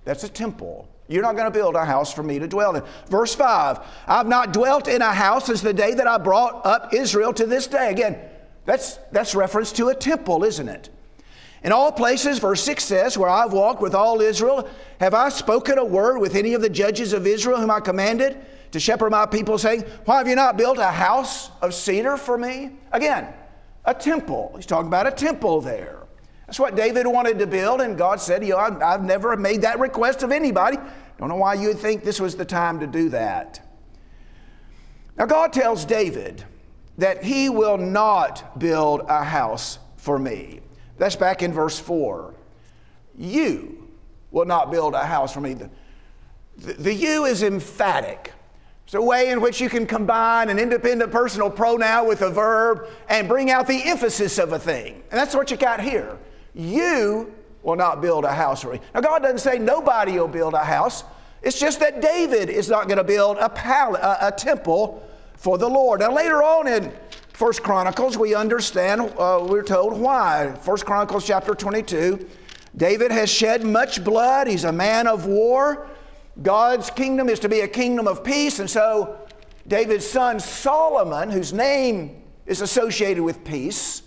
that's 0.05 0.25
a 0.25 0.29
temple. 0.29 0.89
You're 1.09 1.23
not 1.23 1.37
going 1.37 1.51
to 1.51 1.57
build 1.57 1.75
a 1.75 1.85
house 1.85 2.13
for 2.13 2.23
me 2.23 2.39
to 2.39 2.49
dwell 2.49 2.77
in. 2.77 2.83
Verse 3.09 3.35
5 3.35 3.81
I've 4.07 4.27
not 4.27 4.53
dwelt 4.53 4.89
in 4.89 5.03
a 5.03 5.13
house 5.13 5.47
since 5.47 5.61
the 5.61 5.75
day 5.75 5.95
that 5.95 6.07
I 6.07 6.19
brought 6.19 6.65
up 6.65 6.95
Israel 6.95 7.33
to 7.35 7.47
this 7.47 7.67
day. 7.67 7.91
Again, 7.91 8.19
that's, 8.65 8.99
that's 9.11 9.35
reference 9.35 9.73
to 9.73 9.89
a 9.89 9.95
temple, 9.95 10.45
isn't 10.45 10.69
it? 10.69 10.89
In 11.65 11.71
all 11.71 11.93
places, 11.93 12.39
verse 12.39 12.63
6 12.63 12.83
says, 12.83 13.19
Where 13.19 13.29
I've 13.29 13.53
walked 13.53 13.81
with 13.81 13.95
all 13.95 14.21
Israel, 14.21 14.69
have 15.01 15.15
I 15.15 15.29
spoken 15.29 15.79
a 15.79 15.85
word 15.85 16.19
with 16.19 16.35
any 16.35 16.55
of 16.55 16.63
the 16.63 16.69
judges 16.69 17.13
of 17.13 17.27
Israel 17.27 17.61
whom 17.61 17.71
I 17.71 17.81
commanded 17.81 18.45
to 18.73 18.81
shepherd 18.81 19.11
my 19.11 19.27
people, 19.27 19.59
saying, 19.59 19.83
Why 20.05 20.19
have 20.19 20.29
you 20.29 20.35
not 20.35 20.57
built 20.57 20.79
a 20.79 20.91
house 20.91 21.51
of 21.61 21.75
cedar 21.75 22.17
for 22.17 22.37
me? 22.37 22.73
Again, 22.91 23.29
a 23.85 23.95
temple. 23.95 24.53
He's 24.57 24.67
talking 24.67 24.89
about 24.89 25.07
a 25.07 25.13
temple 25.13 25.61
there. 25.61 26.02
That's 26.53 26.61
what 26.61 26.77
David 26.77 27.07
wanted 27.07 27.39
to 27.39 27.47
build, 27.47 27.81
and 27.81 27.97
God 27.97 28.21
said, 28.21 28.45
you 28.45 28.51
know, 28.51 28.59
I've, 28.59 29.03
never 29.03 29.35
made 29.39 29.63
that 29.63 29.79
request 29.79 30.23
of 30.23 30.31
anybody. 30.31 30.77
Don't 31.17 31.31
know 31.31 31.37
why 31.37 31.55
you 31.55 31.69
would 31.69 31.79
think 31.79 32.05
this 32.05 32.21
was 32.21 32.37
the 32.37 32.45
time 32.45 32.79
to 32.81 32.87
do 32.87 33.09
that. 33.09 33.67
Now, 35.17 35.25
God 35.25 35.55
tells 35.55 35.87
David 35.87 36.45
that 36.99 37.25
he 37.25 37.49
will 37.49 37.79
not 37.79 38.59
build 38.59 39.01
a 39.09 39.25
house 39.25 39.79
for 39.97 40.19
me. 40.19 40.61
That's 40.99 41.17
back 41.17 41.43
in 41.43 41.55
verse 41.55 41.81
4. 41.81 42.35
You 43.17 43.89
will 44.31 44.45
not 44.45 44.71
build 44.71 44.93
a 44.93 45.07
house 45.07 45.33
for 45.33 45.41
me. 45.41 45.55
The, 45.55 45.71
the, 46.59 46.73
the 46.75 46.95
you 46.95 47.25
is 47.25 47.43
emphatic. 47.43 48.31
It's 48.85 48.93
a 48.93 49.01
way 49.01 49.31
in 49.31 49.41
which 49.41 49.59
you 49.59 49.71
can 49.71 49.87
combine 49.87 50.51
an 50.51 50.59
independent 50.59 51.13
personal 51.13 51.49
pronoun 51.49 52.07
with 52.07 52.21
a 52.21 52.29
verb 52.29 52.89
and 53.09 53.27
bring 53.27 53.51
out 53.51 53.67
the 53.67 53.83
emphasis 53.85 54.37
of 54.37 54.53
a 54.53 54.59
thing. 54.59 55.03
And 55.11 55.19
that's 55.19 55.35
what 55.35 55.51
you 55.51 55.57
got 55.57 55.81
here. 55.81 56.19
You 56.55 57.33
will 57.63 57.77
not 57.77 58.01
build 58.01 58.25
a 58.25 58.33
house 58.33 58.63
for 58.63 58.73
me. 58.73 58.81
Now, 58.95 59.01
God 59.01 59.23
doesn't 59.23 59.39
say 59.39 59.59
nobody 59.59 60.13
will 60.13 60.29
build 60.29 60.55
a 60.55 60.65
house. 60.65 61.05
It's 61.43 61.59
just 61.59 61.81
that 61.81 62.01
David 62.01 62.51
is 62.51 62.69
not 62.69 62.87
going 62.87 62.99
to 62.99 63.05
build 63.05 63.39
a, 63.39 63.49
pal- 63.49 63.97
a, 63.97 64.29
a, 64.29 64.33
temple 64.33 65.03
for 65.37 65.59
the 65.59 65.69
Lord. 65.69 66.01
Now, 66.01 66.13
later 66.13 66.43
on 66.43 66.69
in 66.69 66.93
First 67.33 67.63
Chronicles, 67.63 68.17
we 68.17 68.35
understand, 68.35 69.01
uh, 69.19 69.45
we're 69.49 69.65
told 69.65 69.99
why. 69.99 70.55
First 70.61 70.87
Chronicles 70.87 71.27
chapter 71.27 71.55
22, 71.55 72.29
David 72.77 73.11
has 73.11 73.31
shed 73.31 73.65
much 73.65 74.05
blood. 74.05 74.47
He's 74.47 74.65
a 74.65 74.73
man 74.73 75.07
of 75.07 75.27
war. 75.27 75.89
God's 76.41 76.91
kingdom 76.91 77.29
is 77.29 77.41
to 77.41 77.49
be 77.49 77.61
a 77.61 77.69
kingdom 77.69 78.07
of 78.07 78.23
peace. 78.23 78.59
And 78.59 78.71
so, 78.71 79.19
David's 79.67 80.07
son 80.07 80.41
Solomon, 80.41 81.31
whose 81.31 81.53
name 81.53 82.23
is 82.47 82.61
associated 82.61 83.23
with 83.23 83.45
peace, 83.45 84.03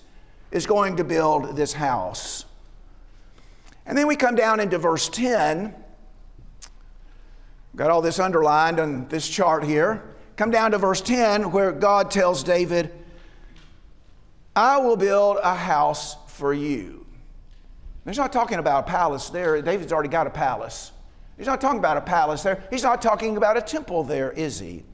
is 0.56 0.66
going 0.66 0.96
to 0.96 1.04
build 1.04 1.58
this 1.58 1.74
house. 1.74 2.46
And 3.86 3.98
then 3.98 4.08
we 4.08 4.16
come 4.16 4.36
down 4.36 4.62
into 4.62 4.78
verse 4.78 5.10
10. 5.10 5.76
Got 7.76 7.92
all 7.92 8.02
this 8.02 8.20
underlined 8.20 8.80
on 8.80 9.06
this 9.10 9.28
chart 9.28 9.66
here. 9.66 10.16
Come 10.38 10.52
down 10.52 10.72
to 10.72 10.78
verse 10.78 11.02
10 11.02 11.52
where 11.52 11.74
God 11.74 12.10
tells 12.10 12.42
David, 12.42 12.90
I 14.56 14.78
will 14.78 14.96
build 14.96 15.40
a 15.44 15.54
house 15.54 16.16
for 16.28 16.54
you. 16.54 17.06
He's 18.06 18.18
not 18.18 18.32
talking 18.32 18.58
about 18.58 18.88
a 18.88 18.90
palace 18.90 19.30
there. 19.30 19.62
David's 19.62 19.92
already 19.92 20.08
got 20.08 20.26
a 20.26 20.30
palace. 20.30 20.94
He's 21.38 21.48
not 21.48 21.60
talking 21.60 21.80
about 21.80 21.98
a 21.98 22.02
palace 22.02 22.44
there. 22.44 22.64
He's 22.70 22.84
not 22.84 23.02
talking 23.02 23.36
about 23.36 23.58
a 23.58 23.62
temple 23.62 24.06
there, 24.06 24.32
is 24.32 24.58
he? 24.58 24.86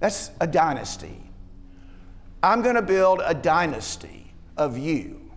That's 0.00 0.32
a 0.40 0.46
dynasty. 0.48 1.22
I'm 2.42 2.62
going 2.62 2.74
to 2.74 2.82
build 2.82 3.20
a 3.24 3.32
dynasty 3.32 4.27
of 4.58 4.76
you. 4.76 5.30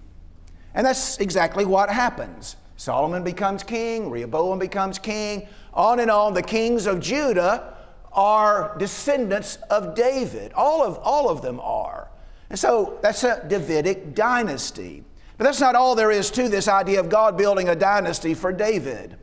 And 0.73 0.85
that's 0.85 1.17
exactly 1.19 1.65
what 1.65 1.89
happens. 1.89 2.55
Solomon 2.77 3.23
becomes 3.23 3.63
king, 3.63 4.09
Rehoboam 4.09 4.57
becomes 4.57 4.97
king, 4.97 5.47
on 5.73 5.99
and 5.99 6.09
on. 6.09 6.33
The 6.33 6.41
kings 6.41 6.87
of 6.87 6.99
Judah 6.99 7.77
are 8.11 8.75
descendants 8.77 9.57
of 9.69 9.95
David. 9.95 10.51
All 10.53 10.83
of, 10.83 10.97
all 10.97 11.29
of 11.29 11.41
them 11.41 11.59
are. 11.59 12.09
And 12.49 12.57
so 12.57 12.99
that's 13.01 13.23
a 13.23 13.45
Davidic 13.47 14.15
dynasty. 14.15 15.03
But 15.37 15.45
that's 15.45 15.61
not 15.61 15.75
all 15.75 15.95
there 15.95 16.11
is 16.11 16.29
to 16.31 16.49
this 16.49 16.67
idea 16.67 16.99
of 16.99 17.09
God 17.09 17.37
building 17.37 17.69
a 17.69 17.75
dynasty 17.75 18.33
for 18.33 18.51
David. 18.51 19.17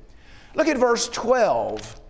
Look 0.54 0.66
at 0.66 0.78
verse 0.78 1.08
12. 1.08 2.00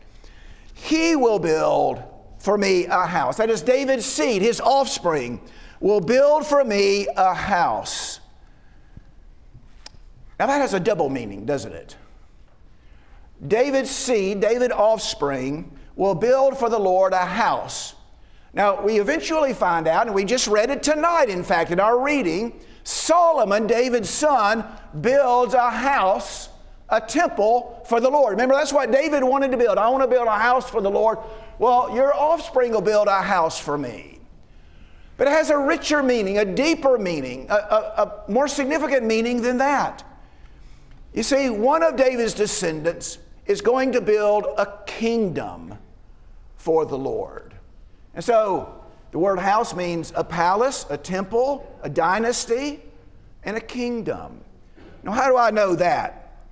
He 0.74 1.16
will 1.16 1.38
build 1.38 2.02
for 2.38 2.56
me 2.56 2.86
a 2.86 3.04
house. 3.04 3.36
That 3.36 3.50
is 3.50 3.62
David's 3.62 4.06
seed, 4.06 4.42
his 4.42 4.60
offspring 4.60 5.40
will 5.80 6.00
build 6.00 6.46
for 6.46 6.64
me 6.64 7.06
a 7.16 7.34
house. 7.34 8.20
Now 10.38 10.46
that 10.46 10.60
has 10.60 10.74
a 10.74 10.80
double 10.80 11.08
meaning, 11.08 11.46
doesn't 11.46 11.72
it? 11.72 11.96
David's 13.46 13.90
seed, 13.90 14.40
David's 14.40 14.74
offspring, 14.74 15.76
will 15.96 16.14
build 16.14 16.58
for 16.58 16.68
the 16.68 16.78
Lord 16.78 17.12
a 17.12 17.24
house. 17.24 17.94
Now, 18.52 18.82
we 18.82 18.98
eventually 18.98 19.52
find 19.52 19.86
out, 19.86 20.06
and 20.06 20.14
we 20.14 20.24
just 20.24 20.48
read 20.48 20.70
it 20.70 20.82
tonight, 20.82 21.28
in 21.28 21.44
fact, 21.44 21.70
in 21.70 21.78
our 21.78 22.00
reading 22.00 22.58
Solomon, 22.82 23.66
David's 23.66 24.08
son, 24.08 24.64
builds 25.02 25.52
a 25.52 25.68
house, 25.68 26.48
a 26.88 26.98
temple 26.98 27.82
for 27.86 28.00
the 28.00 28.08
Lord. 28.08 28.30
Remember, 28.30 28.54
that's 28.54 28.72
what 28.72 28.90
David 28.90 29.22
wanted 29.22 29.50
to 29.50 29.58
build. 29.58 29.76
I 29.76 29.88
want 29.90 30.02
to 30.02 30.08
build 30.08 30.26
a 30.26 30.38
house 30.38 30.70
for 30.70 30.80
the 30.80 30.90
Lord. 30.90 31.18
Well, 31.58 31.94
your 31.94 32.14
offspring 32.14 32.72
will 32.72 32.80
build 32.80 33.06
a 33.08 33.20
house 33.20 33.58
for 33.60 33.76
me. 33.76 34.17
But 35.18 35.26
it 35.26 35.32
has 35.32 35.50
a 35.50 35.58
richer 35.58 36.02
meaning, 36.02 36.38
a 36.38 36.44
deeper 36.44 36.96
meaning, 36.96 37.48
a, 37.50 37.54
a, 37.54 38.24
a 38.26 38.30
more 38.30 38.48
significant 38.48 39.04
meaning 39.04 39.42
than 39.42 39.58
that. 39.58 40.04
You 41.12 41.24
see, 41.24 41.50
one 41.50 41.82
of 41.82 41.96
David's 41.96 42.34
descendants 42.34 43.18
is 43.44 43.60
going 43.60 43.92
to 43.92 44.00
build 44.00 44.46
a 44.56 44.78
kingdom 44.86 45.76
for 46.56 46.86
the 46.86 46.96
Lord. 46.96 47.52
And 48.14 48.24
so 48.24 48.80
the 49.10 49.18
word 49.18 49.40
house 49.40 49.74
means 49.74 50.12
a 50.14 50.22
palace, 50.22 50.86
a 50.88 50.96
temple, 50.96 51.68
a 51.82 51.90
dynasty, 51.90 52.80
and 53.42 53.56
a 53.56 53.60
kingdom. 53.60 54.40
Now, 55.02 55.12
how 55.12 55.28
do 55.28 55.36
I 55.36 55.50
know 55.50 55.74
that? 55.74 56.44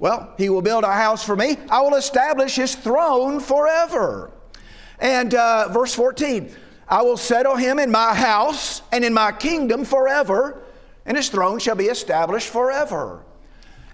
Well, 0.00 0.34
he 0.36 0.48
will 0.48 0.62
build 0.62 0.82
a 0.82 0.92
house 0.92 1.24
for 1.24 1.36
me. 1.36 1.56
I 1.70 1.80
will 1.82 1.94
establish 1.94 2.56
his 2.56 2.74
throne 2.74 3.38
forever. 3.38 4.32
And 4.98 5.32
uh, 5.34 5.68
verse 5.68 5.94
14, 5.94 6.52
I 6.88 7.02
will 7.02 7.16
settle 7.16 7.56
him 7.56 7.78
in 7.78 7.90
my 7.90 8.14
house 8.14 8.82
and 8.92 9.04
in 9.04 9.12
my 9.12 9.32
kingdom 9.32 9.84
forever, 9.84 10.62
and 11.04 11.16
his 11.16 11.28
throne 11.28 11.58
shall 11.58 11.76
be 11.76 11.86
established 11.86 12.48
forever. 12.48 13.22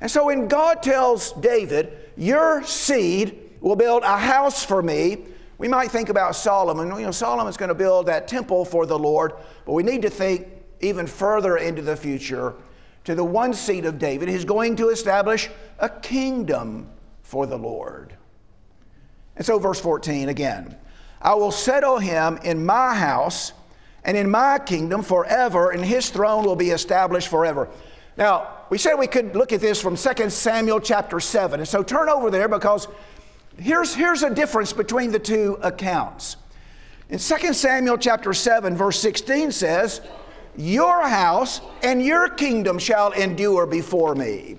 And 0.01 0.11
so 0.11 0.27
when 0.27 0.49
God 0.49 0.83
tells 0.83 1.33
David, 1.33 1.93
Your 2.17 2.63
seed 2.63 3.41
will 3.61 3.77
build 3.77 4.03
a 4.03 4.19
house 4.19 4.65
for 4.65 4.83
me, 4.83 5.25
we 5.59 5.69
might 5.69 5.91
think 5.91 6.09
about 6.09 6.37
Solomon. 6.37 6.89
You 6.89 7.07
know, 7.07 7.11
Solomon's 7.11 7.57
going 7.57 7.69
to 7.69 7.75
build 7.75 8.07
that 8.07 8.29
temple 8.29 8.65
for 8.65 8.87
the 8.87 8.99
Lord, 8.99 9.33
but 9.65 9.73
we 9.73 9.83
need 9.83 10.03
to 10.03 10.11
think 10.11 10.49
even 10.81 11.07
further 11.07 11.57
into 11.57 11.83
the 11.83 11.97
future 11.97 12.55
to 13.05 13.15
the 13.15 13.25
one 13.25 13.55
seed 13.55 13.85
of 13.85 13.99
David 13.99 14.29
who's 14.29 14.45
going 14.45 14.77
to 14.77 14.89
establish 14.89 15.51
a 15.79 15.89
kingdom 15.89 16.89
for 17.23 17.47
the 17.47 17.57
Lord. 17.57 18.15
And 19.37 19.45
so, 19.45 19.59
verse 19.59 19.81
14 19.81 20.29
again 20.29 20.77
I 21.25 21.35
will 21.35 21.51
settle 21.51 21.99
him 21.99 22.39
in 22.45 22.67
my 22.67 22.95
house 22.95 23.55
and 24.05 24.15
in 24.15 24.31
my 24.31 24.59
kingdom 24.59 25.03
forever, 25.03 25.71
and 25.71 25.83
his 25.83 26.11
throne 26.11 26.45
will 26.45 26.55
be 26.55 26.69
established 26.69 27.29
forever. 27.29 27.71
Now, 28.19 28.49
we 28.69 28.77
said 28.77 28.97
we 28.97 29.07
could 29.07 29.35
look 29.35 29.53
at 29.53 29.63
this 29.63 29.81
from 29.81 29.97
2 29.97 30.29
Samuel 30.29 30.81
chapter 30.81 31.19
7. 31.19 31.61
And 31.61 31.69
so 31.69 31.83
turn 31.83 32.11
over 32.11 32.31
there 32.31 32.47
because 32.47 32.87
here's, 33.59 33.95
here's 33.95 34.23
a 34.23 34.35
difference 34.35 34.75
between 34.75 35.11
the 35.11 35.19
two 35.19 35.59
accounts. 35.63 36.37
In 37.09 37.19
2 37.19 37.55
Samuel 37.55 37.97
chapter 37.97 38.35
7, 38.35 38.77
verse 38.77 39.01
16 39.01 39.51
says, 39.53 40.03
Your 40.57 41.09
house 41.09 41.63
and 41.83 42.05
your 42.05 42.29
kingdom 42.29 42.79
shall 42.79 43.13
endure 43.13 43.67
before 43.67 44.15
me. 44.15 44.59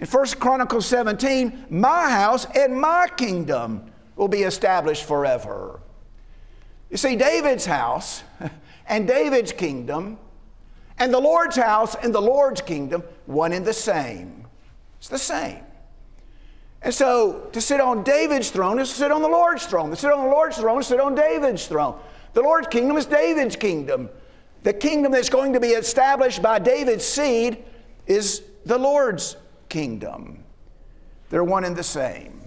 In 0.00 0.06
1 0.06 0.26
Chronicles 0.40 0.86
17, 0.86 1.66
my 1.70 2.10
house 2.10 2.46
and 2.56 2.78
my 2.78 3.08
kingdom 3.16 3.92
will 4.16 4.28
be 4.28 4.42
established 4.42 5.04
forever. 5.04 5.80
You 6.92 6.98
see, 6.98 7.16
David's 7.16 7.64
house 7.64 8.22
and 8.86 9.08
David's 9.08 9.50
kingdom 9.50 10.18
and 10.98 11.12
the 11.12 11.18
Lord's 11.18 11.56
house 11.56 11.94
and 11.94 12.14
the 12.14 12.20
Lord's 12.20 12.60
kingdom, 12.60 13.02
one 13.24 13.54
and 13.54 13.64
the 13.64 13.72
same. 13.72 14.46
It's 14.98 15.08
the 15.08 15.16
same. 15.18 15.64
And 16.82 16.92
so 16.92 17.48
to 17.52 17.62
sit 17.62 17.80
on 17.80 18.02
David's 18.02 18.50
throne 18.50 18.78
is 18.78 18.90
to 18.90 18.94
sit 18.94 19.10
on 19.10 19.22
the 19.22 19.28
Lord's 19.28 19.64
throne. 19.64 19.88
To 19.88 19.96
sit 19.96 20.12
on 20.12 20.26
the 20.26 20.30
Lord's 20.30 20.58
throne 20.58 20.80
is 20.80 20.88
to 20.88 20.92
sit 20.92 21.00
on 21.00 21.14
David's 21.14 21.66
throne. 21.66 21.98
The 22.34 22.42
Lord's 22.42 22.68
kingdom 22.68 22.98
is 22.98 23.06
David's 23.06 23.56
kingdom. 23.56 24.10
The 24.62 24.74
kingdom 24.74 25.12
that's 25.12 25.30
going 25.30 25.54
to 25.54 25.60
be 25.60 25.68
established 25.68 26.42
by 26.42 26.58
David's 26.58 27.06
seed 27.06 27.64
is 28.06 28.42
the 28.66 28.76
Lord's 28.76 29.38
kingdom. 29.70 30.44
They're 31.30 31.42
one 31.42 31.64
and 31.64 31.74
the 31.74 31.82
same. 31.82 32.41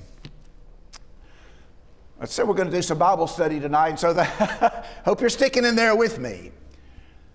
I 2.20 2.26
said 2.26 2.48
we're 2.48 2.56
going 2.56 2.70
to 2.70 2.76
do 2.76 2.82
some 2.82 2.98
Bible 2.98 3.28
study 3.28 3.60
tonight, 3.60 3.90
and 3.90 4.00
so 4.00 4.14
that 4.14 4.86
hope 5.06 5.20
you're 5.20 5.30
sticking 5.30 5.66
in 5.66 5.76
there 5.76 5.96
with 5.96 6.18
me. 6.18 6.52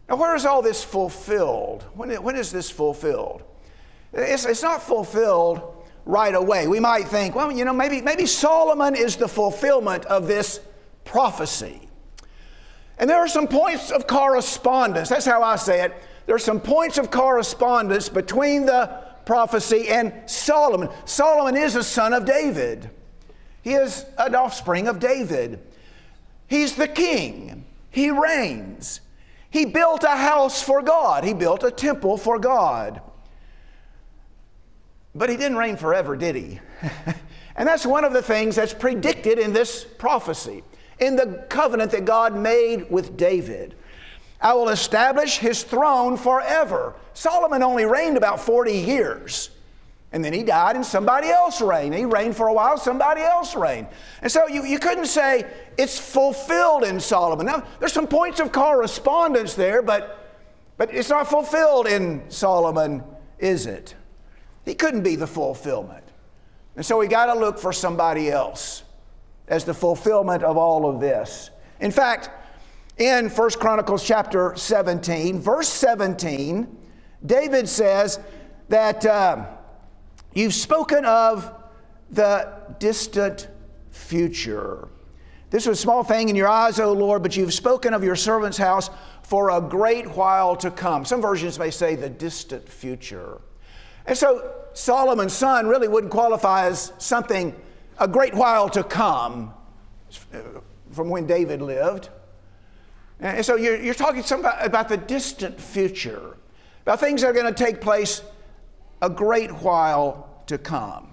Now, 0.09 0.17
where 0.17 0.35
is 0.35 0.47
all 0.47 0.63
this 0.63 0.83
fulfilled? 0.83 1.85
When, 1.95 2.11
when 2.23 2.35
is 2.35 2.51
this 2.51 2.71
fulfilled? 2.71 3.43
It's, 4.13 4.45
it's 4.45 4.63
not 4.63 4.83
fulfilled 4.83 5.85
right 6.05 6.35
away. 6.35 6.67
We 6.67 6.81
might 6.81 7.07
think, 7.09 7.35
well, 7.35 7.53
you 7.53 7.65
know, 7.65 7.73
maybe, 7.73 8.01
maybe 8.01 8.27
Solomon 8.27 8.95
is 8.97 9.17
the 9.17 9.29
fulfillment 9.29 10.05
of 10.07 10.27
this 10.27 10.61
prophecy. 11.05 11.89
And 12.99 13.09
there 13.09 13.19
are 13.19 13.29
some 13.29 13.49
points 13.49 13.91
of 13.91 14.07
correspondence. 14.07 15.09
That's 15.09 15.27
how 15.27 15.43
I 15.43 15.57
say 15.57 15.85
it. 15.85 15.95
There 16.27 16.35
are 16.35 16.39
some 16.39 16.61
points 16.61 16.99
of 16.99 17.11
correspondence 17.11 18.09
between 18.09 18.67
the 18.67 19.05
prophecy 19.25 19.89
and 19.89 20.13
Solomon. 20.27 20.89
Solomon 21.05 21.57
is 21.57 21.77
a 21.77 21.85
son 21.85 22.13
of 22.13 22.25
David, 22.25 22.91
he 23.63 23.75
is 23.75 24.07
an 24.19 24.35
offspring 24.35 24.89
of 24.89 24.99
David. 24.99 25.61
He's 26.47 26.75
the 26.75 26.89
king, 26.89 27.65
he 27.91 28.11
reigns. 28.11 29.01
He 29.51 29.65
built 29.65 30.05
a 30.05 30.17
house 30.17 30.63
for 30.63 30.81
God, 30.81 31.25
he 31.25 31.35
built 31.35 31.65
a 31.65 31.71
temple 31.71 32.17
for 32.17 32.39
God. 32.39 33.03
But 35.15 35.29
he 35.29 35.37
didn't 35.37 35.57
reign 35.57 35.77
forever, 35.77 36.17
did 36.17 36.37
he? 36.37 36.61
and 37.57 37.69
that's 37.69 37.85
one 37.85 38.05
of 38.05 38.13
the 38.13 38.23
things 38.23 38.57
that's 38.57 38.73
predicted 38.73 39.39
in 39.39 39.53
this 39.53 39.85
prophecy, 39.85 40.63
in 41.01 41.17
the 41.17 41.45
covenant 41.49 41.91
that 41.91 42.05
God 42.05 42.37
made 42.37 42.89
with 42.91 43.17
David. 43.17 43.75
I 44.41 44.55
will 44.55 44.69
establish 44.69 45.39
his 45.39 45.65
throne 45.65 46.17
forever. 46.17 46.95
Solomon 47.13 47.63
only 47.63 47.85
reigned 47.85 48.17
about 48.17 48.41
40 48.41 48.73
years. 48.73 49.51
And 50.13 50.25
then 50.25 50.33
he 50.33 50.43
died 50.43 50.75
and 50.75 50.85
somebody 50.85 51.29
else 51.29 51.61
reigned. 51.61 51.95
He 51.95 52.05
reigned 52.05 52.37
for 52.37 52.49
a 52.49 52.53
while, 52.53 52.77
somebody 52.77 53.21
else 53.21 53.55
reigned. 53.55 53.87
And 54.23 54.31
so 54.31 54.49
you, 54.49 54.65
you 54.65 54.79
couldn't 54.79 55.07
say 55.07 55.47
it's 55.79 55.99
fulfilled 55.99 56.83
in 56.83 56.99
Solomon. 56.99 57.47
Now, 57.47 57.65
there's 57.79 57.93
some 57.93 58.09
points 58.09 58.41
of 58.41 58.51
correspondence 58.51 59.55
there, 59.55 59.83
but, 59.83 60.35
but 60.77 60.93
it's 60.93 61.11
not 61.11 61.29
fulfilled 61.29 61.87
in 61.87 62.29
Solomon, 62.29 63.05
is 63.39 63.67
it? 63.67 63.95
He 64.65 64.75
couldn't 64.75 65.03
be 65.03 65.15
the 65.15 65.29
fulfillment. 65.29 66.05
And 66.75 66.85
so 66.85 66.99
we 66.99 67.07
got 67.07 67.33
to 67.33 67.39
look 67.39 67.59
for 67.59 67.73
somebody 67.73 68.31
else 68.31 68.83
as 69.47 69.65
the 69.65 69.75
fulfillment 69.75 70.43
of 70.43 70.57
all 70.57 70.89
of 70.89 71.01
this. 71.01 71.51
In 71.81 71.93
fact, 71.93 72.31
in 72.99 73.29
1 73.29 73.51
Chronicles 73.61 74.05
chapter 74.05 74.55
17, 74.57 75.41
verse 75.41 75.69
17, 75.69 76.77
David 77.25 77.69
says 77.69 78.19
that. 78.69 79.07
Uh, 79.07 79.47
You've 80.35 80.55
spoken 80.55 81.05
of 81.05 81.53
the 82.11 82.53
distant 82.79 83.49
future. 83.91 84.89
This 85.51 85.67
was 85.67 85.79
a 85.79 85.83
small 85.83 86.05
thing 86.05 86.29
in 86.29 86.37
your 86.37 86.49
eyes, 86.49 86.79
O 86.79 86.93
Lord, 86.93 87.23
but 87.23 87.37
you've 87.37 87.53
spoken 87.53 87.93
of 87.93 88.05
your 88.05 88.15
servant's 88.15 88.59
house 88.59 88.89
for 89.23 89.51
a 89.51 89.61
great 89.61 90.07
while 90.17 90.55
to 90.57 90.71
come. 90.71 91.05
Some 91.05 91.21
versions 91.21 91.59
may 91.59 91.71
say 91.71 91.97
the 91.97 92.09
distant 92.09 92.69
future. 92.69 93.41
And 94.07 94.17
so 94.17 94.53
Solomon's 94.73 95.33
son 95.33 95.67
really 95.67 95.89
wouldn't 95.89 96.13
qualify 96.13 96.67
as 96.67 96.93
something 96.99 97.55
a 97.99 98.07
great 98.07 98.35
while 98.35 98.69
to 98.71 98.85
come 98.85 99.53
from 100.93 101.11
when 101.11 101.27
David 101.27 101.61
lived. 101.61 102.09
And 103.19 103.45
so 103.45 103.57
you're, 103.57 103.77
you're 103.77 103.95
talking 103.95 104.25
about, 104.39 104.65
about 104.65 104.89
the 104.89 104.97
distant 104.97 105.61
future, 105.61 106.37
about 106.83 107.01
things 107.01 107.21
that 107.21 107.29
are 107.29 107.33
going 107.33 107.53
to 107.53 107.65
take 107.65 107.81
place 107.81 108.23
a 109.03 109.11
great 109.11 109.51
while 109.51 110.43
to 110.47 110.59
come. 110.59 111.09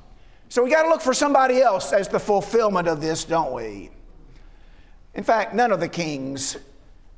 So 0.49 0.63
we 0.63 0.69
got 0.69 0.83
to 0.83 0.89
look 0.89 1.01
for 1.01 1.13
somebody 1.13 1.61
else 1.61 1.91
as 1.91 2.07
the 2.07 2.19
fulfillment 2.19 2.87
of 2.87 3.01
this, 3.01 3.23
don't 3.23 3.53
we? 3.53 3.89
In 5.13 5.23
fact, 5.23 5.53
none 5.53 5.71
of 5.71 5.79
the 5.79 5.89
kings 5.89 6.57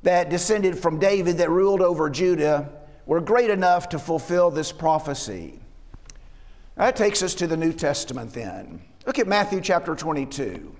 that 0.02 0.30
descended 0.30 0.78
from 0.78 0.98
David 0.98 1.38
that 1.38 1.50
ruled 1.50 1.80
over 1.80 2.10
Judah 2.10 2.68
were 3.06 3.20
great 3.20 3.50
enough 3.50 3.88
to 3.90 3.98
fulfill 3.98 4.50
this 4.50 4.72
prophecy. 4.72 5.60
That 6.76 6.96
takes 6.96 7.22
us 7.22 7.34
to 7.36 7.46
the 7.46 7.56
New 7.56 7.72
Testament 7.72 8.32
then. 8.32 8.82
Look 9.06 9.18
at 9.18 9.26
Matthew 9.26 9.60
chapter 9.60 9.94
22. 9.94 10.74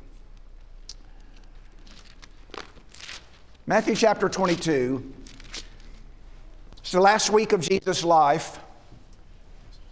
Matthew 3.66 3.94
chapter 3.94 4.28
22. 4.28 5.12
It's 6.78 6.92
the 6.92 7.00
last 7.00 7.30
week 7.30 7.52
of 7.52 7.60
Jesus' 7.60 8.02
life 8.02 8.58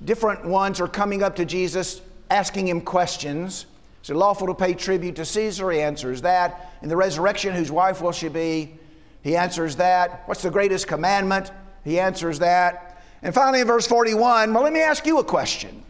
different 0.04 0.44
ones 0.44 0.80
are 0.80 0.88
coming 0.88 1.22
up 1.22 1.36
to 1.36 1.44
Jesus 1.44 2.00
asking 2.30 2.68
him 2.68 2.80
questions. 2.80 3.66
Is 4.02 4.10
it 4.10 4.16
lawful 4.16 4.46
to 4.46 4.54
pay 4.54 4.74
tribute 4.74 5.16
to 5.16 5.24
Caesar? 5.24 5.70
He 5.70 5.80
answers 5.80 6.22
that. 6.22 6.72
In 6.82 6.88
the 6.88 6.96
resurrection, 6.96 7.54
whose 7.54 7.70
wife 7.70 8.00
will 8.00 8.12
she 8.12 8.28
be? 8.28 8.74
He 9.22 9.36
answers 9.36 9.76
that. 9.76 10.22
What's 10.26 10.42
the 10.42 10.50
greatest 10.50 10.86
commandment? 10.86 11.50
He 11.84 11.98
answers 11.98 12.38
that. 12.38 13.02
And 13.22 13.34
finally, 13.34 13.60
in 13.60 13.66
verse 13.66 13.86
41, 13.86 14.54
well, 14.54 14.62
let 14.62 14.72
me 14.72 14.80
ask 14.80 15.04
you 15.06 15.18
a 15.18 15.24
question. 15.24 15.82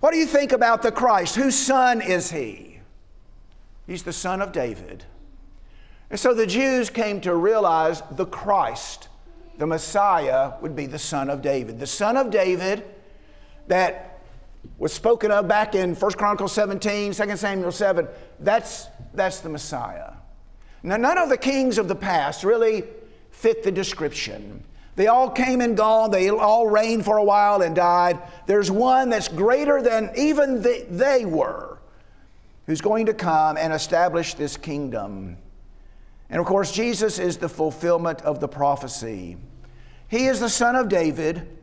What 0.00 0.12
do 0.12 0.18
you 0.18 0.26
think 0.26 0.52
about 0.52 0.82
the 0.82 0.92
Christ? 0.92 1.36
Whose 1.36 1.56
son 1.56 2.02
is 2.02 2.30
he? 2.30 2.80
He's 3.86 4.02
the 4.02 4.12
son 4.12 4.42
of 4.42 4.52
David. 4.52 5.04
And 6.10 6.20
so 6.20 6.34
the 6.34 6.46
Jews 6.46 6.90
came 6.90 7.20
to 7.22 7.34
realize 7.34 8.02
the 8.12 8.26
Christ, 8.26 9.08
the 9.58 9.66
Messiah, 9.66 10.52
would 10.60 10.76
be 10.76 10.86
the 10.86 10.98
son 10.98 11.30
of 11.30 11.40
David. 11.40 11.80
The 11.80 11.86
son 11.86 12.16
of 12.16 12.30
David 12.30 12.84
that 13.68 14.20
was 14.78 14.92
spoken 14.92 15.30
of 15.30 15.48
back 15.48 15.74
in 15.74 15.94
1 15.94 16.12
Chronicles 16.12 16.52
17, 16.52 17.12
2 17.12 17.36
Samuel 17.36 17.72
7, 17.72 18.08
that's, 18.40 18.88
that's 19.14 19.40
the 19.40 19.48
Messiah. 19.48 20.12
Now, 20.82 20.96
none 20.96 21.18
of 21.18 21.28
the 21.28 21.38
kings 21.38 21.78
of 21.78 21.88
the 21.88 21.94
past 21.94 22.44
really 22.44 22.84
fit 23.30 23.62
the 23.62 23.72
description. 23.72 24.62
They 24.96 25.08
all 25.08 25.30
came 25.30 25.60
and 25.60 25.76
gone, 25.76 26.10
they 26.10 26.30
all 26.30 26.66
reigned 26.66 27.04
for 27.04 27.18
a 27.18 27.24
while 27.24 27.62
and 27.62 27.76
died. 27.76 28.18
There's 28.46 28.70
one 28.70 29.10
that's 29.10 29.28
greater 29.28 29.82
than 29.82 30.10
even 30.16 30.62
the, 30.62 30.86
they 30.90 31.24
were, 31.24 31.78
who's 32.66 32.80
going 32.80 33.06
to 33.06 33.14
come 33.14 33.56
and 33.56 33.72
establish 33.72 34.34
this 34.34 34.56
kingdom. 34.56 35.36
And 36.30 36.40
of 36.40 36.46
course, 36.46 36.72
Jesus 36.72 37.18
is 37.18 37.36
the 37.36 37.48
fulfillment 37.48 38.22
of 38.22 38.40
the 38.40 38.48
prophecy. 38.48 39.36
He 40.08 40.26
is 40.26 40.40
the 40.40 40.48
son 40.48 40.76
of 40.76 40.88
David 40.88 41.55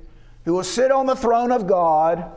who 0.45 0.53
will 0.53 0.63
sit 0.63 0.91
on 0.91 1.05
the 1.05 1.15
throne 1.15 1.51
of 1.51 1.67
God 1.67 2.31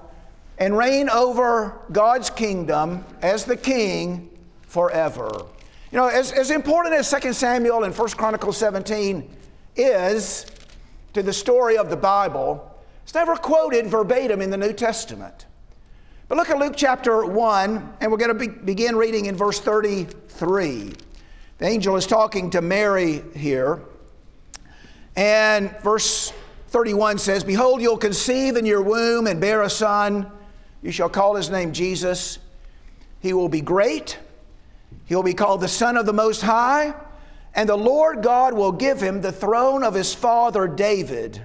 and 0.59 0.77
reign 0.77 1.09
over 1.09 1.81
God's 1.93 2.31
kingdom 2.31 3.05
as 3.21 3.45
the 3.45 3.57
king 3.57 4.31
forever. 4.63 5.45
You 5.93 5.99
know, 5.99 6.09
as, 6.09 6.33
as 6.33 6.51
important 6.51 6.95
as 6.95 7.11
2 7.11 7.33
Samuel 7.33 7.85
and 7.85 7.97
1 7.97 8.09
Chronicles 8.11 8.57
17 8.57 9.29
is 9.77 10.47
to 11.13 11.23
the 11.23 11.33
story 11.33 11.79
of 11.79 11.91
the 11.91 11.97
Bible, 11.97 12.75
it's 13.03 13.15
never 13.15 13.37
quoted 13.37 13.87
verbatim 13.87 14.41
in 14.41 14.51
the 14.51 14.57
New 14.57 14.73
Testament. 14.73 15.47
But 16.29 16.39
look 16.39 16.51
at 16.51 16.59
Luke 16.59 16.75
chapter 16.77 17.25
1, 17.25 17.97
and 18.01 18.11
we're 18.11 18.19
going 18.19 18.37
to 18.37 18.49
be, 18.49 18.49
begin 18.49 18.97
reading 18.97 19.27
in 19.27 19.37
verse 19.37 19.61
33. 19.61 20.93
The 21.59 21.67
angel 21.67 21.97
is 21.97 22.07
talking 22.07 22.51
to 22.51 22.61
Mary 22.61 23.23
here. 23.35 23.81
And 25.15 25.71
verse 25.83 26.33
31 26.69 27.19
says, 27.19 27.45
Behold, 27.45 27.81
you'll 27.81 27.97
conceive 27.97 28.57
in 28.57 28.67
your 28.67 28.83
womb 28.83 29.27
and 29.27 29.41
bear 29.41 29.63
a 29.63 29.71
son. 29.71 30.31
You 30.83 30.91
shall 30.93 31.09
call 31.09 31.35
his 31.35 31.51
name 31.51 31.73
Jesus. 31.73 32.39
He 33.21 33.33
will 33.33 33.49
be 33.49 33.61
great. 33.61 34.19
He'll 35.07 35.23
be 35.23 35.35
called 35.35 35.61
the 35.61 35.69
Son 35.69 35.97
of 35.97 36.07
the 36.07 36.13
Most 36.13 36.43
High. 36.43 36.95
And 37.55 37.69
the 37.69 37.77
Lord 37.77 38.23
God 38.23 38.53
will 38.55 38.73
give 38.73 39.01
him 39.01 39.23
the 39.23 39.33
throne 39.33 39.83
of 39.83 39.95
his 39.95 40.15
father 40.15 40.69
David. 40.69 41.41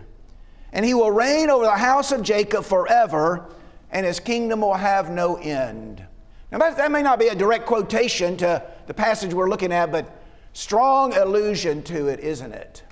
And 0.73 0.85
he 0.85 0.93
will 0.93 1.11
reign 1.11 1.49
over 1.49 1.63
the 1.63 1.71
house 1.71 2.11
of 2.11 2.21
Jacob 2.21 2.65
forever, 2.65 3.49
and 3.91 4.05
his 4.05 4.19
kingdom 4.19 4.61
will 4.61 4.73
have 4.73 5.09
no 5.09 5.35
end. 5.37 6.05
Now, 6.51 6.57
that 6.57 6.91
may 6.91 7.01
not 7.01 7.17
be 7.17 7.27
a 7.27 7.35
direct 7.35 7.65
quotation 7.65 8.35
to 8.37 8.61
the 8.87 8.93
passage 8.93 9.33
we're 9.33 9.49
looking 9.49 9.71
at, 9.71 9.91
but 9.91 10.21
strong 10.53 11.13
allusion 11.15 11.81
to 11.83 12.07
it, 12.07 12.19
isn't 12.19 12.51
it? 12.51 12.83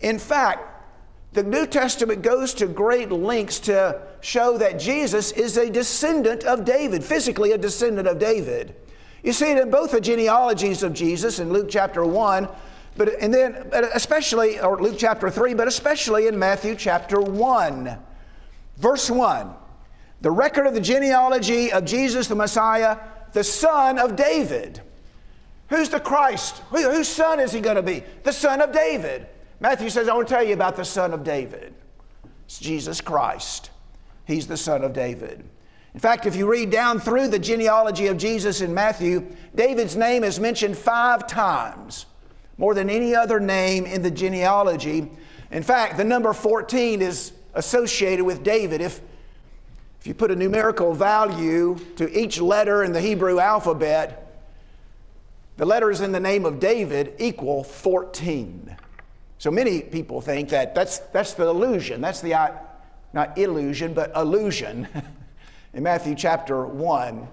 In 0.00 0.18
fact, 0.18 0.79
the 1.32 1.42
New 1.42 1.66
Testament 1.66 2.22
goes 2.22 2.52
to 2.54 2.66
great 2.66 3.12
lengths 3.12 3.60
to 3.60 4.00
show 4.20 4.58
that 4.58 4.80
Jesus 4.80 5.30
is 5.32 5.56
a 5.56 5.70
descendant 5.70 6.44
of 6.44 6.64
David, 6.64 7.04
physically 7.04 7.52
a 7.52 7.58
descendant 7.58 8.08
of 8.08 8.18
David. 8.18 8.74
You 9.22 9.32
see 9.32 9.52
it 9.52 9.58
in 9.58 9.70
both 9.70 9.92
the 9.92 10.00
genealogies 10.00 10.82
of 10.82 10.92
Jesus 10.92 11.38
in 11.38 11.52
Luke 11.52 11.68
chapter 11.70 12.04
1, 12.04 12.48
but 12.96 13.14
and 13.20 13.32
then 13.32 13.70
especially 13.94 14.60
or 14.60 14.80
Luke 14.80 14.96
chapter 14.98 15.30
3, 15.30 15.54
but 15.54 15.68
especially 15.68 16.26
in 16.26 16.38
Matthew 16.38 16.74
chapter 16.74 17.20
1. 17.20 17.96
Verse 18.78 19.10
1. 19.10 19.54
The 20.22 20.30
record 20.30 20.66
of 20.66 20.74
the 20.74 20.80
genealogy 20.80 21.70
of 21.70 21.84
Jesus 21.84 22.26
the 22.26 22.34
Messiah, 22.34 22.98
the 23.32 23.44
son 23.44 23.98
of 23.98 24.16
David. 24.16 24.82
Who's 25.68 25.90
the 25.90 26.00
Christ? 26.00 26.58
Who, 26.70 26.90
whose 26.90 27.08
son 27.08 27.38
is 27.38 27.52
he 27.52 27.60
going 27.60 27.76
to 27.76 27.82
be? 27.82 28.02
The 28.24 28.32
son 28.32 28.60
of 28.60 28.72
David. 28.72 29.28
Matthew 29.60 29.90
says, 29.90 30.08
I 30.08 30.14
want 30.14 30.26
to 30.28 30.34
tell 30.34 30.42
you 30.42 30.54
about 30.54 30.76
the 30.76 30.84
son 30.84 31.12
of 31.12 31.22
David. 31.22 31.74
It's 32.46 32.58
Jesus 32.58 33.00
Christ. 33.00 33.70
He's 34.24 34.46
the 34.46 34.56
son 34.56 34.82
of 34.82 34.92
David. 34.92 35.44
In 35.92 36.00
fact, 36.00 36.24
if 36.24 36.34
you 36.34 36.50
read 36.50 36.70
down 36.70 37.00
through 37.00 37.28
the 37.28 37.38
genealogy 37.38 38.06
of 38.06 38.16
Jesus 38.16 38.60
in 38.60 38.72
Matthew, 38.72 39.26
David's 39.54 39.96
name 39.96 40.24
is 40.24 40.40
mentioned 40.40 40.78
five 40.78 41.26
times, 41.26 42.06
more 42.58 42.74
than 42.74 42.88
any 42.88 43.14
other 43.14 43.40
name 43.40 43.84
in 43.86 44.02
the 44.02 44.10
genealogy. 44.10 45.10
In 45.50 45.62
fact, 45.62 45.96
the 45.96 46.04
number 46.04 46.32
14 46.32 47.02
is 47.02 47.32
associated 47.54 48.24
with 48.24 48.42
David. 48.42 48.80
If 48.80 49.00
if 50.00 50.06
you 50.06 50.14
put 50.14 50.30
a 50.30 50.36
numerical 50.36 50.94
value 50.94 51.78
to 51.96 52.18
each 52.18 52.40
letter 52.40 52.84
in 52.84 52.92
the 52.92 53.02
Hebrew 53.02 53.38
alphabet, 53.38 54.34
the 55.58 55.66
letters 55.66 56.00
in 56.00 56.10
the 56.10 56.20
name 56.20 56.46
of 56.46 56.58
David 56.58 57.12
equal 57.18 57.62
14. 57.62 58.78
So 59.40 59.50
many 59.50 59.80
people 59.80 60.20
think 60.20 60.50
that 60.50 60.74
that's, 60.74 60.98
that's 60.98 61.32
the 61.32 61.48
illusion. 61.48 62.02
That's 62.02 62.20
the, 62.20 62.52
not 63.14 63.38
illusion, 63.38 63.94
but 63.94 64.14
illusion. 64.14 64.86
in 65.72 65.82
Matthew 65.82 66.14
chapter 66.14 66.66
1, 66.66 67.26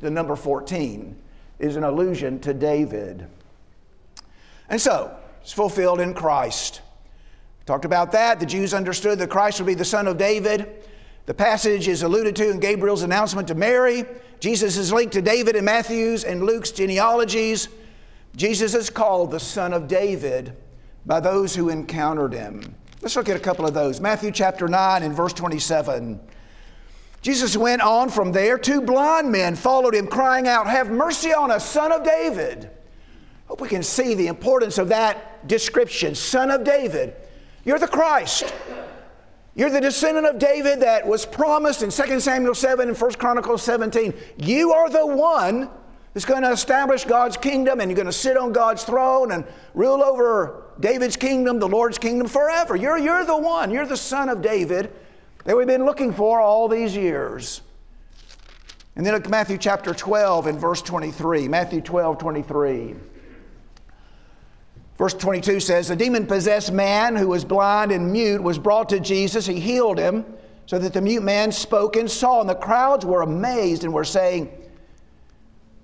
the 0.00 0.10
number 0.10 0.36
14 0.36 1.16
is 1.58 1.76
an 1.76 1.84
allusion 1.84 2.40
to 2.40 2.52
David. 2.52 3.26
And 4.68 4.78
so, 4.78 5.16
it's 5.40 5.54
fulfilled 5.54 5.98
in 5.98 6.12
Christ. 6.12 6.82
Talked 7.64 7.86
about 7.86 8.12
that. 8.12 8.38
The 8.38 8.44
Jews 8.44 8.74
understood 8.74 9.18
that 9.20 9.30
Christ 9.30 9.60
would 9.60 9.66
be 9.66 9.72
the 9.72 9.82
son 9.82 10.08
of 10.08 10.18
David. 10.18 10.84
The 11.24 11.32
passage 11.32 11.88
is 11.88 12.02
alluded 12.02 12.36
to 12.36 12.50
in 12.50 12.60
Gabriel's 12.60 13.02
announcement 13.02 13.48
to 13.48 13.54
Mary. 13.54 14.04
Jesus 14.40 14.76
is 14.76 14.92
linked 14.92 15.14
to 15.14 15.22
David 15.22 15.56
in 15.56 15.64
Matthew's 15.64 16.22
and 16.22 16.42
Luke's 16.42 16.70
genealogies. 16.70 17.68
Jesus 18.36 18.74
is 18.74 18.90
called 18.90 19.30
the 19.30 19.40
Son 19.40 19.72
of 19.72 19.88
David 19.88 20.54
by 21.06 21.20
those 21.20 21.54
who 21.54 21.68
encountered 21.68 22.32
him. 22.32 22.74
Let's 23.02 23.16
look 23.16 23.28
at 23.28 23.36
a 23.36 23.40
couple 23.40 23.66
of 23.66 23.74
those. 23.74 24.00
Matthew 24.00 24.30
chapter 24.30 24.68
9 24.68 25.02
and 25.02 25.14
verse 25.14 25.32
27. 25.32 26.20
Jesus 27.22 27.56
went 27.56 27.82
on 27.82 28.08
from 28.08 28.32
there. 28.32 28.58
Two 28.58 28.80
blind 28.80 29.30
men 29.30 29.56
followed 29.56 29.94
him, 29.94 30.06
crying 30.06 30.48
out, 30.48 30.66
Have 30.66 30.90
mercy 30.90 31.32
on 31.32 31.50
us, 31.50 31.68
son 31.68 31.92
of 31.92 32.04
David. 32.04 32.70
Hope 33.46 33.60
we 33.60 33.68
can 33.68 33.82
see 33.82 34.14
the 34.14 34.28
importance 34.28 34.78
of 34.78 34.88
that 34.88 35.46
description, 35.48 36.14
son 36.14 36.50
of 36.50 36.64
David. 36.64 37.14
You're 37.64 37.78
the 37.78 37.88
Christ. 37.88 38.54
You're 39.54 39.70
the 39.70 39.80
descendant 39.80 40.26
of 40.26 40.38
David 40.38 40.80
that 40.80 41.06
was 41.06 41.26
promised 41.26 41.82
in 41.82 41.90
2 41.90 42.20
Samuel 42.20 42.54
7 42.54 42.88
and 42.88 42.96
1 42.96 43.12
Chronicles 43.14 43.62
17. 43.62 44.14
You 44.38 44.72
are 44.72 44.88
the 44.88 45.06
one 45.06 45.68
that's 46.14 46.24
going 46.24 46.42
to 46.42 46.52
establish 46.52 47.04
God's 47.04 47.36
kingdom 47.36 47.80
and 47.80 47.90
you're 47.90 47.96
going 47.96 48.06
to 48.06 48.12
sit 48.12 48.36
on 48.36 48.52
God's 48.52 48.84
throne 48.84 49.32
and 49.32 49.44
rule 49.74 50.02
over 50.02 50.69
David's 50.80 51.16
kingdom, 51.16 51.58
the 51.58 51.68
Lord's 51.68 51.98
kingdom 51.98 52.26
forever. 52.26 52.74
You're, 52.74 52.98
you're 52.98 53.24
the 53.24 53.36
one. 53.36 53.70
You're 53.70 53.86
the 53.86 53.96
son 53.96 54.28
of 54.28 54.42
David 54.42 54.92
that 55.44 55.56
we've 55.56 55.66
been 55.66 55.84
looking 55.84 56.12
for 56.12 56.40
all 56.40 56.68
these 56.68 56.96
years. 56.96 57.62
And 58.96 59.06
then 59.06 59.14
look 59.14 59.24
at 59.24 59.30
Matthew 59.30 59.58
chapter 59.58 59.94
12 59.94 60.46
and 60.46 60.58
verse 60.58 60.82
23. 60.82 61.48
Matthew 61.48 61.80
12, 61.80 62.18
23. 62.18 62.94
Verse 64.98 65.14
22 65.14 65.60
says, 65.60 65.88
The 65.88 65.96
demon 65.96 66.26
possessed 66.26 66.72
man 66.72 67.16
who 67.16 67.28
was 67.28 67.44
blind 67.44 67.92
and 67.92 68.12
mute 68.12 68.42
was 68.42 68.58
brought 68.58 68.90
to 68.90 69.00
Jesus. 69.00 69.46
He 69.46 69.58
healed 69.58 69.98
him 69.98 70.26
so 70.66 70.78
that 70.78 70.92
the 70.92 71.00
mute 71.00 71.22
man 71.22 71.50
spoke 71.52 71.96
and 71.96 72.10
saw. 72.10 72.40
And 72.40 72.50
the 72.50 72.54
crowds 72.54 73.06
were 73.06 73.22
amazed 73.22 73.84
and 73.84 73.94
were 73.94 74.04
saying, 74.04 74.50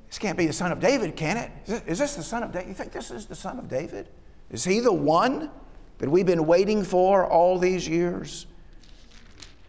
This 0.08 0.18
can't 0.18 0.36
be 0.36 0.46
the 0.46 0.52
son 0.52 0.70
of 0.70 0.80
David, 0.80 1.16
can 1.16 1.38
it? 1.38 1.50
Is 1.64 1.68
this, 1.68 1.82
is 1.86 1.98
this 1.98 2.16
the 2.16 2.22
son 2.22 2.42
of 2.42 2.52
David? 2.52 2.68
You 2.68 2.74
think 2.74 2.92
this 2.92 3.10
is 3.10 3.24
the 3.24 3.34
son 3.34 3.58
of 3.58 3.68
David? 3.68 4.08
Is 4.50 4.64
he 4.64 4.80
the 4.80 4.92
one 4.92 5.50
that 5.98 6.08
we've 6.08 6.26
been 6.26 6.46
waiting 6.46 6.84
for 6.84 7.26
all 7.26 7.58
these 7.58 7.88
years? 7.88 8.46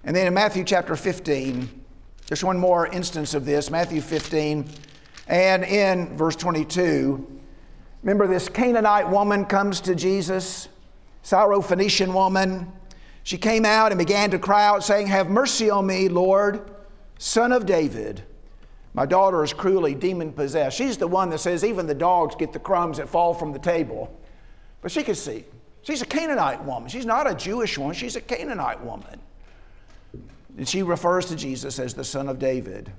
And 0.04 0.16
then 0.16 0.28
in 0.28 0.34
Matthew 0.34 0.64
chapter 0.64 0.96
15, 0.96 1.70
just 2.26 2.44
one 2.44 2.60
more 2.60 2.88
instance 2.88 3.34
of 3.34 3.46
this 3.46 3.72
Matthew 3.72 4.02
15, 4.02 4.70
and 5.28 5.64
in 5.64 6.16
verse 6.16 6.36
22. 6.36 7.40
Remember, 8.04 8.28
this 8.28 8.48
Canaanite 8.48 9.10
woman 9.10 9.46
comes 9.46 9.82
to 9.82 9.96
Jesus, 9.96 10.70
Syrophoenician 11.24 12.14
woman. 12.14 12.72
She 13.24 13.38
came 13.38 13.66
out 13.66 13.92
and 13.92 14.00
began 14.00 14.32
to 14.32 14.40
cry 14.40 14.66
out, 14.66 14.84
saying, 14.84 15.08
Have 15.08 15.30
mercy 15.30 15.70
on 15.70 15.88
me, 15.88 16.08
Lord, 16.08 16.72
son 17.18 17.52
of 17.52 17.66
David. 17.66 18.24
My 18.94 19.06
daughter 19.06 19.44
is 19.44 19.54
cruelly 19.54 19.94
demon 19.96 20.32
possessed. 20.32 20.78
She's 20.78 20.98
the 20.98 21.08
one 21.08 21.30
that 21.32 21.40
says, 21.40 21.64
Even 21.64 21.88
the 21.88 21.94
dogs 21.94 22.36
get 22.36 22.54
the 22.54 22.60
crumbs 22.60 22.98
that 22.98 23.10
fall 23.10 23.34
from 23.34 23.52
the 23.52 23.60
table. 23.60 24.18
But 24.88 24.94
she 24.94 25.04
could 25.04 25.18
see. 25.18 25.44
She's 25.82 26.02
a 26.02 26.06
Canaanite 26.06 26.64
woman. 26.64 26.88
She's 26.88 27.06
not 27.06 27.30
a 27.30 27.36
Jewish 27.36 27.78
woman, 27.78 27.94
she's 27.94 28.16
a 28.16 28.22
Canaanite 28.22 28.82
woman. 28.82 29.20
And 30.58 30.66
she 30.66 30.82
refers 30.82 31.26
to 31.26 31.36
Jesus 31.36 31.78
as 31.78 31.94
the 31.94 32.06
son 32.06 32.30
of 32.30 32.40
David. 32.40 32.90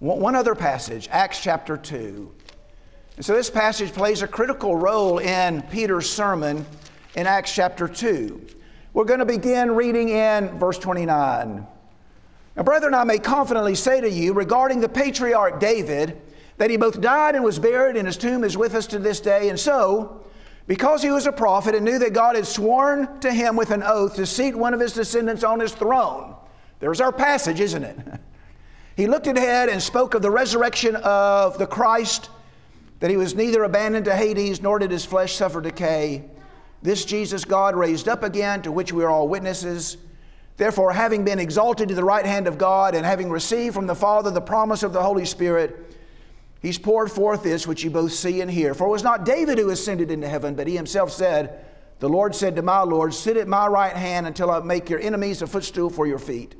One 0.00 0.34
other 0.34 0.56
passage, 0.56 1.08
Acts 1.12 1.40
chapter 1.40 1.76
2. 1.76 2.34
And 3.14 3.24
so 3.24 3.34
this 3.34 3.50
passage 3.50 3.92
plays 3.92 4.22
a 4.22 4.26
critical 4.26 4.74
role 4.74 5.18
in 5.18 5.62
Peter's 5.62 6.10
sermon 6.10 6.66
in 7.14 7.28
Acts 7.28 7.54
chapter 7.54 7.86
2. 7.86 8.44
We're 8.94 9.04
going 9.04 9.20
to 9.20 9.26
begin 9.26 9.70
reading 9.76 10.08
in 10.08 10.58
verse 10.58 10.78
29. 10.80 11.64
Now, 12.56 12.62
brethren, 12.64 12.94
I 12.94 13.04
may 13.04 13.18
confidently 13.18 13.76
say 13.76 14.00
to 14.00 14.10
you 14.10 14.32
regarding 14.32 14.80
the 14.80 14.88
patriarch 14.88 15.60
David 15.60 16.20
that 16.56 16.68
he 16.68 16.76
both 16.76 17.00
died 17.00 17.36
and 17.36 17.44
was 17.44 17.60
buried, 17.60 17.96
and 17.96 18.08
his 18.08 18.16
tomb 18.16 18.42
is 18.42 18.56
with 18.56 18.74
us 18.74 18.88
to 18.88 18.98
this 18.98 19.20
day. 19.20 19.50
And 19.50 19.60
so, 19.60 20.24
because 20.68 21.02
he 21.02 21.10
was 21.10 21.26
a 21.26 21.32
prophet 21.32 21.74
and 21.74 21.84
knew 21.84 21.98
that 21.98 22.12
God 22.12 22.36
had 22.36 22.46
sworn 22.46 23.20
to 23.20 23.32
him 23.32 23.56
with 23.56 23.70
an 23.70 23.82
oath 23.82 24.16
to 24.16 24.26
seat 24.26 24.54
one 24.54 24.74
of 24.74 24.80
his 24.80 24.92
descendants 24.92 25.42
on 25.42 25.58
his 25.58 25.72
throne, 25.72 26.36
there's 26.78 27.00
our 27.00 27.10
passage, 27.10 27.58
isn't 27.58 27.82
it? 27.82 27.98
he 28.96 29.06
looked 29.06 29.26
ahead 29.26 29.70
and 29.70 29.82
spoke 29.82 30.12
of 30.12 30.20
the 30.20 30.30
resurrection 30.30 30.94
of 30.96 31.56
the 31.56 31.66
Christ 31.66 32.28
that 33.00 33.10
he 33.10 33.16
was 33.16 33.34
neither 33.34 33.64
abandoned 33.64 34.04
to 34.04 34.14
Hades 34.14 34.60
nor 34.60 34.78
did 34.78 34.90
his 34.90 35.06
flesh 35.06 35.34
suffer 35.34 35.62
decay. 35.62 36.24
This 36.82 37.04
Jesus 37.04 37.46
God 37.46 37.74
raised 37.74 38.06
up 38.06 38.22
again, 38.22 38.60
to 38.62 38.70
which 38.70 38.92
we 38.92 39.02
are 39.04 39.10
all 39.10 39.26
witnesses. 39.26 39.96
Therefore, 40.58 40.92
having 40.92 41.24
been 41.24 41.38
exalted 41.38 41.88
to 41.88 41.94
the 41.94 42.04
right 42.04 42.26
hand 42.26 42.46
of 42.46 42.58
God 42.58 42.94
and 42.94 43.06
having 43.06 43.30
received 43.30 43.74
from 43.74 43.86
the 43.86 43.94
Father 43.94 44.30
the 44.30 44.40
promise 44.40 44.82
of 44.82 44.92
the 44.92 45.02
Holy 45.02 45.24
Spirit, 45.24 45.97
he's 46.60 46.78
poured 46.78 47.10
forth 47.10 47.42
this 47.42 47.66
which 47.66 47.84
you 47.84 47.90
both 47.90 48.12
see 48.12 48.40
and 48.40 48.50
hear. 48.50 48.74
For 48.74 48.86
it 48.86 48.90
was 48.90 49.02
not 49.02 49.24
David 49.24 49.58
who 49.58 49.70
ascended 49.70 50.10
into 50.10 50.28
heaven, 50.28 50.54
but 50.54 50.66
he 50.66 50.76
himself 50.76 51.12
said, 51.12 51.64
The 51.98 52.08
Lord 52.08 52.34
said 52.34 52.56
to 52.56 52.62
my 52.62 52.80
Lord, 52.82 53.14
Sit 53.14 53.36
at 53.36 53.48
my 53.48 53.66
right 53.66 53.96
hand 53.96 54.26
until 54.26 54.50
I 54.50 54.60
make 54.60 54.90
your 54.90 55.00
enemies 55.00 55.42
a 55.42 55.46
footstool 55.46 55.90
for 55.90 56.06
your 56.06 56.18
feet. 56.18 56.54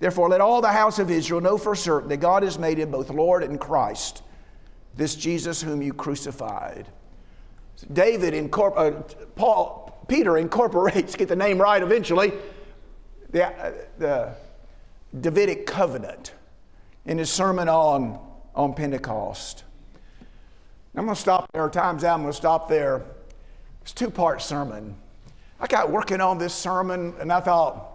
Therefore, 0.00 0.28
let 0.28 0.40
all 0.40 0.60
the 0.60 0.68
house 0.68 0.98
of 0.98 1.12
Israel 1.12 1.40
know 1.40 1.56
for 1.56 1.76
certain 1.76 2.08
that 2.08 2.16
God 2.16 2.42
has 2.42 2.58
made 2.58 2.78
him 2.78 2.90
both 2.90 3.08
Lord 3.08 3.44
and 3.44 3.60
Christ, 3.60 4.22
this 4.96 5.14
Jesus 5.14 5.62
whom 5.62 5.80
you 5.80 5.92
crucified. 5.92 6.88
David, 7.92 8.34
incorpor- 8.34 8.98
uh, 8.98 9.26
Paul, 9.36 10.04
Peter 10.08 10.36
incorporates, 10.36 11.14
get 11.16 11.28
the 11.28 11.36
name 11.36 11.60
right 11.60 11.82
eventually, 11.82 12.32
the, 13.30 13.46
uh, 13.46 13.72
the 13.98 14.34
Davidic 15.18 15.66
covenant 15.66 16.34
in 17.06 17.18
his 17.18 17.30
sermon 17.30 17.68
on, 17.68 18.18
on 18.54 18.74
Pentecost. 18.74 19.64
I'm 20.94 21.04
going 21.04 21.14
to 21.14 21.20
stop 21.20 21.50
there. 21.52 21.68
Time's 21.68 22.04
out. 22.04 22.14
I'm 22.14 22.22
going 22.22 22.32
to 22.32 22.36
stop 22.36 22.68
there. 22.68 23.02
It's 23.80 23.92
a 23.92 23.94
two 23.94 24.10
part 24.10 24.42
sermon. 24.42 24.94
I 25.58 25.66
got 25.66 25.90
working 25.90 26.20
on 26.20 26.38
this 26.38 26.54
sermon 26.54 27.14
and 27.18 27.32
I 27.32 27.40
thought, 27.40 27.88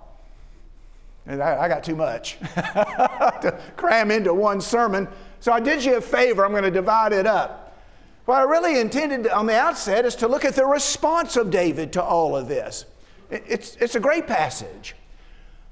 I 1.27 1.67
got 1.67 1.83
too 1.83 1.95
much 1.95 2.37
to 2.55 3.59
cram 3.75 4.11
into 4.11 4.33
one 4.33 4.61
sermon. 4.61 5.07
So 5.41 5.51
I 5.51 5.59
did 5.59 5.83
you 5.83 5.97
a 5.97 6.01
favor. 6.01 6.45
I'm 6.45 6.51
going 6.51 6.63
to 6.63 6.71
divide 6.71 7.11
it 7.11 7.27
up. 7.27 7.77
What 8.25 8.39
I 8.39 8.43
really 8.43 8.79
intended 8.79 9.27
on 9.27 9.45
the 9.45 9.57
outset 9.57 10.05
is 10.05 10.15
to 10.15 10.27
look 10.27 10.43
at 10.43 10.55
the 10.55 10.65
response 10.65 11.37
of 11.37 11.51
David 11.51 11.93
to 11.93 12.03
all 12.03 12.35
of 12.35 12.47
this. 12.47 12.85
It's, 13.29 13.75
it's 13.77 13.95
a 13.95 13.99
great 13.99 14.27
passage, 14.27 14.95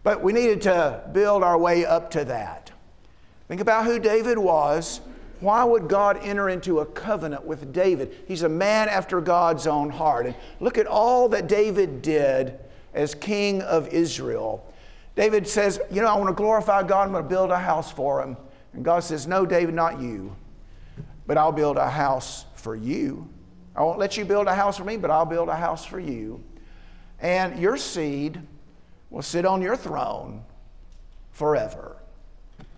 but 0.03 0.21
we 0.21 0.33
needed 0.33 0.61
to 0.63 1.01
build 1.11 1.43
our 1.43 1.57
way 1.57 1.85
up 1.85 2.11
to 2.11 2.25
that. 2.25 2.64
Think 3.47 3.61
about 3.61 3.85
who 3.85 3.99
David 3.99 4.37
was. 4.37 5.01
Why 5.39 5.63
would 5.63 5.87
God 5.87 6.17
enter 6.23 6.49
into 6.49 6.79
a 6.79 6.85
covenant 6.85 7.45
with 7.45 7.73
David? 7.73 8.15
He's 8.27 8.43
a 8.43 8.49
man 8.49 8.89
after 8.89 9.21
God's 9.21 9.67
own 9.67 9.89
heart. 9.89 10.25
And 10.25 10.35
look 10.59 10.77
at 10.77 10.87
all 10.87 11.29
that 11.29 11.47
David 11.47 12.01
did 12.01 12.57
as 12.93 13.13
king 13.13 13.61
of 13.61 13.87
Israel. 13.89 14.73
David 15.15 15.47
says, 15.47 15.79
You 15.91 16.01
know, 16.01 16.07
I 16.07 16.17
want 16.17 16.29
to 16.29 16.33
glorify 16.33 16.83
God. 16.83 17.03
I'm 17.03 17.11
going 17.11 17.23
to 17.23 17.29
build 17.29 17.51
a 17.51 17.59
house 17.59 17.91
for 17.91 18.21
him. 18.21 18.37
And 18.73 18.83
God 18.83 19.03
says, 19.03 19.27
No, 19.27 19.45
David, 19.45 19.75
not 19.75 20.01
you. 20.01 20.35
But 21.27 21.37
I'll 21.37 21.51
build 21.51 21.77
a 21.77 21.89
house 21.89 22.45
for 22.55 22.75
you. 22.75 23.27
I 23.75 23.83
won't 23.83 23.99
let 23.99 24.17
you 24.17 24.25
build 24.25 24.47
a 24.47 24.55
house 24.55 24.77
for 24.77 24.85
me, 24.85 24.95
but 24.95 25.11
I'll 25.11 25.25
build 25.25 25.49
a 25.49 25.55
house 25.55 25.85
for 25.85 25.99
you. 25.99 26.43
And 27.19 27.59
your 27.59 27.77
seed 27.77 28.41
will 29.09 29.21
sit 29.21 29.45
on 29.45 29.61
your 29.61 29.75
throne 29.75 30.43
forever. 31.31 31.97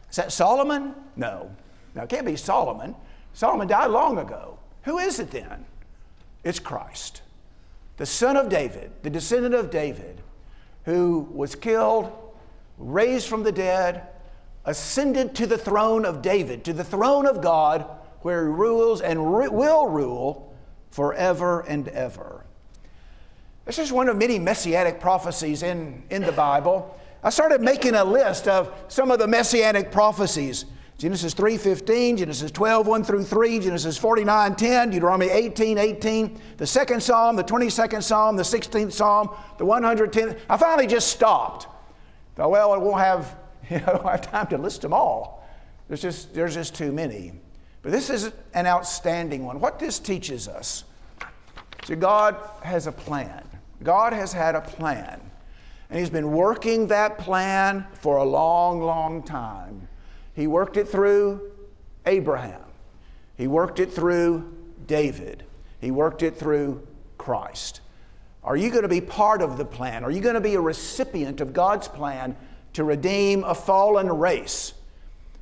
Is 0.10 0.16
that 0.16 0.32
Solomon? 0.32 0.95
No. 1.16 1.55
Now, 1.95 2.03
it 2.03 2.10
can't 2.10 2.26
be 2.26 2.36
Solomon. 2.36 2.95
Solomon 3.34 3.68
died 3.68 3.91
long 3.91 4.18
ago. 4.18 4.58
Who 4.84 4.99
is 4.99 5.20
it 5.20 5.32
then? 5.32 5.66
It's 6.43 6.60
Christ, 6.60 7.22
the 7.97 8.05
son 8.05 8.38
of 8.38 8.49
David, 8.49 8.91
the 9.03 9.10
descendant 9.10 9.55
of 9.55 9.70
David, 9.70 10.22
who 10.86 11.28
was 11.32 11.55
killed, 11.55 12.12
raised 12.78 13.28
from 13.28 13.43
the 13.43 13.51
dead, 13.51 14.08
ascended 14.64 15.36
to 15.36 15.47
the 15.47 15.58
throne 15.58 16.05
of 16.05 16.22
David, 16.22 16.64
to 16.66 16.74
the 16.74 16.84
throne 16.84 17.26
of 17.26 17.41
God, 17.41 17.86
where 18.22 18.45
he 18.45 18.51
rules 18.51 19.01
and 19.01 19.36
re- 19.36 19.47
will 19.47 19.88
rule 19.88 20.55
forever 20.89 21.62
and 21.62 21.88
ever. 21.89 22.45
This 23.66 23.80
is 23.80 23.91
one 23.91 24.08
of 24.08 24.18
many 24.18 24.39
messianic 24.39 25.01
prophecies 25.01 25.64
in, 25.64 26.03
in 26.10 26.22
the 26.22 26.32
Bible. 26.32 26.97
I 27.28 27.30
started 27.30 27.59
making 27.59 27.93
a 27.93 28.05
list 28.05 28.47
of 28.47 28.73
some 28.88 29.11
of 29.11 29.19
the 29.19 29.28
messianic 29.28 29.91
prophecies. 29.91 30.63
Genesis 30.97 31.34
3:15, 31.34 32.15
Genesis 32.15 32.51
12, 32.51 32.88
1 32.88 33.03
through 33.03 33.25
3, 33.25 33.59
Genesis 33.59 33.97
49, 33.97 34.55
10, 34.55 34.91
Deuteronomy 34.91 35.30
18, 35.30 35.78
18, 35.78 36.41
the 36.55 36.65
second 36.65 37.03
Psalm, 37.03 37.36
the 37.36 37.43
22nd 37.43 38.01
Psalm, 38.01 38.38
the 38.38 38.43
16th 38.43 38.93
Psalm, 38.93 39.30
the 39.57 39.65
110th. 39.65 40.39
I 40.49 40.55
finally 40.55 40.88
just 40.88 41.09
stopped. 41.09 41.67
Thought, 42.38 42.49
well, 42.49 42.71
I 42.71 42.78
won't 42.78 43.01
have, 43.01 43.36
you 43.69 43.80
know, 43.82 44.03
I 44.05 44.11
have 44.11 44.21
time 44.21 44.47
to 44.47 44.57
list 44.57 44.84
them 44.84 44.93
all. 44.93 45.45
There's 45.89 46.01
just, 46.01 46.34
there's 46.34 46.53
just 46.53 46.75
too 46.75 46.93
many. 46.93 47.34
But 47.82 47.91
this 47.91 48.09
is 48.09 48.32
an 48.53 48.67
outstanding 48.67 49.43
one. 49.43 49.59
What 49.59 49.80
this 49.80 49.99
teaches 49.99 50.47
us 50.47 50.86
so 51.84 51.93
God 51.97 52.38
has 52.63 52.88
a 52.88 52.93
plan. 52.93 53.45
God 53.84 54.13
has 54.13 54.32
had 54.32 54.55
a 54.55 54.61
plan. 54.61 55.26
And 55.90 56.00
He's 56.00 56.10
been 56.10 56.32
working 56.32 56.88
that 56.88 57.18
plan 57.18 57.86
for 57.94 58.18
a 58.18 58.24
long, 58.24 58.82
long 58.82 59.24
time. 59.24 59.88
He 60.34 60.48
worked 60.48 60.78
it 60.78 60.88
through 60.88 61.52
Abraham. 62.06 62.62
He 63.38 63.48
worked 63.48 63.80
it 63.80 63.92
through 63.92 64.54
David. 64.86 65.44
He 65.80 65.92
worked 65.92 66.24
it 66.24 66.38
through 66.38 66.86
Christ. 67.18 67.82
Are 68.44 68.56
you 68.56 68.70
going 68.70 68.84
to 68.84 68.88
be 68.88 69.02
part 69.02 69.42
of 69.42 69.58
the 69.58 69.66
plan? 69.66 70.04
Are 70.04 70.12
you 70.12 70.22
going 70.22 70.36
to 70.36 70.42
be 70.42 70.56
a 70.56 70.62
recipient 70.62 71.42
of 71.42 71.54
God's 71.54 71.88
plan 71.88 72.36
to 72.74 72.84
redeem 72.84 73.44
a 73.44 73.54
fallen 73.54 74.08
race? 74.08 74.74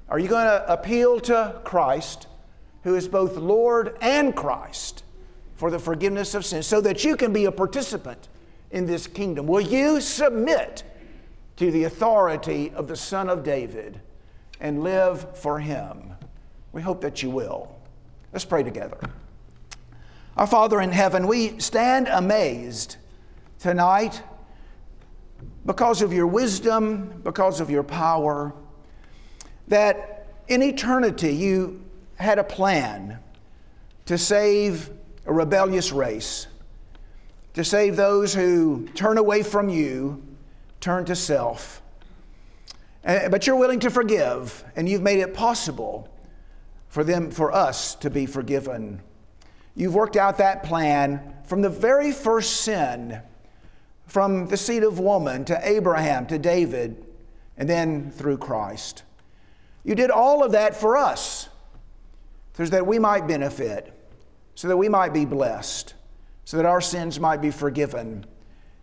Are 0.10 0.20
you 0.20 0.28
going 0.28 0.46
to 0.46 0.72
appeal 0.72 1.20
to 1.22 1.62
Christ, 1.64 2.28
who 2.84 2.96
is 2.96 3.08
both 3.08 3.38
Lord 3.38 3.98
and 4.02 4.36
Christ, 4.36 5.04
for 5.56 5.72
the 5.72 5.80
forgiveness 5.80 6.36
of 6.36 6.46
sins, 6.46 6.68
so 6.68 6.82
that 6.82 7.04
you 7.04 7.16
can 7.16 7.32
be 7.32 7.46
a 7.46 7.52
participant 7.52 8.28
in 8.72 8.86
this 8.86 9.08
kingdom? 9.08 9.48
Will 9.48 9.62
you 9.62 10.02
submit 10.02 10.84
to 11.58 11.72
the 11.72 11.86
authority 11.86 12.72
of 12.72 12.88
the 12.88 12.96
Son 12.96 13.30
of 13.30 13.44
David? 13.44 14.02
and 14.60 14.84
live 14.84 15.38
for 15.38 15.60
Him. 15.60 16.14
We 16.72 16.82
hope 16.82 17.02
that 17.02 17.24
you 17.24 17.30
will. 17.30 17.76
Let's 18.34 18.46
pray 18.46 18.64
together. 18.64 18.98
Our 20.38 20.48
Father 20.48 20.82
in 20.82 20.92
heaven, 20.92 21.28
we 21.28 21.60
stand 21.60 22.08
amazed 22.08 22.98
tonight 23.60 24.22
because 25.66 26.02
of 26.02 26.12
your 26.12 26.28
wisdom, 26.28 27.22
because 27.24 27.60
of 27.60 27.70
your 27.70 27.84
power, 27.84 28.54
that 29.68 30.28
in 30.48 30.62
eternity 30.62 31.34
you 31.34 31.84
had 32.16 32.38
a 32.38 32.44
plan 32.44 33.20
to 34.06 34.18
save 34.18 34.90
a 35.26 35.34
rebellious 35.34 35.92
race, 35.92 36.48
to 37.56 37.64
save 37.64 37.96
those 37.96 38.34
who 38.34 38.88
turn 38.96 39.18
away 39.18 39.42
from 39.42 39.70
you, 39.70 40.22
turn 40.82 41.06
to 41.06 41.16
self. 41.16 41.82
Uh, 43.04 43.30
but 43.30 43.48
you're 43.48 43.56
willing 43.56 43.80
to 43.80 43.90
forgive, 43.90 44.64
and 44.76 44.88
you've 44.88 45.02
made 45.02 45.20
it 45.20 45.34
possible 45.34 46.10
for 46.90 47.04
them, 47.04 47.32
for 47.32 47.54
us 47.54 47.96
to 47.96 48.10
be 48.10 48.26
forgiven. 48.26 49.02
You've 49.74 49.96
worked 49.96 50.18
out 50.18 50.38
that 50.38 50.64
plan 50.64 51.34
from 51.46 51.62
the 51.62 51.70
very 51.70 52.12
first 52.12 52.62
sin, 52.62 53.22
from 54.06 54.48
the 54.48 54.58
seed 54.58 54.84
of 54.84 55.00
woman 55.00 55.46
to 55.46 55.60
Abraham 55.68 56.26
to 56.28 56.38
David, 56.38 57.06
and 57.58 57.70
then 57.70 58.12
through 58.12 58.38
Christ. 58.38 59.04
You 59.84 59.96
did 59.96 60.12
all 60.12 60.44
of 60.44 60.52
that 60.52 60.76
for 60.76 60.98
us, 60.98 61.48
so 62.54 62.66
that 62.66 62.86
we 62.86 63.00
might 63.00 63.28
benefit, 63.28 63.94
so 64.56 64.68
that 64.68 64.78
we 64.78 64.90
might 64.90 65.14
be 65.14 65.26
blessed, 65.26 65.94
so 66.46 66.58
that 66.58 66.66
our 66.66 66.82
sins 66.82 67.20
might 67.20 67.42
be 67.42 67.52
forgiven 67.52 68.26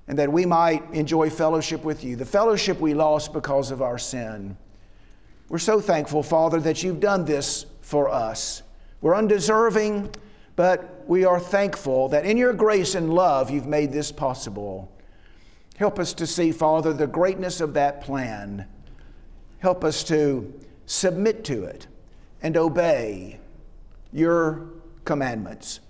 and 0.09 0.19
that 0.19 0.31
we 0.31 0.45
might 0.45 0.83
enjoy 0.93 1.31
fellowship 1.31 1.85
with 1.85 2.03
you, 2.03 2.17
the 2.17 2.27
fellowship 2.27 2.81
we 2.81 2.93
lost 2.93 3.33
because 3.33 3.71
of 3.71 3.81
our 3.81 3.99
sin. 3.99 4.57
We're 5.49 5.59
so 5.59 5.81
thankful, 5.81 6.25
Father, 6.25 6.59
that 6.61 6.83
you've 6.83 7.01
done 7.01 7.25
this 7.25 7.67
for 7.81 8.09
us. 8.09 8.63
We're 9.01 9.15
undeserving, 9.15 10.11
but 10.57 11.05
we 11.07 11.25
are 11.25 11.39
thankful 11.39 12.09
that 12.09 12.27
in 12.27 12.37
your 12.37 12.53
grace 12.53 12.97
and 12.97 13.15
love 13.15 13.49
you've 13.49 13.67
made 13.67 13.93
this 13.93 14.11
possible. 14.11 14.91
Help 15.77 15.99
us 15.99 16.13
to 16.15 16.27
see, 16.27 16.53
Father, 16.53 16.93
the 16.93 17.07
greatness 17.07 17.61
of 17.61 17.75
that 17.75 18.03
plan. 18.03 18.67
Help 19.61 19.85
us 19.85 20.03
to 20.05 20.53
submit 20.87 21.45
to 21.45 21.65
it 21.65 21.87
and 22.43 22.57
obey 22.57 23.39
your 24.13 24.67
commandments 25.05 25.81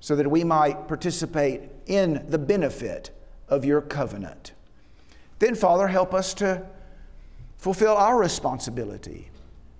so 0.00 0.14
that 0.16 0.30
we 0.30 0.44
might 0.44 0.88
participate 0.88 1.62
in 1.86 2.24
the 2.28 2.38
benefit 2.38 3.10
of 3.48 3.64
your 3.64 3.80
covenant. 3.80 4.52
Then, 5.38 5.54
Father, 5.54 5.88
help 5.88 6.14
us 6.14 6.34
to 6.34 6.66
fulfill 7.56 7.96
our 7.96 8.18
responsibility 8.18 9.30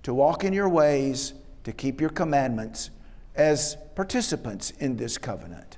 to 0.03 0.15
walk 0.15 0.45
in 0.45 0.53
your 0.53 0.69
ways, 0.69 1.35
to 1.65 1.73
keep 1.73 2.01
your 2.01 2.11
commandments 2.11 2.91
as 3.35 3.77
participants 3.95 4.71
in 4.79 4.97
this 4.97 5.19
covenant. 5.19 5.77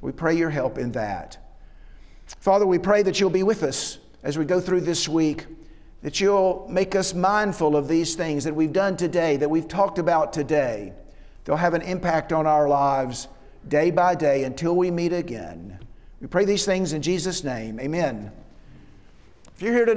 We 0.00 0.12
pray 0.12 0.36
your 0.36 0.50
help 0.50 0.78
in 0.78 0.92
that. 0.92 1.36
Father, 2.40 2.66
we 2.66 2.78
pray 2.78 3.02
that 3.02 3.20
you'll 3.20 3.30
be 3.30 3.42
with 3.42 3.62
us 3.62 3.98
as 4.22 4.38
we 4.38 4.44
go 4.44 4.60
through 4.60 4.82
this 4.82 5.08
week, 5.08 5.46
that 6.02 6.20
you'll 6.20 6.66
make 6.70 6.94
us 6.94 7.12
mindful 7.14 7.76
of 7.76 7.88
these 7.88 8.14
things 8.14 8.44
that 8.44 8.54
we've 8.54 8.72
done 8.72 8.96
today, 8.96 9.36
that 9.36 9.50
we've 9.50 9.68
talked 9.68 9.98
about 9.98 10.32
today. 10.32 10.92
They'll 11.44 11.56
have 11.56 11.74
an 11.74 11.82
impact 11.82 12.32
on 12.32 12.46
our 12.46 12.68
lives 12.68 13.28
day 13.68 13.90
by 13.90 14.14
day 14.14 14.44
until 14.44 14.74
we 14.76 14.90
meet 14.90 15.12
again. 15.12 15.78
We 16.20 16.26
pray 16.26 16.44
these 16.44 16.64
things 16.64 16.92
in 16.92 17.02
Jesus' 17.02 17.44
name. 17.44 17.78
Amen. 17.80 18.32
If 19.54 19.62
you're 19.62 19.72
here 19.72 19.86
tonight, 19.86 19.96